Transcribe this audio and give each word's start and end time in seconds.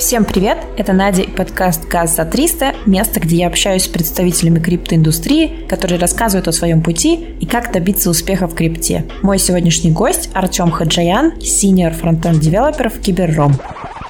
Всем 0.00 0.24
привет! 0.24 0.56
Это 0.78 0.94
Надя 0.94 1.20
и 1.20 1.30
подкаст 1.30 1.86
«Газ 1.86 2.16
за 2.16 2.22
300», 2.22 2.74
место, 2.86 3.20
где 3.20 3.36
я 3.36 3.48
общаюсь 3.48 3.84
с 3.84 3.86
представителями 3.86 4.58
криптоиндустрии, 4.58 5.66
которые 5.68 6.00
рассказывают 6.00 6.48
о 6.48 6.52
своем 6.52 6.82
пути 6.82 7.36
и 7.38 7.44
как 7.44 7.70
добиться 7.70 8.08
успеха 8.08 8.48
в 8.48 8.54
крипте. 8.54 9.04
Мой 9.20 9.38
сегодняшний 9.38 9.90
гость 9.90 10.30
Артем 10.32 10.70
Хаджаян, 10.70 11.34
senior 11.40 11.92
фронтенд 11.92 12.40
девелопер 12.40 12.88
в 12.88 12.98
Киберром. 12.98 13.52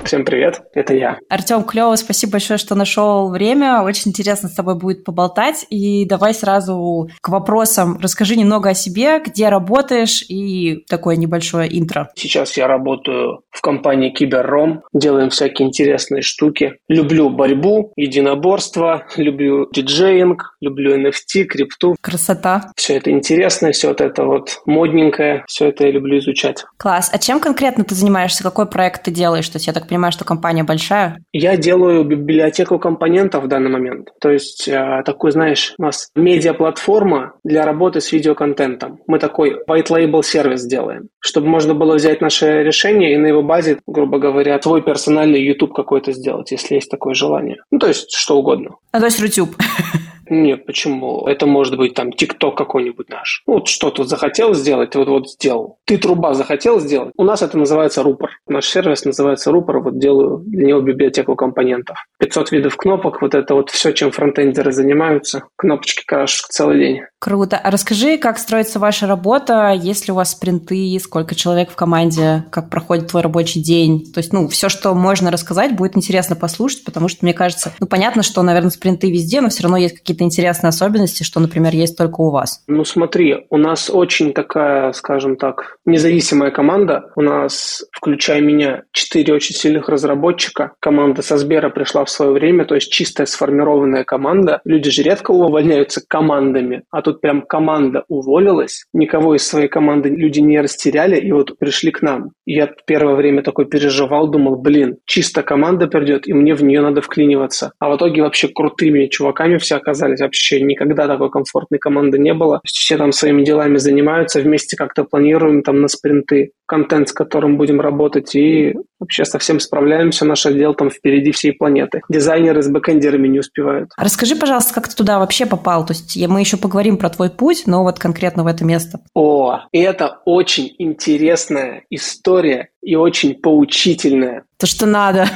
Всем 0.05 0.25
привет, 0.25 0.63
это 0.73 0.95
я. 0.95 1.19
Артем, 1.29 1.63
клево, 1.63 1.95
спасибо 1.97 2.33
большое, 2.33 2.59
что 2.59 2.75
нашел 2.75 3.29
время. 3.29 3.83
Очень 3.83 4.11
интересно 4.11 4.49
с 4.49 4.55
тобой 4.55 4.75
будет 4.75 5.05
поболтать. 5.05 5.67
И 5.69 6.07
давай 6.07 6.33
сразу 6.33 7.11
к 7.21 7.29
вопросам. 7.29 7.99
Расскажи 8.01 8.37
немного 8.37 8.71
о 8.71 8.75
себе, 8.75 9.21
где 9.25 9.51
работаешь 9.51 10.25
и 10.29 10.85
такое 10.89 11.17
небольшое 11.17 11.69
интро. 11.79 12.09
Сейчас 12.17 12.57
я 12.57 12.67
работаю 12.67 13.43
в 13.51 13.61
компании 13.61 14.11
Киберром, 14.11 14.83
делаем 14.95 15.29
всякие 15.31 15.69
интересные 15.69 16.23
штуки. 16.23 16.77
Люблю 16.89 17.29
борьбу, 17.29 17.93
единоборство, 17.97 19.05
люблю 19.17 19.69
диджеинг, 19.71 20.57
люблю 20.61 20.97
NFT, 20.97 21.45
крипту. 21.45 21.97
Красота. 22.01 22.73
Все 22.75 22.97
это 22.97 23.11
интересно, 23.11 23.71
все 23.73 23.89
вот 23.89 24.01
это 24.01 24.25
вот 24.25 24.61
модненькое, 24.65 25.45
все 25.47 25.69
это 25.69 25.85
я 25.85 25.93
люблю 25.93 26.19
изучать. 26.19 26.65
Класс. 26.79 27.11
А 27.13 27.19
чем 27.19 27.39
конкретно 27.39 27.85
ты 27.85 27.95
занимаешься? 27.95 28.43
Какой 28.43 28.67
проект 28.67 29.05
ты 29.05 29.11
делаешь? 29.11 29.49
То 29.49 29.57
есть 29.57 29.67
я 29.67 29.73
так 29.73 29.90
понимаю, 29.91 30.13
что 30.13 30.25
компания 30.25 30.65
большая? 30.65 31.23
Я 31.33 31.57
делаю 31.57 32.05
библиотеку 32.05 32.79
компонентов 32.79 33.45
в 33.45 33.49
данный 33.49 33.71
момент. 33.71 34.09
То 34.21 34.31
есть 34.31 34.69
э, 34.69 35.03
такой, 35.05 35.33
знаешь, 35.33 35.75
у 35.79 35.83
нас 35.83 36.11
медиаплатформа 36.15 37.35
для 37.45 37.67
работы 37.67 38.01
с 38.01 38.13
видеоконтентом. 38.13 39.01
Мы 39.07 39.19
такой 39.19 39.59
white 39.69 39.89
label 39.89 40.23
сервис 40.23 40.65
делаем, 40.65 41.09
чтобы 41.19 41.49
можно 41.49 41.75
было 41.75 41.97
взять 41.97 42.21
наше 42.21 42.63
решение 42.63 43.15
и 43.15 43.19
на 43.19 43.27
его 43.27 43.43
базе, 43.43 43.81
грубо 43.87 44.19
говоря, 44.19 44.61
свой 44.63 44.83
персональный 44.83 45.43
YouTube 45.43 45.75
какой-то 45.75 46.13
сделать, 46.13 46.53
если 46.53 46.77
есть 46.77 46.91
такое 46.91 47.15
желание. 47.15 47.59
Ну, 47.71 47.79
то 47.79 47.89
есть 47.89 48.13
что 48.13 48.39
угодно. 48.39 48.77
А 48.93 49.01
то 49.01 49.07
есть 49.07 49.19
YouTube. 49.21 49.57
Нет, 50.31 50.65
почему? 50.65 51.27
Это 51.27 51.47
может 51.47 51.77
быть 51.77 51.95
там 51.95 52.13
ТикТок 52.13 52.57
какой-нибудь 52.57 53.09
наш. 53.09 53.43
Ну, 53.49 53.55
вот 53.55 53.69
что 53.69 53.91
тут 53.91 54.09
захотел 54.09 54.55
сделать, 54.55 54.95
вот 54.95 55.09
вот 55.09 55.29
сделал. 55.29 55.79
Ты 55.87 55.99
труба 55.99 56.35
захотел 56.35 56.79
сделать? 56.79 57.13
У 57.17 57.25
нас 57.25 57.43
это 57.43 57.59
называется 57.59 58.05
рупор. 58.05 58.31
Наш 58.47 58.67
сервис 58.67 59.05
называется 59.05 59.51
рупор, 59.51 59.81
вот 59.81 59.99
делаю 59.99 60.39
для 60.47 60.69
него 60.69 60.81
библиотеку 60.81 61.35
компонентов. 61.35 61.97
500 62.21 62.53
видов 62.53 62.77
кнопок, 62.77 63.21
вот 63.21 63.35
это 63.35 63.55
вот 63.55 63.71
все, 63.71 63.93
чем 63.93 64.13
фронтендеры 64.13 64.71
занимаются. 64.71 65.43
Кнопочки 65.57 66.05
крашешь 66.07 66.43
целый 66.49 66.79
день. 66.79 67.01
Круто. 67.19 67.59
А 67.59 67.71
расскажи, 67.71 68.17
как 68.17 68.39
строится 68.39 68.79
ваша 68.79 69.07
работа, 69.07 69.73
есть 69.73 70.07
ли 70.07 70.13
у 70.13 70.15
вас 70.15 70.31
спринты, 70.31 70.99
сколько 71.01 71.35
человек 71.35 71.71
в 71.71 71.75
команде, 71.75 72.45
как 72.51 72.71
проходит 72.71 73.09
твой 73.09 73.23
рабочий 73.23 73.61
день? 73.61 74.11
То 74.13 74.21
есть, 74.21 74.33
ну, 74.33 74.49
все, 74.49 74.69
что 74.69 74.95
можно 74.95 75.31
рассказать, 75.31 75.77
будет 75.77 75.97
интересно 75.99 76.35
послушать, 76.35 76.85
потому 76.85 77.09
что, 77.09 77.19
мне 77.25 77.35
кажется, 77.35 77.73
ну, 77.79 77.87
понятно, 77.87 78.23
что, 78.23 78.41
наверное, 78.43 78.71
спринты 78.71 79.11
везде, 79.11 79.43
но 79.43 79.51
все 79.51 79.65
равно 79.65 79.77
есть 79.77 79.99
какие-то 79.99 80.20
какие-то 80.21 80.25
интересные 80.25 80.69
особенности, 80.69 81.23
что, 81.23 81.41
например, 81.41 81.73
есть 81.73 81.97
только 81.97 82.21
у 82.21 82.31
вас? 82.31 82.63
Ну 82.67 82.85
смотри, 82.85 83.47
у 83.51 83.57
нас 83.57 83.91
очень 83.91 84.33
такая, 84.33 84.93
скажем 84.93 85.37
так, 85.37 85.77
независимая 85.87 86.51
команда. 86.51 87.11
У 87.17 87.23
нас, 87.23 87.85
включая 87.93 88.41
меня, 88.41 88.83
четыре 88.93 89.35
очень 89.35 89.55
сильных 89.55 89.89
разработчика. 89.89 90.73
Команда 90.81 91.23
со 91.23 91.39
Сбера 91.39 91.71
пришла 91.71 92.05
в 92.05 92.11
свое 92.11 92.33
время, 92.33 92.65
то 92.65 92.75
есть 92.75 92.93
чистая 92.93 93.27
сформированная 93.27 94.05
команда. 94.05 94.61
Люди 94.65 94.91
же 94.91 95.03
редко 95.03 95.31
увольняются 95.31 96.03
командами, 96.07 96.83
а 96.91 97.03
тут 97.03 97.21
прям 97.21 97.43
команда 97.43 98.05
уволилась. 98.09 98.85
Никого 98.93 99.35
из 99.35 99.47
своей 99.47 99.69
команды 99.69 100.09
люди 100.09 100.41
не 100.41 100.61
растеряли, 100.61 101.19
и 101.19 101.33
вот 101.33 101.59
пришли 101.59 101.91
к 101.91 102.03
нам. 102.03 102.31
Я 102.47 102.69
первое 102.87 103.15
время 103.15 103.43
такой 103.43 103.67
переживал, 103.67 104.29
думал, 104.29 104.57
блин, 104.57 104.97
чисто 105.07 105.43
команда 105.43 105.87
придет, 105.87 106.29
и 106.29 106.33
мне 106.33 106.55
в 106.55 106.63
нее 106.63 106.81
надо 106.81 107.01
вклиниваться. 107.01 107.73
А 107.79 107.91
в 107.91 107.97
итоге 107.97 108.23
вообще 108.23 108.49
крутыми 108.49 109.07
чуваками 109.07 109.57
все 109.59 109.77
оказались 109.77 110.10
оказались 110.11 110.21
вообще 110.21 110.61
никогда 110.61 111.07
такой 111.07 111.31
комфортной 111.31 111.79
команды 111.79 112.19
не 112.19 112.35
было. 112.35 112.61
Все 112.65 112.97
там 112.97 113.13
своими 113.13 113.45
делами 113.45 113.79
занимаются, 113.79 114.41
вместе 114.41 114.77
как-то 114.77 115.05
планируем 115.05 115.63
там 115.63 115.81
на 115.81 115.89
спринты 115.89 116.53
контент, 116.67 117.09
с 117.09 117.13
которым 117.13 117.57
будем 117.57 117.81
работать, 117.81 118.35
и 118.35 118.75
вообще 119.01 119.25
совсем 119.25 119.59
справляемся. 119.61 120.25
Наш 120.25 120.47
отдел 120.47 120.75
там 120.75 120.91
впереди 120.91 121.33
всей 121.33 121.53
планеты. 121.53 122.03
Дизайнеры 122.09 122.63
с 122.63 122.69
бэкэндерами 122.69 123.29
не 123.29 123.41
успевают. 123.41 123.91
Расскажи, 123.97 124.37
пожалуйста, 124.37 124.75
как 124.75 124.89
ты 124.89 124.95
туда 124.95 125.19
вообще 125.19 125.47
попал? 125.47 125.85
То 125.85 125.93
есть 125.93 126.17
мы 126.29 126.41
еще 126.41 126.57
поговорим 126.57 126.97
про 126.97 127.11
твой 127.11 127.31
путь, 127.31 127.65
но 127.67 127.83
вот 127.83 127.99
конкретно 127.99 128.45
в 128.45 128.47
это 128.47 128.65
место. 128.65 129.01
О, 129.15 129.61
это 129.73 130.21
очень 130.25 130.75
интересная 130.79 131.85
история 131.91 132.69
и 132.83 132.95
очень 132.95 133.35
поучительная. 133.35 134.45
То, 134.59 134.67
что 134.67 134.87
надо. 134.87 135.27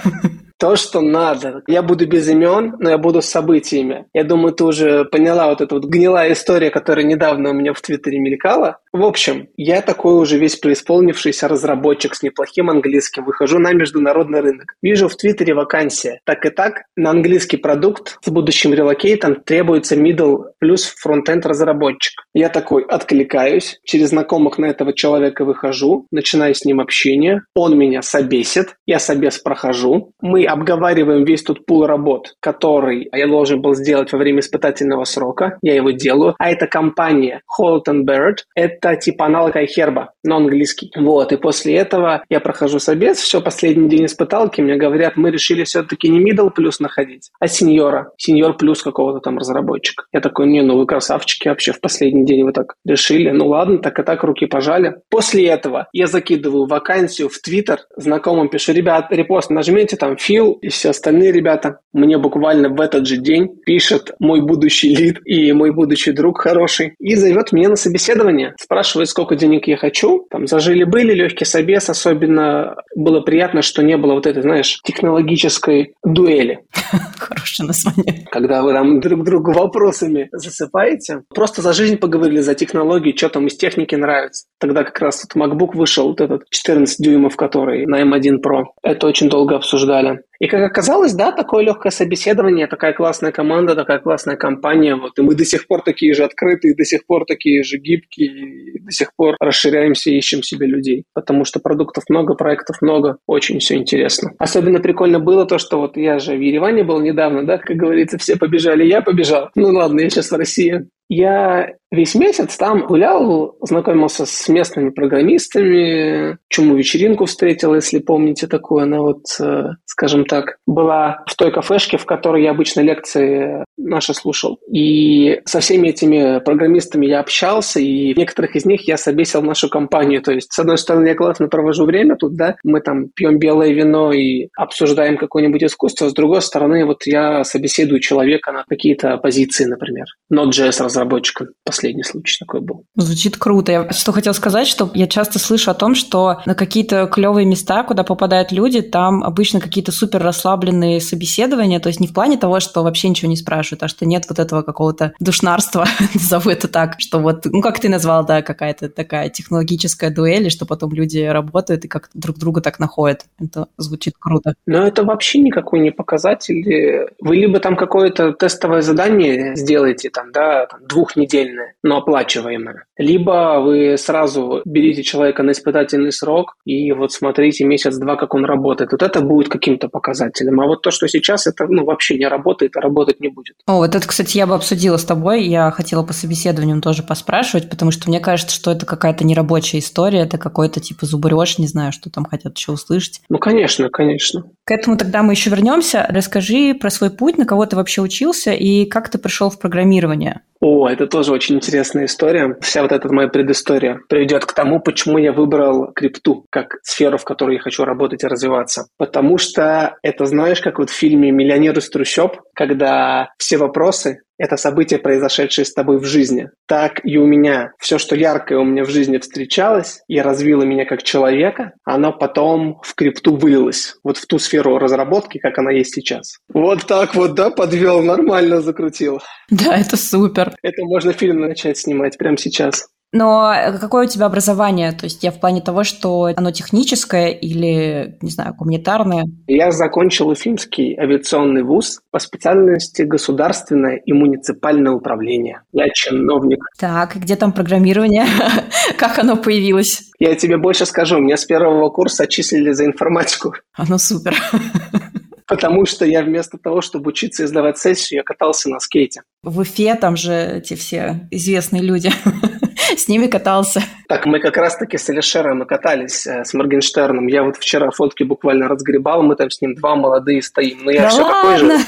То, 0.64 0.76
что 0.76 1.02
надо. 1.02 1.62
Я 1.66 1.82
буду 1.82 2.06
без 2.06 2.26
имен, 2.26 2.76
но 2.78 2.88
я 2.88 2.96
буду 2.96 3.20
с 3.20 3.26
событиями. 3.26 4.06
Я 4.14 4.24
думаю, 4.24 4.54
ты 4.54 4.64
уже 4.64 5.04
поняла 5.04 5.48
вот 5.48 5.60
эту 5.60 5.74
вот 5.74 5.84
гнилая 5.84 6.32
история, 6.32 6.70
которая 6.70 7.04
недавно 7.04 7.50
у 7.50 7.52
меня 7.52 7.74
в 7.74 7.82
Твиттере 7.82 8.18
мелькала. 8.18 8.78
В 8.90 9.02
общем, 9.02 9.48
я 9.58 9.82
такой 9.82 10.14
уже 10.14 10.38
весь 10.38 10.56
преисполнившийся 10.56 11.48
разработчик 11.48 12.14
с 12.14 12.22
неплохим 12.22 12.70
английским. 12.70 13.26
Выхожу 13.26 13.58
на 13.58 13.74
международный 13.74 14.40
рынок. 14.40 14.76
Вижу 14.80 15.10
в 15.10 15.16
Твиттере 15.16 15.52
вакансия. 15.52 16.20
Так 16.24 16.46
и 16.46 16.48
так, 16.48 16.84
на 16.96 17.10
английский 17.10 17.58
продукт 17.58 18.16
с 18.22 18.30
будущим 18.30 18.72
релокейтом 18.72 19.42
требуется 19.44 19.96
middle 19.96 20.44
плюс 20.60 20.84
фронтенд 20.96 21.44
разработчик. 21.44 22.22
Я 22.32 22.48
такой 22.48 22.84
откликаюсь, 22.84 23.80
через 23.84 24.08
знакомых 24.08 24.56
на 24.56 24.66
этого 24.66 24.94
человека 24.94 25.44
выхожу, 25.44 26.06
начинаю 26.10 26.54
с 26.54 26.64
ним 26.64 26.80
общение, 26.80 27.42
он 27.54 27.76
меня 27.76 28.00
собесит, 28.00 28.76
я 28.86 28.98
собес 28.98 29.38
прохожу, 29.38 30.12
мы 30.22 30.46
обговариваем 30.54 31.24
весь 31.24 31.42
тот 31.42 31.66
пул 31.66 31.86
работ, 31.86 32.34
который 32.40 33.08
я 33.12 33.26
должен 33.26 33.60
был 33.60 33.74
сделать 33.74 34.12
во 34.12 34.18
время 34.18 34.40
испытательного 34.40 35.04
срока. 35.04 35.58
Я 35.62 35.74
его 35.74 35.90
делаю. 35.90 36.34
А 36.38 36.50
это 36.50 36.66
компания 36.66 37.42
Holt 37.58 37.84
Bird. 37.86 38.38
Это 38.54 38.96
типа 38.96 39.26
аналог 39.26 39.56
iHerb, 39.56 40.06
но 40.24 40.36
английский. 40.36 40.90
Вот. 40.96 41.32
И 41.32 41.36
после 41.36 41.76
этого 41.76 42.24
я 42.28 42.40
прохожу 42.40 42.78
собес. 42.78 43.18
Все, 43.18 43.40
последний 43.40 43.88
день 43.88 44.06
испыталки. 44.06 44.60
Мне 44.60 44.76
говорят, 44.76 45.16
мы 45.16 45.30
решили 45.30 45.64
все-таки 45.64 46.08
не 46.08 46.20
middle 46.20 46.50
плюс 46.50 46.80
находить, 46.80 47.30
а 47.40 47.48
сеньора. 47.48 48.12
Сеньор 48.16 48.56
плюс 48.56 48.82
какого-то 48.82 49.20
там 49.20 49.38
разработчика. 49.38 50.04
Я 50.12 50.20
такой, 50.20 50.46
не, 50.46 50.62
ну 50.62 50.76
вы 50.76 50.86
красавчики 50.86 51.48
вообще 51.48 51.72
в 51.72 51.80
последний 51.80 52.24
день 52.24 52.44
вы 52.44 52.52
так 52.52 52.74
решили. 52.84 53.30
Ну 53.30 53.48
ладно, 53.48 53.78
так 53.78 53.98
и 53.98 54.02
так 54.02 54.22
руки 54.22 54.46
пожали. 54.46 54.96
После 55.10 55.46
этого 55.48 55.88
я 55.92 56.06
закидываю 56.06 56.66
вакансию 56.66 57.28
в 57.28 57.38
Твиттер. 57.38 57.80
Знакомым 57.96 58.48
пишу, 58.48 58.72
ребят, 58.72 59.06
репост 59.10 59.50
нажмите 59.50 59.96
там 59.96 60.16
фил 60.16 60.43
Фил 60.44 60.58
и 60.60 60.68
все 60.68 60.90
остальные 60.90 61.32
ребята 61.32 61.78
мне 61.92 62.18
буквально 62.18 62.68
в 62.68 62.80
этот 62.80 63.06
же 63.06 63.16
день 63.16 63.48
пишет 63.64 64.12
мой 64.18 64.40
будущий 64.40 64.94
лид 64.94 65.20
и 65.24 65.52
мой 65.52 65.70
будущий 65.70 66.12
друг 66.12 66.40
хороший 66.40 66.94
и 66.98 67.14
зовет 67.14 67.52
меня 67.52 67.68
на 67.68 67.76
собеседование. 67.76 68.54
Спрашивает, 68.58 69.08
сколько 69.08 69.36
денег 69.36 69.68
я 69.68 69.76
хочу. 69.76 70.26
Там 70.30 70.46
зажили-были, 70.46 71.14
легкий 71.14 71.44
собес. 71.44 71.88
Особенно 71.88 72.74
было 72.96 73.20
приятно, 73.20 73.62
что 73.62 73.82
не 73.82 73.96
было 73.96 74.14
вот 74.14 74.26
этой, 74.26 74.42
знаешь, 74.42 74.80
технологической 74.82 75.94
дуэли. 76.04 76.64
Хорошее 77.18 77.68
название. 77.68 78.26
Когда 78.30 78.62
вы 78.62 78.72
там 78.72 79.00
друг 79.00 79.24
другу 79.24 79.52
вопросами 79.52 80.28
засыпаете. 80.32 81.22
Просто 81.32 81.62
за 81.62 81.72
жизнь 81.72 81.96
поговорили, 81.96 82.40
за 82.40 82.54
технологии, 82.54 83.14
что 83.16 83.28
там 83.28 83.46
из 83.46 83.56
техники 83.56 83.94
нравится. 83.94 84.46
Тогда 84.58 84.82
как 84.82 84.98
раз 84.98 85.24
вот 85.24 85.40
MacBook 85.40 85.76
вышел, 85.76 86.08
вот 86.08 86.20
этот 86.20 86.50
14 86.50 86.98
дюймов, 86.98 87.36
который 87.36 87.86
на 87.86 88.02
M1 88.02 88.40
Pro. 88.44 88.64
Это 88.82 89.06
очень 89.06 89.28
долго 89.28 89.54
обсуждали. 89.54 90.20
И 90.44 90.46
как 90.46 90.60
оказалось, 90.60 91.14
да, 91.14 91.32
такое 91.32 91.64
легкое 91.64 91.90
собеседование, 91.90 92.66
такая 92.66 92.92
классная 92.92 93.32
команда, 93.32 93.74
такая 93.74 93.98
классная 93.98 94.36
компания, 94.36 94.94
вот, 94.94 95.18
и 95.18 95.22
мы 95.22 95.34
до 95.34 95.46
сих 95.46 95.66
пор 95.66 95.80
такие 95.80 96.12
же 96.12 96.22
открытые, 96.22 96.74
до 96.74 96.84
сих 96.84 97.06
пор 97.06 97.24
такие 97.24 97.62
же 97.62 97.78
гибкие, 97.78 98.78
до 98.78 98.90
сих 98.90 99.16
пор 99.16 99.36
расширяемся 99.40 100.10
и 100.10 100.18
ищем 100.18 100.42
себе 100.42 100.66
людей, 100.66 101.04
потому 101.14 101.46
что 101.46 101.60
продуктов 101.60 102.04
много, 102.10 102.34
проектов 102.34 102.76
много, 102.82 103.16
очень 103.26 103.58
все 103.58 103.76
интересно. 103.76 104.32
Особенно 104.38 104.80
прикольно 104.80 105.18
было 105.18 105.46
то, 105.46 105.56
что 105.56 105.80
вот 105.80 105.96
я 105.96 106.18
же 106.18 106.36
в 106.36 106.40
Ереване 106.40 106.84
был 106.84 107.00
недавно, 107.00 107.46
да, 107.46 107.56
как 107.56 107.78
говорится, 107.78 108.18
все 108.18 108.36
побежали, 108.36 108.84
я 108.84 109.00
побежал. 109.00 109.48
Ну 109.54 109.68
ладно, 109.68 110.00
я 110.00 110.10
сейчас 110.10 110.30
в 110.30 110.36
России. 110.36 110.86
Я 111.08 111.74
весь 111.94 112.14
месяц 112.14 112.56
там 112.56 112.86
гулял, 112.86 113.56
знакомился 113.60 114.26
с 114.26 114.48
местными 114.48 114.90
программистами, 114.90 116.38
чему 116.48 116.74
вечеринку 116.74 117.26
встретил, 117.26 117.74
если 117.74 117.98
помните 117.98 118.46
такую, 118.46 118.82
она 118.82 119.00
вот, 119.00 119.24
э, 119.40 119.70
скажем 119.84 120.24
так, 120.24 120.56
была 120.66 121.22
в 121.26 121.36
той 121.36 121.52
кафешке, 121.52 121.96
в 121.96 122.04
которой 122.04 122.42
я 122.42 122.50
обычно 122.50 122.80
лекции 122.80 123.64
наши 123.76 124.14
слушал. 124.14 124.58
И 124.70 125.40
со 125.44 125.60
всеми 125.60 125.88
этими 125.88 126.40
программистами 126.40 127.06
я 127.06 127.20
общался, 127.20 127.80
и 127.80 128.14
некоторых 128.14 128.56
из 128.56 128.64
них 128.64 128.86
я 128.88 128.96
собесил 128.96 129.40
в 129.40 129.44
нашу 129.44 129.68
компанию. 129.68 130.22
То 130.22 130.32
есть, 130.32 130.52
с 130.52 130.58
одной 130.58 130.78
стороны, 130.78 131.08
я 131.08 131.14
классно 131.14 131.48
провожу 131.48 131.84
время 131.84 132.16
тут, 132.16 132.36
да, 132.36 132.56
мы 132.64 132.80
там 132.80 133.08
пьем 133.14 133.38
белое 133.38 133.72
вино 133.72 134.12
и 134.12 134.48
обсуждаем 134.56 135.16
какое-нибудь 135.16 135.62
искусство, 135.62 136.08
с 136.08 136.14
другой 136.14 136.42
стороны, 136.42 136.84
вот 136.84 137.06
я 137.06 137.44
собеседую 137.44 138.00
человека 138.00 138.52
на 138.52 138.64
какие-то 138.68 139.16
позиции, 139.18 139.64
например, 139.64 140.06
Node.js 140.32 140.80
разработчиком. 140.94 141.48
Последний 141.64 142.04
случай 142.04 142.36
такой 142.38 142.60
был. 142.60 142.84
Звучит 142.96 143.36
круто. 143.36 143.72
Я 143.72 143.90
что 143.90 144.12
хотел 144.12 144.34
сказать, 144.34 144.66
что 144.66 144.90
я 144.94 145.06
часто 145.06 145.38
слышу 145.38 145.70
о 145.70 145.74
том, 145.74 145.94
что 145.94 146.40
на 146.46 146.54
какие-то 146.54 147.06
клевые 147.06 147.46
места, 147.46 147.82
куда 147.82 148.04
попадают 148.04 148.52
люди, 148.52 148.80
там 148.80 149.24
обычно 149.24 149.60
какие-то 149.60 149.92
супер 149.92 150.22
расслабленные 150.22 151.00
собеседования, 151.00 151.80
то 151.80 151.88
есть 151.88 152.00
не 152.00 152.06
в 152.06 152.14
плане 152.14 152.36
того, 152.36 152.60
что 152.60 152.82
вообще 152.82 153.08
ничего 153.08 153.28
не 153.28 153.36
спрашивают, 153.36 153.82
а 153.82 153.88
что 153.88 154.06
нет 154.06 154.24
вот 154.28 154.38
этого 154.38 154.62
какого-то 154.62 155.12
душнарства, 155.18 155.86
назову 156.14 156.50
это 156.50 156.68
так, 156.68 156.96
что 156.98 157.18
вот, 157.18 157.44
ну, 157.46 157.60
как 157.60 157.80
ты 157.80 157.88
назвал, 157.88 158.24
да, 158.24 158.42
какая-то 158.42 158.88
такая 158.88 159.28
технологическая 159.28 160.10
дуэль, 160.10 160.46
и 160.46 160.50
что 160.50 160.66
потом 160.66 160.92
люди 160.92 161.18
работают 161.18 161.84
и 161.84 161.88
как 161.88 162.10
друг 162.14 162.38
друга 162.38 162.60
так 162.60 162.78
находят. 162.78 163.22
Это 163.40 163.66
звучит 163.76 164.14
круто. 164.18 164.54
Но 164.66 164.86
это 164.86 165.04
вообще 165.04 165.40
никакой 165.40 165.80
не 165.80 165.90
показатель. 165.90 167.08
Вы 167.20 167.36
либо 167.36 167.58
там 167.58 167.76
какое-то 167.76 168.32
тестовое 168.32 168.82
задание 168.82 169.56
сделаете, 169.56 170.10
там, 170.10 170.32
да, 170.32 170.66
там, 170.66 170.83
двухнедельное, 170.88 171.74
но 171.82 171.98
оплачиваемое, 171.98 172.84
либо 172.96 173.60
вы 173.60 173.96
сразу 173.98 174.62
берите 174.64 175.02
человека 175.02 175.42
на 175.42 175.52
испытательный 175.52 176.12
срок 176.12 176.56
и 176.64 176.92
вот 176.92 177.12
смотрите 177.12 177.64
месяц-два, 177.64 178.16
как 178.16 178.34
он 178.34 178.44
работает. 178.44 178.92
Вот 178.92 179.02
это 179.02 179.20
будет 179.20 179.48
каким-то 179.48 179.88
показателем. 179.88 180.60
А 180.60 180.66
вот 180.66 180.82
то, 180.82 180.90
что 180.90 181.08
сейчас, 181.08 181.46
это 181.46 181.66
ну, 181.66 181.84
вообще 181.84 182.18
не 182.18 182.26
работает, 182.26 182.76
а 182.76 182.80
работать 182.80 183.20
не 183.20 183.28
будет. 183.28 183.56
О, 183.66 183.78
вот 183.78 183.94
это, 183.94 184.06
кстати, 184.06 184.36
я 184.36 184.46
бы 184.46 184.54
обсудила 184.54 184.96
с 184.96 185.04
тобой. 185.04 185.44
Я 185.44 185.70
хотела 185.70 186.02
по 186.04 186.12
собеседованиям 186.12 186.80
тоже 186.80 187.02
поспрашивать, 187.02 187.68
потому 187.68 187.90
что 187.90 188.08
мне 188.08 188.20
кажется, 188.20 188.54
что 188.54 188.70
это 188.70 188.86
какая-то 188.86 189.24
нерабочая 189.24 189.80
история, 189.80 190.20
это 190.20 190.38
какой-то 190.38 190.80
типа 190.80 191.06
зубрёж, 191.06 191.58
не 191.58 191.66
знаю, 191.66 191.92
что 191.92 192.10
там 192.10 192.24
хотят 192.24 192.56
еще 192.56 192.72
услышать. 192.72 193.20
Ну, 193.28 193.38
конечно, 193.38 193.88
конечно. 193.90 194.44
К 194.64 194.70
этому 194.70 194.96
тогда 194.96 195.22
мы 195.22 195.32
еще 195.32 195.50
вернемся. 195.50 196.06
Расскажи 196.08 196.74
про 196.74 196.90
свой 196.90 197.10
путь, 197.10 197.38
на 197.38 197.44
кого 197.44 197.66
ты 197.66 197.76
вообще 197.76 198.00
учился 198.02 198.52
и 198.52 198.86
как 198.86 199.08
ты 199.10 199.18
пришел 199.18 199.50
в 199.50 199.58
программирование. 199.58 200.40
О, 200.66 200.88
это 200.88 201.06
тоже 201.06 201.30
очень 201.30 201.56
интересная 201.56 202.06
история. 202.06 202.56
Вся 202.62 202.80
вот 202.80 202.90
эта 202.90 203.12
моя 203.12 203.28
предыстория 203.28 204.00
приведет 204.08 204.46
к 204.46 204.54
тому, 204.54 204.80
почему 204.80 205.18
я 205.18 205.30
выбрал 205.30 205.92
крипту 205.92 206.46
как 206.48 206.78
сферу, 206.82 207.18
в 207.18 207.24
которой 207.24 207.56
я 207.56 207.60
хочу 207.60 207.84
работать 207.84 208.24
и 208.24 208.26
развиваться. 208.26 208.86
Потому 208.96 209.36
что 209.36 209.98
это, 210.02 210.24
знаешь, 210.24 210.62
как 210.62 210.78
вот 210.78 210.88
в 210.88 210.94
фильме 210.94 211.30
«Миллионер 211.32 211.76
из 211.76 211.90
трущоб», 211.90 212.38
когда 212.54 213.28
все 213.36 213.58
вопросы 213.58 214.22
это 214.38 214.56
событие, 214.56 214.98
произошедшее 214.98 215.64
с 215.64 215.72
тобой 215.72 215.98
в 215.98 216.04
жизни. 216.04 216.48
Так 216.66 217.00
и 217.04 217.16
у 217.18 217.26
меня. 217.26 217.72
Все, 217.78 217.98
что 217.98 218.16
яркое 218.16 218.58
у 218.58 218.64
меня 218.64 218.84
в 218.84 218.90
жизни 218.90 219.18
встречалось 219.18 220.00
и 220.08 220.20
развило 220.20 220.62
меня 220.62 220.84
как 220.84 221.02
человека, 221.02 221.72
оно 221.84 222.12
потом 222.12 222.80
в 222.82 222.94
крипту 222.94 223.36
вылилось. 223.36 223.94
Вот 224.02 224.16
в 224.16 224.26
ту 224.26 224.38
сферу 224.38 224.78
разработки, 224.78 225.38
как 225.38 225.58
она 225.58 225.70
есть 225.70 225.94
сейчас. 225.94 226.38
Вот 226.52 226.86
так 226.86 227.14
вот, 227.14 227.34
да, 227.34 227.50
подвел, 227.50 228.02
нормально 228.02 228.60
закрутил. 228.60 229.20
Да, 229.50 229.76
это 229.76 229.96
супер. 229.96 230.54
Это 230.62 230.84
можно 230.84 231.12
фильм 231.12 231.40
начать 231.40 231.78
снимать 231.78 232.18
прямо 232.18 232.36
сейчас. 232.36 232.88
Но 233.14 233.54
какое 233.80 234.06
у 234.06 234.08
тебя 234.08 234.26
образование? 234.26 234.90
То 234.90 235.04
есть 235.04 235.22
я 235.22 235.30
в 235.30 235.38
плане 235.38 235.60
того, 235.60 235.84
что 235.84 236.32
оно 236.34 236.50
техническое 236.50 237.28
или, 237.28 238.18
не 238.20 238.30
знаю, 238.30 238.54
гуманитарное? 238.58 239.26
Я 239.46 239.70
закончил 239.70 240.30
Уфимский 240.30 240.98
авиационный 240.98 241.62
вуз 241.62 242.00
по 242.10 242.18
специальности 242.18 243.02
государственное 243.02 244.02
и 244.04 244.12
муниципальное 244.12 244.90
управление. 244.90 245.62
Я 245.70 245.84
чиновник. 245.94 246.64
Так, 246.76 247.14
где 247.14 247.36
там 247.36 247.52
программирование? 247.52 248.26
как 248.98 249.20
оно 249.20 249.36
появилось? 249.36 250.10
Я 250.18 250.34
тебе 250.34 250.56
больше 250.56 250.84
скажу. 250.84 251.20
Меня 251.20 251.36
с 251.36 251.44
первого 251.44 251.90
курса 251.90 252.24
отчислили 252.24 252.72
за 252.72 252.84
информатику. 252.84 253.54
Ну 253.88 253.96
супер. 253.96 254.34
Потому 255.46 255.84
что 255.84 256.04
я 256.06 256.22
вместо 256.22 256.56
того, 256.58 256.80
чтобы 256.80 257.08
учиться 257.10 257.42
и 257.44 257.46
сдавать 257.46 257.76
сессию, 257.78 258.18
я 258.18 258.22
катался 258.24 258.70
на 258.70 258.80
скейте. 258.80 259.22
В 259.42 259.58
Уфе 259.58 259.94
там 259.94 260.16
же 260.16 260.32
эти 260.32 260.74
все 260.74 261.26
известные 261.30 261.82
люди. 261.82 262.10
С 262.96 263.08
ними 263.08 263.26
катался. 263.26 263.82
Так, 264.08 264.26
мы 264.26 264.40
как 264.40 264.56
раз-таки 264.56 264.98
с 264.98 265.08
Алишером 265.08 265.58
мы 265.58 265.66
катались 265.66 266.26
э, 266.26 266.44
с 266.44 266.52
Моргенштерном. 266.54 267.26
Я 267.26 267.42
вот 267.42 267.56
вчера 267.56 267.90
фотки 267.90 268.22
буквально 268.22 268.68
разгребал, 268.68 269.22
мы 269.22 269.36
там 269.36 269.50
с 269.50 269.60
ним 269.60 269.74
два 269.74 269.96
молодые 269.96 270.42
стоим. 270.42 270.84
Но 270.84 270.90
я 270.90 271.02
да 271.02 271.08
все 271.08 271.22
ладно? 271.22 271.40
такой 271.42 271.58
же. 271.58 271.84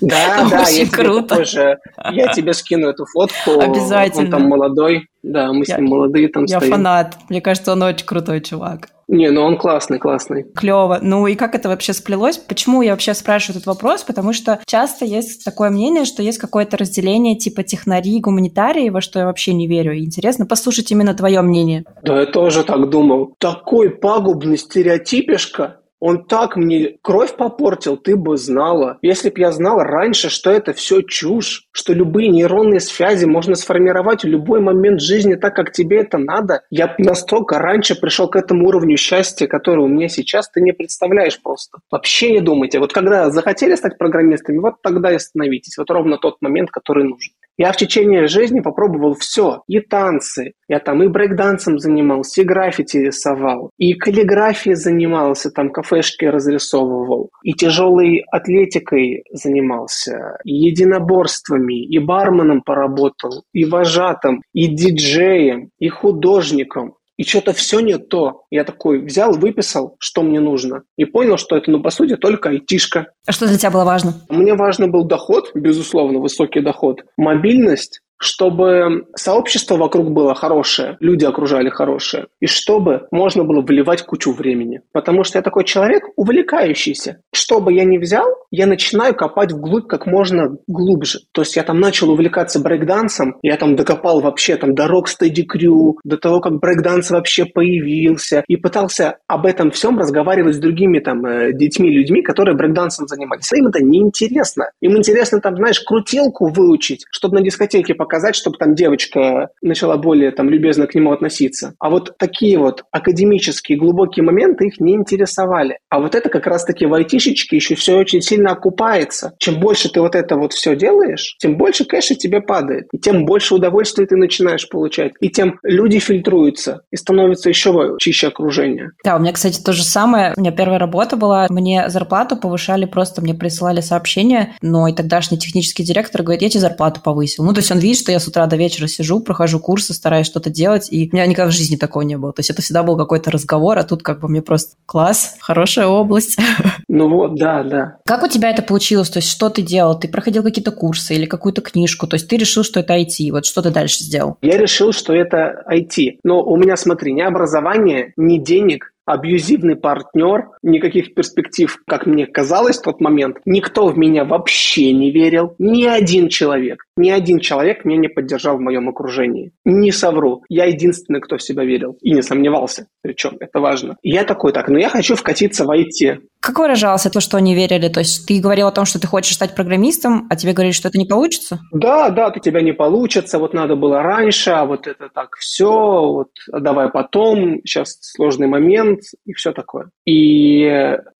Да, 0.00 0.46
да, 0.50 0.62
Очень 0.62 0.76
я 0.76 0.84
тебе, 0.86 0.90
круто. 1.04 1.28
такой 1.28 1.44
же, 1.46 1.78
я 2.12 2.32
тебе 2.32 2.52
скину 2.52 2.88
эту 2.88 3.06
фотку. 3.06 3.60
Обязательно. 3.60 4.24
Он 4.24 4.30
там 4.30 4.42
молодой. 4.48 5.08
Да, 5.22 5.52
мы 5.52 5.64
с 5.64 5.68
Я- 5.68 5.76
ним 5.78 5.86
молодые 5.86 6.28
там 6.28 6.44
Я 6.44 6.58
стоим. 6.58 6.72
фанат. 6.72 7.16
Мне 7.28 7.40
кажется, 7.40 7.72
он 7.72 7.82
очень 7.82 8.06
крутой 8.06 8.40
чувак. 8.40 8.88
Не, 9.10 9.30
ну 9.30 9.42
он 9.42 9.58
классный, 9.58 9.98
классный. 9.98 10.44
Клево. 10.54 11.00
Ну 11.02 11.26
и 11.26 11.34
как 11.34 11.56
это 11.56 11.68
вообще 11.68 11.92
сплелось? 11.92 12.38
Почему 12.38 12.80
я 12.80 12.92
вообще 12.92 13.12
спрашиваю 13.12 13.56
этот 13.56 13.66
вопрос? 13.66 14.04
Потому 14.04 14.32
что 14.32 14.60
часто 14.66 15.04
есть 15.04 15.44
такое 15.44 15.70
мнение, 15.70 16.04
что 16.04 16.22
есть 16.22 16.38
какое-то 16.38 16.76
разделение 16.76 17.36
типа 17.36 17.64
технари, 17.64 18.20
гуманитарии, 18.20 18.88
во 18.88 19.00
что 19.00 19.18
я 19.18 19.26
вообще 19.26 19.52
не 19.52 19.66
верю. 19.66 19.94
И 19.94 20.04
интересно 20.04 20.46
послушать 20.46 20.92
именно 20.92 21.12
твое 21.12 21.42
мнение. 21.42 21.84
Да, 22.04 22.20
я 22.20 22.26
тоже 22.26 22.62
так 22.62 22.88
думал. 22.88 23.34
Такой 23.38 23.90
пагубный 23.90 24.56
стереотипишка. 24.56 25.79
Он 26.00 26.24
так 26.24 26.56
мне 26.56 26.96
кровь 27.02 27.36
попортил, 27.36 27.96
ты 27.96 28.16
бы 28.16 28.36
знала. 28.36 28.98
Если 29.02 29.28
б 29.28 29.38
я 29.38 29.52
знала 29.52 29.84
раньше, 29.84 30.30
что 30.30 30.50
это 30.50 30.72
все 30.72 31.02
чушь, 31.02 31.68
что 31.72 31.92
любые 31.92 32.28
нейронные 32.28 32.80
связи 32.80 33.26
можно 33.26 33.54
сформировать 33.54 34.24
в 34.24 34.28
любой 34.28 34.60
момент 34.60 35.00
жизни 35.00 35.34
так, 35.34 35.54
как 35.54 35.72
тебе 35.72 36.00
это 36.00 36.18
надо, 36.18 36.62
я 36.70 36.88
б 36.88 36.94
настолько 36.98 37.58
раньше 37.58 38.00
пришел 38.00 38.28
к 38.28 38.36
этому 38.36 38.68
уровню 38.68 38.96
счастья, 38.96 39.46
который 39.46 39.84
у 39.84 39.88
меня 39.88 40.08
сейчас, 40.08 40.50
ты 40.50 40.62
не 40.62 40.72
представляешь 40.72 41.40
просто. 41.40 41.78
Вообще 41.90 42.32
не 42.32 42.40
думайте. 42.40 42.78
Вот 42.78 42.92
когда 42.92 43.30
захотели 43.30 43.74
стать 43.74 43.98
программистами, 43.98 44.58
вот 44.58 44.80
тогда 44.82 45.12
и 45.12 45.18
становитесь. 45.18 45.76
Вот 45.76 45.90
ровно 45.90 46.16
тот 46.16 46.40
момент, 46.40 46.70
который 46.70 47.04
нужен. 47.04 47.34
Я 47.58 47.72
в 47.72 47.76
течение 47.76 48.26
жизни 48.26 48.60
попробовал 48.60 49.14
все. 49.14 49.64
И 49.66 49.80
танцы. 49.80 50.54
Я 50.66 50.78
там 50.78 51.02
и 51.02 51.08
брейкдансом 51.08 51.78
занимался, 51.78 52.40
и 52.40 52.44
граффити 52.44 52.96
рисовал, 52.96 53.70
и 53.76 53.94
каллиграфией 53.94 54.76
занимался, 54.76 55.50
там 55.50 55.70
кафешки 55.90 56.24
разрисовывал, 56.24 57.30
и 57.42 57.52
тяжелой 57.52 58.24
атлетикой 58.30 59.24
занимался, 59.32 60.38
и 60.44 60.54
единоборствами, 60.54 61.84
и 61.84 61.98
барменом 61.98 62.62
поработал, 62.62 63.44
и 63.52 63.64
вожатым, 63.64 64.42
и 64.52 64.66
диджеем, 64.68 65.70
и 65.78 65.88
художником. 65.88 66.94
И 67.16 67.24
что-то 67.24 67.52
все 67.52 67.80
не 67.80 67.98
то. 67.98 68.44
Я 68.50 68.64
такой 68.64 69.00
взял, 69.00 69.34
выписал, 69.34 69.96
что 69.98 70.22
мне 70.22 70.40
нужно. 70.40 70.84
И 70.96 71.04
понял, 71.04 71.36
что 71.36 71.54
это, 71.54 71.70
ну, 71.70 71.82
по 71.82 71.90
сути, 71.90 72.16
только 72.16 72.48
айтишка. 72.48 73.08
А 73.26 73.32
что 73.32 73.46
для 73.46 73.58
тебя 73.58 73.70
было 73.70 73.84
важно? 73.84 74.14
Мне 74.30 74.54
важен 74.54 74.90
был 74.90 75.04
доход, 75.04 75.50
безусловно, 75.54 76.18
высокий 76.18 76.62
доход, 76.62 77.02
мобильность, 77.18 78.00
чтобы 78.20 79.06
сообщество 79.16 79.76
вокруг 79.76 80.10
было 80.10 80.34
хорошее, 80.34 80.98
люди 81.00 81.24
окружали 81.24 81.70
хорошие, 81.70 82.26
и 82.38 82.46
чтобы 82.46 83.06
можно 83.10 83.44
было 83.44 83.62
вливать 83.62 84.02
кучу 84.02 84.32
времени. 84.32 84.82
Потому 84.92 85.24
что 85.24 85.38
я 85.38 85.42
такой 85.42 85.64
человек 85.64 86.04
увлекающийся. 86.16 87.22
Что 87.32 87.60
бы 87.60 87.72
я 87.72 87.84
ни 87.84 87.96
взял, 87.96 88.26
я 88.50 88.66
начинаю 88.66 89.14
копать 89.14 89.52
вглубь 89.52 89.86
как 89.86 90.06
можно 90.06 90.58
глубже. 90.66 91.20
То 91.32 91.40
есть 91.40 91.56
я 91.56 91.62
там 91.62 91.80
начал 91.80 92.10
увлекаться 92.10 92.60
брейкдансом, 92.60 93.36
я 93.42 93.56
там 93.56 93.74
докопал 93.74 94.20
вообще 94.20 94.56
там 94.56 94.74
до 94.74 94.84
Rocksteady 94.84 95.46
Crew, 95.46 95.94
до 96.04 96.18
того, 96.18 96.40
как 96.40 96.60
брейкданс 96.60 97.10
вообще 97.10 97.46
появился, 97.46 98.44
и 98.48 98.56
пытался 98.56 99.16
об 99.28 99.46
этом 99.46 99.70
всем 99.70 99.98
разговаривать 99.98 100.56
с 100.56 100.58
другими 100.58 100.98
там 100.98 101.24
э, 101.24 101.52
детьми, 101.54 101.90
людьми, 101.90 102.20
которые 102.20 102.54
брейкдансом 102.54 103.08
занимались. 103.08 103.50
А 103.52 103.56
Им 103.56 103.68
это 103.68 103.82
неинтересно. 103.82 104.70
Им 104.82 104.98
интересно 104.98 105.40
там, 105.40 105.56
знаешь, 105.56 105.80
крутилку 105.80 106.50
выучить, 106.50 107.06
чтобы 107.10 107.36
на 107.36 107.42
дискотеке 107.42 107.94
показать, 108.10 108.34
чтобы 108.34 108.56
там 108.58 108.74
девочка 108.74 109.50
начала 109.62 109.96
более 109.96 110.32
там 110.32 110.50
любезно 110.50 110.88
к 110.88 110.96
нему 110.96 111.12
относиться. 111.12 111.74
А 111.78 111.90
вот 111.90 112.18
такие 112.18 112.58
вот 112.58 112.82
академические 112.90 113.78
глубокие 113.78 114.24
моменты 114.24 114.66
их 114.66 114.80
не 114.80 114.94
интересовали. 114.94 115.78
А 115.88 116.00
вот 116.00 116.16
это 116.16 116.28
как 116.28 116.48
раз-таки 116.48 116.86
в 116.86 116.94
айтишечке 116.94 117.54
еще 117.54 117.76
все 117.76 117.96
очень 117.96 118.20
сильно 118.20 118.50
окупается. 118.50 119.34
Чем 119.38 119.60
больше 119.60 119.92
ты 119.92 120.00
вот 120.00 120.16
это 120.16 120.36
вот 120.36 120.52
все 120.52 120.74
делаешь, 120.74 121.36
тем 121.38 121.56
больше 121.56 121.84
кэша 121.84 122.16
тебе 122.16 122.40
падает. 122.40 122.88
И 122.92 122.98
тем 122.98 123.26
больше 123.26 123.54
удовольствия 123.54 124.06
ты 124.06 124.16
начинаешь 124.16 124.68
получать. 124.68 125.12
И 125.20 125.28
тем 125.28 125.60
люди 125.62 126.00
фильтруются 126.00 126.82
и 126.90 126.96
становится 126.96 127.48
еще 127.48 127.96
чище 128.00 128.26
окружение. 128.26 128.90
Да, 129.04 129.16
у 129.16 129.20
меня, 129.20 129.32
кстати, 129.32 129.62
то 129.62 129.72
же 129.72 129.84
самое. 129.84 130.34
У 130.36 130.40
меня 130.40 130.50
первая 130.50 130.80
работа 130.80 131.16
была, 131.16 131.46
мне 131.48 131.88
зарплату 131.88 132.36
повышали, 132.36 132.86
просто 132.86 133.22
мне 133.22 133.34
присылали 133.34 133.80
сообщение, 133.80 134.56
но 134.62 134.88
и 134.88 134.92
тогдашний 134.92 135.38
технический 135.38 135.84
директор 135.84 136.24
говорит, 136.24 136.42
я 136.42 136.50
тебе 136.50 136.60
зарплату 136.60 137.00
повысил. 137.00 137.44
Ну, 137.44 137.52
то 137.52 137.60
есть 137.60 137.70
он 137.70 137.78
видит, 137.78 137.99
что 138.00 138.12
я 138.12 138.18
с 138.18 138.26
утра 138.26 138.46
до 138.46 138.56
вечера 138.56 138.86
сижу, 138.86 139.20
прохожу 139.20 139.60
курсы, 139.60 139.94
стараюсь 139.94 140.26
что-то 140.26 140.50
делать, 140.50 140.88
и 140.90 141.08
у 141.10 141.14
меня 141.14 141.26
никогда 141.26 141.50
в 141.50 141.54
жизни 141.54 141.76
такого 141.76 142.02
не 142.02 142.16
было. 142.16 142.32
То 142.32 142.40
есть 142.40 142.50
это 142.50 142.62
всегда 142.62 142.82
был 142.82 142.96
какой-то 142.96 143.30
разговор, 143.30 143.78
а 143.78 143.84
тут 143.84 144.02
как 144.02 144.20
бы 144.20 144.28
мне 144.28 144.42
просто 144.42 144.76
класс, 144.86 145.36
хорошая 145.40 145.86
область. 145.86 146.38
Ну 146.92 147.08
вот, 147.08 147.36
да, 147.36 147.62
да. 147.62 147.98
Как 148.04 148.24
у 148.24 148.28
тебя 148.28 148.50
это 148.50 148.62
получилось? 148.62 149.10
То 149.10 149.20
есть 149.20 149.30
что 149.30 149.48
ты 149.48 149.62
делал? 149.62 149.98
Ты 149.98 150.08
проходил 150.08 150.42
какие-то 150.42 150.72
курсы 150.72 151.14
или 151.14 151.24
какую-то 151.24 151.60
книжку? 151.60 152.08
То 152.08 152.16
есть 152.16 152.28
ты 152.28 152.36
решил, 152.36 152.64
что 152.64 152.80
это 152.80 152.98
IT. 152.98 153.30
Вот 153.30 153.46
что 153.46 153.62
ты 153.62 153.70
дальше 153.70 154.02
сделал? 154.02 154.38
Я 154.42 154.58
решил, 154.58 154.92
что 154.92 155.14
это 155.14 155.62
IT. 155.70 156.18
Но 156.24 156.42
у 156.42 156.56
меня, 156.56 156.76
смотри, 156.76 157.12
ни 157.12 157.20
образования, 157.20 158.12
ни 158.16 158.38
денег, 158.38 158.92
абьюзивный 159.12 159.76
партнер, 159.76 160.50
никаких 160.62 161.14
перспектив, 161.14 161.76
как 161.86 162.06
мне 162.06 162.26
казалось 162.26 162.78
в 162.78 162.82
тот 162.82 163.00
момент. 163.00 163.38
Никто 163.44 163.86
в 163.88 163.98
меня 163.98 164.24
вообще 164.24 164.92
не 164.92 165.10
верил, 165.10 165.54
ни 165.58 165.84
один 165.84 166.28
человек. 166.28 166.84
Ни 166.96 167.10
один 167.10 167.40
человек 167.40 167.84
меня 167.84 167.98
не 167.98 168.08
поддержал 168.08 168.56
в 168.56 168.60
моем 168.60 168.88
окружении. 168.88 169.52
Не 169.64 169.92
совру. 169.92 170.42
Я 170.48 170.66
единственный, 170.66 171.20
кто 171.20 171.36
в 171.36 171.42
себя 171.42 171.64
верил. 171.64 171.96
И 172.02 172.12
не 172.12 172.22
сомневался. 172.22 172.86
Причем 173.02 173.36
это 173.40 173.60
важно. 173.60 173.96
И 174.02 174.10
я 174.10 174.24
такой, 174.24 174.52
так, 174.52 174.68
ну 174.68 174.78
я 174.78 174.88
хочу 174.88 175.16
вкатиться 175.16 175.64
в 175.64 175.70
IT. 175.70 176.20
Как 176.40 176.58
выражался 176.58 177.10
то, 177.10 177.20
что 177.20 177.36
они 177.36 177.54
верили? 177.54 177.88
То 177.88 178.00
есть 178.00 178.26
ты 178.26 178.40
говорил 178.40 178.66
о 178.66 178.72
том, 178.72 178.86
что 178.86 178.98
ты 178.98 179.06
хочешь 179.06 179.34
стать 179.34 179.54
программистом, 179.54 180.26
а 180.30 180.36
тебе 180.36 180.54
говорили, 180.54 180.72
что 180.72 180.88
это 180.88 180.98
не 180.98 181.04
получится? 181.04 181.60
Да, 181.70 182.08
да, 182.08 182.32
у 182.34 182.40
тебя 182.40 182.62
не 182.62 182.72
получится, 182.72 183.38
вот 183.38 183.52
надо 183.52 183.76
было 183.76 184.02
раньше, 184.02 184.50
а 184.50 184.64
вот 184.64 184.86
это 184.86 185.10
так 185.12 185.36
все, 185.36 185.70
вот 185.70 186.28
давай 186.50 186.88
потом, 186.88 187.60
сейчас 187.64 187.98
сложный 188.00 188.46
момент 188.46 188.99
и 189.24 189.32
все 189.32 189.52
такое. 189.52 189.90
И 190.04 190.60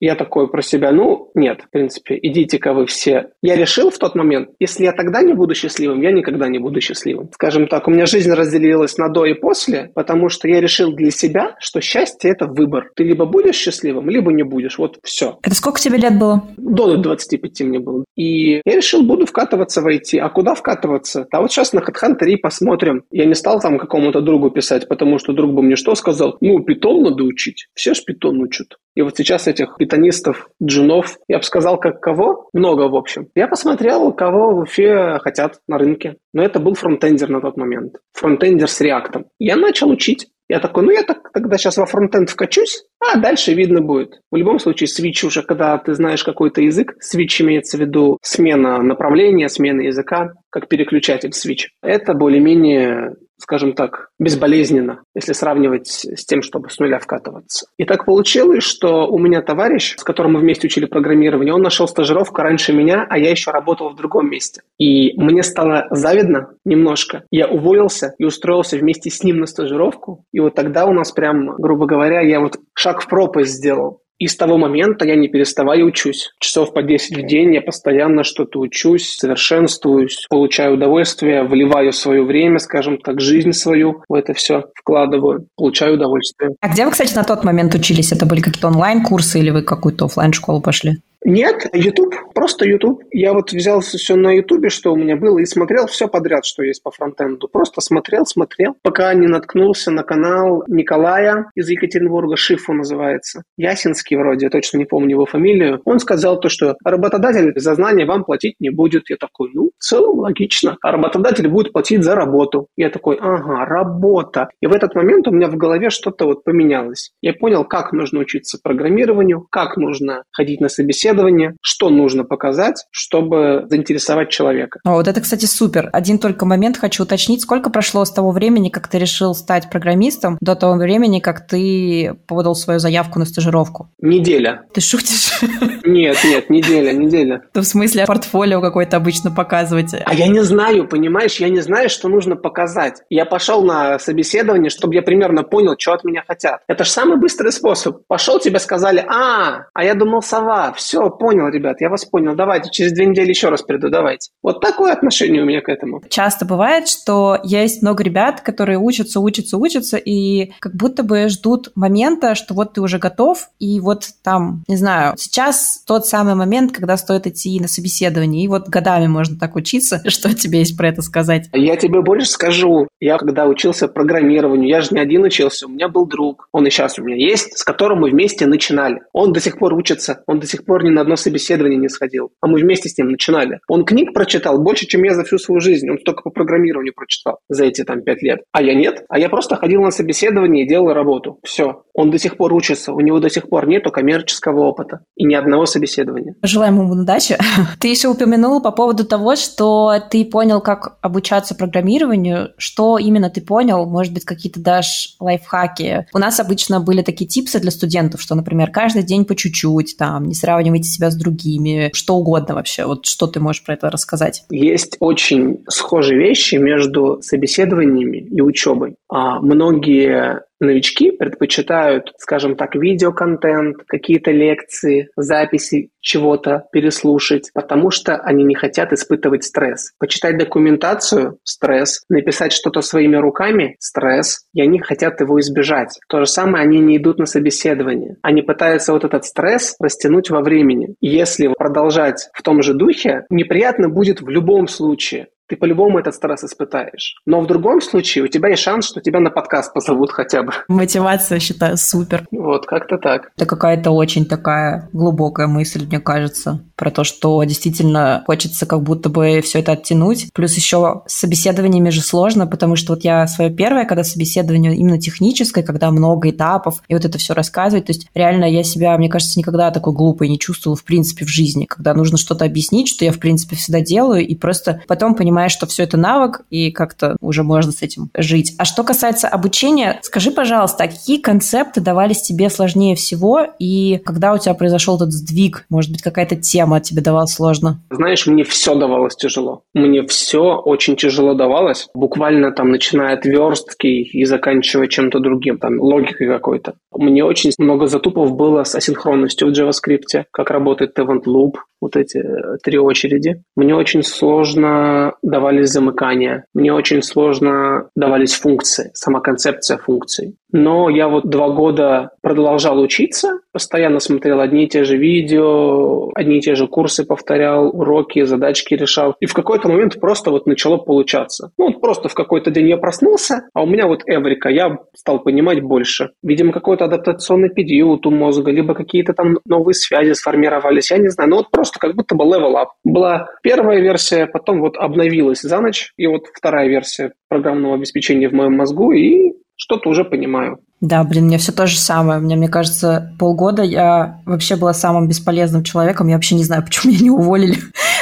я 0.01 0.15
такой 0.17 0.49
про 0.49 0.63
себя, 0.63 0.93
ну, 0.93 1.31
нет, 1.35 1.63
в 1.63 1.71
принципе, 1.71 2.19
идите-ка 2.21 2.73
вы 2.73 2.87
все. 2.87 3.31
Я 3.43 3.57
решил 3.57 3.91
в 3.91 3.99
тот 3.99 4.15
момент, 4.15 4.51
если 4.59 4.85
я 4.85 4.93
тогда 4.93 5.23
не 5.23 5.35
буду 5.35 5.55
счастливым, 5.55 6.01
я 6.01 6.13
никогда 6.13 6.49
не 6.49 6.59
буду 6.59 6.81
счастливым. 6.81 7.31
Скажем 7.33 7.69
так, 7.69 7.89
у 7.89 7.91
меня 7.91 8.07
жизнь 8.07 8.33
разделилась 8.33 8.97
на 8.99 9.09
до 9.09 9.27
и 9.27 9.35
после, 9.35 9.91
потому 9.95 10.29
что 10.29 10.49
я 10.49 10.61
решил 10.61 10.93
для 10.93 11.11
себя, 11.11 11.57
что 11.59 11.81
счастье– 11.81 12.31
это 12.33 12.47
выбор. 12.47 12.91
Ты 12.97 13.05
либо 13.05 13.27
будешь 13.27 13.57
счастливым, 13.57 14.09
либо 14.09 14.33
не 14.33 14.43
будешь. 14.43 14.79
Вот 14.79 14.99
все. 15.03 15.39
Это 15.43 15.55
сколько 15.55 15.81
тебе 15.81 15.99
лет 15.99 16.19
было? 16.19 16.43
До 16.57 16.97
25 16.97 17.61
мне 17.63 17.79
было. 17.79 18.05
И 18.17 18.61
я 18.65 18.77
решил, 18.77 19.03
буду 19.03 19.27
вкатываться 19.27 19.83
в 19.83 19.87
IT. 19.87 20.19
А 20.19 20.29
куда 20.29 20.55
вкатываться? 20.55 21.27
А 21.31 21.41
вот 21.41 21.51
сейчас 21.51 21.73
на 21.73 21.81
HeadHunter 21.81 22.27
и 22.27 22.37
посмотрим. 22.37 23.05
Я 23.11 23.25
не 23.25 23.35
стал 23.35 23.61
там 23.61 23.79
какому-то 23.79 24.21
другу 24.21 24.51
писать, 24.51 24.89
потому 24.89 25.19
что 25.19 25.33
друг 25.33 25.53
бы 25.53 25.63
мне 25.63 25.77
что 25.77 25.95
сказал? 25.95 26.37
Ну, 26.41 26.61
питон 26.61 27.03
надо 27.03 27.25
учить. 27.25 27.69
Все 27.75 27.95
ж 27.95 28.05
питон 28.05 28.41
учат. 28.41 28.77
И 28.95 29.03
вот 29.03 29.17
сейчас 29.17 29.47
этих 29.47 29.77
питонистов, 29.79 30.51
джунов, 30.63 31.19
я 31.29 31.39
бы 31.39 31.45
сказал, 31.45 31.79
как 31.79 32.01
кого? 32.01 32.49
Много, 32.53 32.89
в 32.89 32.97
общем. 32.97 33.29
Я 33.35 33.49
посмотрел, 33.49 34.13
кого 34.13 34.55
в 34.55 34.59
Уфе 34.61 35.19
хотят 35.21 35.61
на 35.69 35.79
рынке. 35.79 36.17
Но 36.33 36.43
это 36.43 36.59
был 36.59 36.75
фронтендер 36.75 37.29
на 37.29 37.41
тот 37.41 37.57
момент. 37.57 37.97
Фронтендер 38.13 38.69
с 38.69 38.81
реактом. 38.81 39.27
Я 39.39 39.57
начал 39.57 39.89
учить. 39.91 40.29
Я 40.49 40.59
такой, 40.59 40.83
ну 40.83 40.91
я 40.91 41.05
так 41.05 41.31
тогда 41.33 41.57
сейчас 41.57 41.77
во 41.77 41.87
фронтенд 41.87 42.29
вкачусь, 42.29 42.85
а 43.01 43.19
дальше 43.19 43.55
видно 43.55 43.81
будет. 43.81 44.21
В 44.31 44.37
любом 44.37 44.59
случае, 44.59 44.89
switch 44.89 45.25
уже, 45.25 45.43
когда 45.43 45.77
ты 45.79 45.95
знаешь 45.95 46.23
какой-то 46.23 46.61
язык, 46.61 46.95
switch 47.01 47.41
имеется 47.41 47.77
в 47.77 47.81
виду 47.81 48.19
смена 48.23 48.83
направления, 48.83 49.49
смена 49.49 49.81
языка, 49.81 50.33
как 50.51 50.69
переключатель 50.69 51.33
switch. 51.33 51.71
Это 51.83 52.15
более-менее 52.15 53.17
скажем 53.41 53.73
так, 53.73 54.11
безболезненно, 54.19 55.03
если 55.15 55.33
сравнивать 55.33 55.89
с 55.89 56.25
тем, 56.27 56.43
чтобы 56.43 56.71
с 56.71 56.79
нуля 56.79 56.99
вкатываться. 56.99 57.67
И 57.79 57.85
так 57.85 58.05
получилось, 58.05 58.65
что 58.65 59.07
у 59.07 59.19
меня 59.19 59.43
товарищ, 59.43 59.97
с 59.97 60.05
которым 60.05 60.35
мы 60.35 60.41
вместе 60.41 60.67
учили 60.67 60.85
программирование, 60.85 61.55
он 61.55 61.63
нашел 61.63 61.89
стажировку 61.89 62.43
раньше 62.43 62.73
меня, 62.73 63.07
а 63.09 63.19
я 63.19 63.31
еще 63.31 63.51
работал 63.51 63.89
в 63.89 63.97
другом 63.97 64.31
месте. 64.31 64.63
И 64.79 65.19
мне 65.19 65.43
стало 65.43 65.87
завидно 65.91 66.51
немножко. 66.65 67.25
Я 67.31 67.49
уволился 67.49 68.15
и 68.19 68.25
устроился 68.25 68.77
вместе 68.77 69.11
с 69.11 69.23
ним 69.23 69.39
на 69.39 69.47
стажировку. 69.47 70.25
И 70.33 70.41
вот 70.41 70.55
тогда 70.55 70.87
у 70.87 70.93
нас 70.93 71.11
прям, 71.13 71.57
грубо 71.57 71.87
говоря, 71.87 72.21
я 72.21 72.41
вот 72.41 72.59
шаг 72.75 72.90
в 72.99 73.09
пропасть 73.09 73.53
сделал. 73.53 74.01
И 74.21 74.27
с 74.27 74.37
того 74.37 74.59
момента 74.59 75.07
я 75.07 75.17
не 75.17 75.29
переставаю 75.29 75.87
учусь. 75.87 76.31
Часов 76.41 76.75
по 76.75 76.83
10 76.83 77.17
в 77.17 77.27
день 77.27 77.55
я 77.55 77.63
постоянно 77.63 78.23
что-то 78.23 78.61
учусь, 78.61 79.17
совершенствуюсь, 79.17 80.27
получаю 80.29 80.75
удовольствие, 80.75 81.43
вливаю 81.43 81.93
свое 81.93 82.23
время, 82.23 82.59
скажем 82.59 82.99
так, 82.99 83.19
жизнь 83.19 83.53
свою 83.53 84.03
в 84.11 84.13
это 84.13 84.35
все 84.35 84.65
вкладываю, 84.75 85.47
получаю 85.57 85.95
удовольствие. 85.95 86.51
А 86.61 86.69
где 86.69 86.85
вы, 86.85 86.91
кстати, 86.91 87.15
на 87.15 87.25
тот 87.25 87.45
момент 87.45 87.75
учились? 87.75 88.13
Это 88.13 88.27
были 88.27 88.43
какие-то 88.43 88.69
онлайн-курсы 88.69 89.39
или 89.39 89.49
вы 89.49 89.63
какую-то 89.63 90.05
офлайн 90.05 90.35
школу 90.35 90.61
пошли? 90.61 90.99
Нет, 91.25 91.67
YouTube, 91.75 92.15
просто 92.35 92.65
YouTube. 92.65 93.03
Я 93.11 93.35
вот 93.35 93.53
взял 93.53 93.81
все 93.81 94.17
на 94.17 94.33
YouTube, 94.33 94.71
что 94.71 94.93
у 94.93 94.97
меня 94.97 95.17
было, 95.17 95.39
и 95.39 95.45
смотрел 95.45 95.87
все 95.87 96.09
подряд, 96.09 96.47
что 96.47 96.63
есть 96.63 96.83
по 96.83 96.91
фронтенду. 96.91 97.47
Просто 97.47 97.83
смотрел, 97.83 98.25
смотрел, 98.25 98.75
пока 98.83 99.13
не 99.13 99.27
наткнулся 99.27 99.91
на 99.91 100.03
канал 100.03 100.65
Николая 100.67 101.51
из 101.55 101.69
Екатеринбурга, 101.69 102.37
Шифу 102.37 102.73
называется. 102.73 103.43
Ясинский 103.59 104.17
вроде, 104.17 104.47
я 104.47 104.51
точно 104.51 104.79
не 104.79 104.87
помню 104.87 105.11
его 105.11 105.27
фамилию. 105.27 105.83
Он 105.85 105.99
сказал 105.99 106.41
то, 106.41 106.49
что 106.49 106.77
работодатель 106.85 107.53
за 107.55 107.75
знания 107.75 108.07
вам 108.07 108.25
платить 108.25 108.55
не 108.59 108.71
будет. 108.71 109.11
Я 109.11 109.17
такой, 109.17 109.51
ну, 109.53 109.73
в 109.79 109.83
целом 109.83 110.21
логично. 110.21 110.79
А 110.83 110.91
работодатель 110.91 111.49
будет 111.49 111.73
платить 111.73 112.03
за 112.03 112.15
работу. 112.15 112.69
Я 112.77 112.89
такой, 112.89 113.19
ага, 113.21 113.67
работа. 113.67 114.49
И 114.63 114.67
в 114.67 114.73
этот 114.73 114.95
момент 114.95 115.29
у 115.29 115.33
меня 115.33 115.49
в 115.49 115.57
голове 115.57 115.91
что-то 115.91 116.25
вот 116.25 116.45
поменялось. 116.45 117.11
Я 117.21 117.35
понял, 117.35 117.65
как 117.65 117.93
нужно 117.93 118.21
учиться 118.21 118.59
программированию, 118.63 119.47
как 119.51 119.77
нужно 119.77 120.25
ходить 120.33 120.61
на 120.61 120.69
собеседование, 120.69 121.10
собеседование, 121.11 121.57
что 121.61 121.91
нужно 121.91 122.25
показать, 122.25 122.87
чтобы 122.91 123.67
заинтересовать 123.69 124.31
человека. 124.31 124.81
О, 124.85 124.93
вот 124.93 125.09
это, 125.09 125.21
кстати, 125.21 125.47
супер. 125.47 125.91
Один 125.93 126.19
только 126.19 126.47
момент 126.47 126.77
хочу 126.77 127.03
уточнить. 127.03 127.43
Сколько 127.43 127.71
прошло 127.71 128.05
с 128.05 128.11
того 128.11 128.31
времени, 128.31 128.69
как 128.69 128.89
ты 128.89 128.99
решил 128.99 129.35
стать 129.35 129.71
программистом, 129.71 130.39
до 130.41 130.55
того 130.55 130.75
времени, 130.75 131.21
как 131.21 131.47
ты 131.47 132.15
подал 132.27 132.55
свою 132.55 132.79
заявку 132.79 133.19
на 133.19 133.25
стажировку? 133.25 133.91
Неделя. 134.01 134.63
Ты 134.73 134.81
шутишь? 134.81 135.41
Нет, 135.85 136.19
нет, 136.25 136.51
неделя, 136.51 136.93
неделя. 136.93 137.43
Ты 137.53 137.61
в 137.63 137.65
смысле 137.65 138.05
портфолио 138.07 138.61
какое-то 138.61 138.97
обычно 138.97 139.31
показывать? 139.31 139.95
А 140.05 140.15
я 140.15 140.29
не 140.29 140.41
знаю, 140.41 140.87
понимаешь, 140.87 141.37
я 141.37 141.49
не 141.49 141.61
знаю, 141.61 141.89
что 141.89 142.09
нужно 142.09 142.37
показать. 142.37 143.03
Я 143.09 143.25
пошел 143.25 143.65
на 143.65 143.99
собеседование, 143.99 144.71
чтобы 144.71 144.95
я 144.95 145.03
примерно 145.03 145.43
понял, 145.43 145.75
что 145.79 145.93
от 145.93 146.05
меня 146.05 146.23
хотят. 146.27 146.61
Это 146.69 146.85
же 146.85 146.91
самый 146.91 147.19
быстрый 147.19 147.51
способ. 147.51 148.07
Пошел, 148.07 148.39
тебе 148.39 148.59
сказали, 148.59 149.05
а, 149.09 149.67
а 149.73 149.85
я 149.85 149.95
думал 149.95 150.23
сова, 150.23 150.73
все, 150.73 151.00
все, 151.01 151.11
понял, 151.11 151.49
ребят, 151.49 151.81
я 151.81 151.89
вас 151.89 152.05
понял. 152.05 152.35
Давайте, 152.35 152.71
через 152.71 152.93
две 152.93 153.07
недели 153.07 153.31
еще 153.31 153.49
раз 153.49 153.63
приду, 153.63 153.89
давайте. 153.89 154.31
Вот 154.43 154.61
такое 154.61 154.93
отношение 154.93 155.43
у 155.43 155.47
меня 155.47 155.61
к 155.61 155.69
этому. 155.69 156.03
Часто 156.09 156.45
бывает, 156.45 156.89
что 156.89 157.39
есть 157.43 157.83
много 157.83 158.03
ребят, 158.03 158.41
которые 158.43 158.79
учатся, 158.79 159.21
учатся, 159.21 159.57
учатся, 159.57 159.97
и 159.97 160.53
как 160.61 160.75
будто 160.75 161.03
бы 161.03 161.29
ждут 161.29 161.73
момента, 161.75 162.35
что 162.35 162.55
вот 162.55 162.75
ты 162.75 162.81
уже 162.81 162.99
готов, 162.99 163.49
и 163.59 163.81
вот 163.81 164.09
там, 164.23 164.63
не 164.69 164.77
знаю, 164.77 165.15
сейчас 165.17 165.83
тот 165.87 166.07
самый 166.07 166.35
момент, 166.35 166.73
когда 166.73 166.97
стоит 166.97 167.27
идти 167.27 167.59
на 167.61 167.69
собеседование, 167.69 168.45
и 168.45 168.49
вот 168.49 168.69
годами 168.69 169.07
можно 169.07 169.39
так 169.39 169.57
учиться. 169.57 170.03
Что 170.07 170.35
тебе 170.35 170.61
есть 170.61 170.77
про 170.77 170.89
это 170.89 171.03
сказать? 171.03 171.49
Я 171.53 171.77
тебе 171.77 172.03
больше 172.03 172.29
скажу. 172.29 172.89
Я 173.01 173.17
когда 173.17 173.47
учился 173.47 173.89
программированию, 173.89 174.69
я 174.69 174.81
же 174.81 174.89
не 174.93 175.01
один 175.01 175.23
учился, 175.23 175.67
у 175.67 175.71
меня 175.71 175.89
был 175.89 176.07
друг, 176.07 176.49
он 176.53 176.67
и 176.67 176.71
сейчас 176.71 176.99
у 176.99 177.03
меня 177.03 177.17
есть, 177.17 177.57
с 177.57 177.65
которым 177.65 178.01
мы 178.01 178.11
вместе 178.11 178.47
начинали. 178.47 179.01
Он 179.13 179.33
до 179.33 179.41
сих 179.41 179.59
пор 179.59 179.75
учится, 179.75 180.23
он 180.27 180.41
до 180.41 180.47
сих 180.47 180.65
пор 180.65 180.85
не 180.85 180.90
ни 180.91 180.95
на 180.95 181.03
одно 181.03 181.17
собеседование 181.17 181.79
не 181.79 181.89
сходил. 181.89 182.31
А 182.41 182.47
мы 182.47 182.61
вместе 182.61 182.89
с 182.89 182.99
ним 182.99 183.11
начинали. 183.11 183.61
Он 183.69 183.85
книг 183.85 184.13
прочитал 184.13 184.61
больше, 184.61 184.87
чем 184.87 185.03
я 185.05 185.15
за 185.15 185.25
всю 185.25 185.39
свою 185.39 185.61
жизнь. 185.61 185.89
Он 185.89 185.99
столько 185.99 186.23
по 186.23 186.31
программированию 186.31 186.93
прочитал 186.95 187.39
за 187.49 187.65
эти 187.65 187.85
там 187.85 188.03
пять 188.03 188.23
лет. 188.23 188.41
А 188.53 188.63
я 188.63 188.75
нет. 188.75 189.05
А 189.09 189.19
я 189.19 189.29
просто 189.29 189.57
ходил 189.57 189.83
на 189.83 189.91
собеседование 189.91 190.65
и 190.65 190.69
делал 190.69 190.93
работу. 190.93 191.39
Все. 191.43 191.85
Он 191.95 192.11
до 192.11 192.19
сих 192.19 192.37
пор 192.37 192.53
учится. 192.53 192.93
У 192.93 193.01
него 193.01 193.21
до 193.21 193.31
сих 193.31 193.49
пор 193.49 193.67
нету 193.67 193.91
коммерческого 193.91 194.61
опыта. 194.61 195.01
И 195.17 195.25
ни 195.25 195.35
одного 195.35 195.67
собеседования. 195.67 196.35
Желаем 196.43 196.79
ему 196.79 196.93
удачи. 196.93 197.37
Ты 197.81 197.89
еще 197.89 198.09
упомянул 198.09 198.61
по 198.63 198.73
поводу 198.73 199.05
того, 199.05 199.37
что 199.37 199.95
ты 200.11 200.25
понял, 200.25 200.61
как 200.61 200.99
обучаться 201.01 201.55
программированию. 201.55 202.51
Что 202.57 202.99
именно 202.99 203.31
ты 203.31 203.41
понял? 203.41 203.87
Может 203.87 204.13
быть, 204.13 204.25
какие-то 204.25 204.61
дашь 204.61 205.17
лайфхаки? 205.21 206.07
У 206.13 206.19
нас 206.19 206.41
обычно 206.41 206.81
были 206.81 207.03
такие 207.03 207.29
типсы 207.29 207.61
для 207.61 207.71
студентов, 207.71 208.21
что, 208.21 208.35
например, 208.35 208.71
каждый 208.71 209.03
день 209.03 209.25
по 209.25 209.35
чуть-чуть, 209.35 209.97
там, 209.97 210.25
не 210.25 210.35
сравнивать 210.35 210.80
сравниваете 210.81 210.89
себя 210.89 211.11
с 211.11 211.17
другими, 211.17 211.91
что 211.93 212.17
угодно 212.17 212.55
вообще. 212.55 212.85
Вот 212.85 213.07
что 213.07 213.27
ты 213.27 213.41
можешь 213.41 213.65
про 213.65 213.75
это 213.75 213.91
рассказать? 213.91 214.45
Есть 214.51 214.97
очень 215.01 215.65
схожие 215.69 216.19
вещи 216.19 216.57
между 216.57 217.21
собеседованиями 217.23 218.19
и 218.19 218.41
учебой. 218.41 218.97
А 219.09 219.41
многие 219.41 220.43
новички 220.61 221.11
предпочитают, 221.11 222.13
скажем 222.19 222.57
так, 222.57 222.75
видеоконтент, 222.75 223.79
какие-то 223.87 224.31
лекции, 224.31 225.09
записи 225.17 225.91
чего-то 226.01 226.65
переслушать, 226.73 227.51
потому 227.55 227.91
что 227.91 228.17
они 228.17 228.45
не 228.45 228.55
хотят 228.55 228.93
испытывать 228.93 229.45
стресс. 229.45 229.93
Почитать 229.99 230.39
документацию– 230.39 231.39
стресс. 231.45 232.03
Написать 232.09 232.53
что-то 232.53 232.81
своими 232.81 233.17
руками– 233.17 233.77
стресс. 233.79 234.47
И 234.55 234.63
они 234.63 234.79
хотят 234.79 235.21
его 235.21 235.39
избежать. 235.41 235.99
То 236.09 236.21
же 236.21 236.27
самое 236.27 236.65
они 236.65 236.79
не 236.79 236.97
идут 236.97 237.19
на 237.19 237.27
собеседование. 237.27 238.17
Они 238.23 238.43
пытаются 238.43 238.93
вот 238.93 239.05
этот 239.05 239.25
стресс 239.25 239.77
растянуть 239.81 240.31
во 240.31 240.41
времени. 240.41 240.95
Если 241.01 241.49
продолжать 241.49 242.29
в 242.33 242.43
том 242.43 242.63
же 242.63 242.75
духе, 242.75 243.25
неприятно 243.31 243.89
будет 243.89 244.21
в 244.21 244.29
любом 244.29 244.69
случае. 244.69 245.29
Ты 245.51 245.57
по-любому 245.57 245.99
этот 245.99 246.15
стресс 246.15 246.45
испытаешь. 246.45 247.17
Но 247.27 247.41
в 247.41 247.47
другом 247.49 247.81
случае 247.81 248.25
у 248.25 248.29
тебя 248.29 248.51
есть 248.51 248.63
шанс, 248.63 248.87
что 248.87 249.01
тебя 249.01 249.19
на 249.19 249.31
подкаст 249.31 249.75
позовут 249.75 250.13
хотя 250.13 250.45
бы. 250.45 250.53
Мотивация, 250.69 251.41
считаю, 251.41 251.77
супер. 251.77 252.27
Вот, 252.31 252.67
как-то 252.67 252.99
так. 252.99 253.33
Это 253.37 253.47
какая-то 253.47 253.91
очень 253.91 254.27
такая 254.27 254.89
глубокая 254.93 255.49
мысль, 255.49 255.85
мне 255.87 255.99
кажется, 255.99 256.63
про 256.77 256.93
то, 256.93 257.03
что 257.03 257.43
действительно 257.43 258.23
хочется 258.27 258.65
как 258.65 258.83
будто 258.83 259.09
бы 259.09 259.41
все 259.41 259.59
это 259.59 259.73
оттянуть. 259.73 260.29
Плюс 260.33 260.55
еще 260.55 261.03
с 261.07 261.17
собеседованиями 261.17 261.91
же 261.91 262.01
сложно, 262.01 262.47
потому 262.47 262.77
что 262.77 262.95
вот 262.95 263.03
я 263.03 263.27
свое 263.27 263.51
первое, 263.51 263.87
когда 263.87 264.05
собеседование 264.05 264.77
именно 264.77 265.01
техническое, 265.01 265.65
когда 265.65 265.91
много 265.91 266.31
этапов, 266.31 266.81
и 266.87 266.95
вот 266.95 267.05
это 267.05 267.19
все 267.19 267.35
рассказывать, 267.35 267.87
то 267.87 267.91
есть 267.91 268.09
реально 268.15 268.45
я 268.45 268.63
себя, 268.63 268.97
мне 268.97 269.09
кажется, 269.09 269.39
никогда 269.39 269.73
такой 269.73 269.95
глупой 269.95 270.29
не 270.29 270.39
чувствовала 270.39 270.77
в 270.77 270.85
принципе 270.85 271.25
в 271.25 271.29
жизни, 271.29 271.65
когда 271.65 271.93
нужно 271.93 272.19
что-то 272.19 272.45
объяснить, 272.45 272.89
что 272.89 273.05
я 273.05 273.11
в 273.11 273.19
принципе 273.19 273.57
всегда 273.57 273.81
делаю, 273.81 274.25
и 274.25 274.35
просто 274.37 274.83
потом 274.87 275.15
понимаешь, 275.41 275.53
что 275.53 275.67
все 275.67 275.85
это 275.85 275.97
навык, 275.97 276.43
и 276.51 276.71
как-то 276.71 277.17
уже 277.23 277.43
можно 277.45 277.73
с 277.73 277.81
этим 277.81 278.11
жить. 278.15 278.55
А 278.59 278.67
что 278.67 278.85
касается 278.85 279.27
обучения, 279.27 279.99
скажи, 280.03 280.31
пожалуйста, 280.31 280.85
а 280.85 280.89
какие 280.89 281.19
концепты 281.19 281.81
давались 281.81 282.21
тебе 282.21 282.51
сложнее 282.51 282.95
всего, 282.95 283.47
и 283.59 283.99
когда 284.05 284.35
у 284.35 284.39
тебя 284.39 284.53
произошел 284.53 284.97
этот 284.97 285.13
сдвиг, 285.13 285.65
может 285.71 285.91
быть, 285.91 286.03
какая-то 286.03 286.37
тема 286.37 286.81
тебе 286.81 287.01
давалась 287.01 287.33
сложно? 287.33 287.81
Знаешь, 287.91 288.27
мне 288.27 288.45
все 288.45 288.75
давалось 288.75 289.17
тяжело. 289.17 289.63
Мне 289.73 290.07
все 290.07 290.57
очень 290.57 290.97
тяжело 290.97 291.33
давалось. 291.33 291.89
Буквально 291.95 292.53
там 292.53 292.71
начиная 292.71 293.15
от 293.15 293.25
верстки 293.25 293.87
и 293.87 294.25
заканчивая 294.27 294.89
чем-то 294.89 295.21
другим, 295.21 295.59
там 295.59 295.81
логикой 295.81 296.29
какой-то. 296.29 296.75
Мне 296.93 297.25
очень 297.25 297.51
много 297.59 297.87
затупов 297.87 298.37
было 298.37 298.65
с 298.65 298.75
асинхронностью 298.75 299.49
в 299.49 299.53
JavaScript, 299.53 300.25
как 300.33 300.51
работает 300.51 300.99
event 300.99 301.25
loop, 301.27 301.55
вот 301.81 301.97
эти 301.97 302.19
э, 302.19 302.59
три 302.63 302.79
очереди. 302.79 303.43
Мне 303.57 303.75
очень 303.75 304.03
сложно 304.03 305.15
давались 305.31 305.71
замыкания, 305.71 306.45
мне 306.55 306.73
очень 306.73 307.03
сложно 307.03 307.89
давались 307.95 308.35
функции, 308.35 308.91
сама 308.95 309.21
концепция 309.21 309.79
функций. 309.79 310.37
Но 310.53 310.89
я 310.89 311.09
вот 311.09 311.29
два 311.29 311.51
года 311.51 312.11
продолжал 312.23 312.81
учиться, 312.81 313.41
постоянно 313.53 314.01
смотрел 314.01 314.41
одни 314.41 314.65
и 314.65 314.69
те 314.69 314.85
же 314.85 314.97
видео, 314.97 316.11
одни 316.15 316.39
и 316.39 316.41
те 316.41 316.55
же 316.55 316.67
курсы 316.67 317.05
повторял, 317.05 317.69
уроки, 317.69 318.25
задачки 318.25 318.75
решал. 318.75 319.15
И 319.21 319.27
в 319.27 319.35
какой-то 319.35 319.69
момент 319.69 320.01
просто 320.01 320.31
вот 320.31 320.47
начало 320.47 320.77
получаться. 320.79 321.53
Ну, 321.57 321.69
вот 321.69 321.81
просто 321.81 322.09
в 322.09 322.15
какой-то 322.15 322.51
день 322.51 322.69
я 322.69 322.77
проснулся, 322.77 323.49
а 323.55 323.63
у 323.63 323.67
меня 323.67 323.87
вот 323.87 324.03
эврика, 324.07 324.49
я 324.49 324.79
стал 324.95 325.21
понимать 325.21 325.63
больше. 325.63 326.11
Видимо, 326.23 326.53
какой-то 326.53 326.87
адаптационный 326.87 327.51
период 327.51 328.07
у 328.07 328.11
мозга, 328.11 328.51
либо 328.51 328.75
какие-то 328.75 329.13
там 329.13 329.39
новые 329.47 329.75
связи 329.75 330.13
сформировались, 330.13 330.91
я 330.91 330.99
не 330.99 331.09
знаю. 331.09 331.31
Но 331.31 331.37
вот 331.37 331.51
просто 331.51 331.79
как 331.79 331.95
будто 331.95 332.15
бы 332.15 332.25
level 332.25 332.55
up. 332.55 332.69
Была 332.85 333.29
первая 333.43 333.81
версия, 333.81 334.27
потом 334.27 334.61
вот 334.61 334.77
обновилась 334.77 335.10
за 335.49 335.61
ночь, 335.61 335.93
и 335.97 336.07
вот 336.07 336.27
вторая 336.35 336.69
версия 336.69 337.13
программного 337.29 337.75
обеспечения 337.75 338.29
в 338.29 338.33
моем 338.33 338.57
мозгу, 338.57 338.93
и 338.93 339.35
что-то 339.57 339.91
уже 339.91 340.05
понимаю. 340.05 340.59
Да, 340.81 341.05
блин, 341.05 341.27
мне 341.27 341.37
все 341.37 341.53
то 341.53 341.67
же 341.67 341.79
самое. 341.79 342.21
Мне, 342.21 342.37
мне 342.37 342.49
кажется, 342.49 343.15
полгода 343.19 343.63
я 343.63 344.23
вообще 344.25 344.57
была 344.57 344.73
самым 344.73 345.09
бесполезным 345.09 345.63
человеком. 345.63 346.09
Я 346.09 346.15
вообще 346.15 346.35
не 346.35 346.45
знаю, 346.45 346.65
почему 346.65 346.91
меня 346.93 347.03
не 347.03 347.11
уволили. 347.11 347.59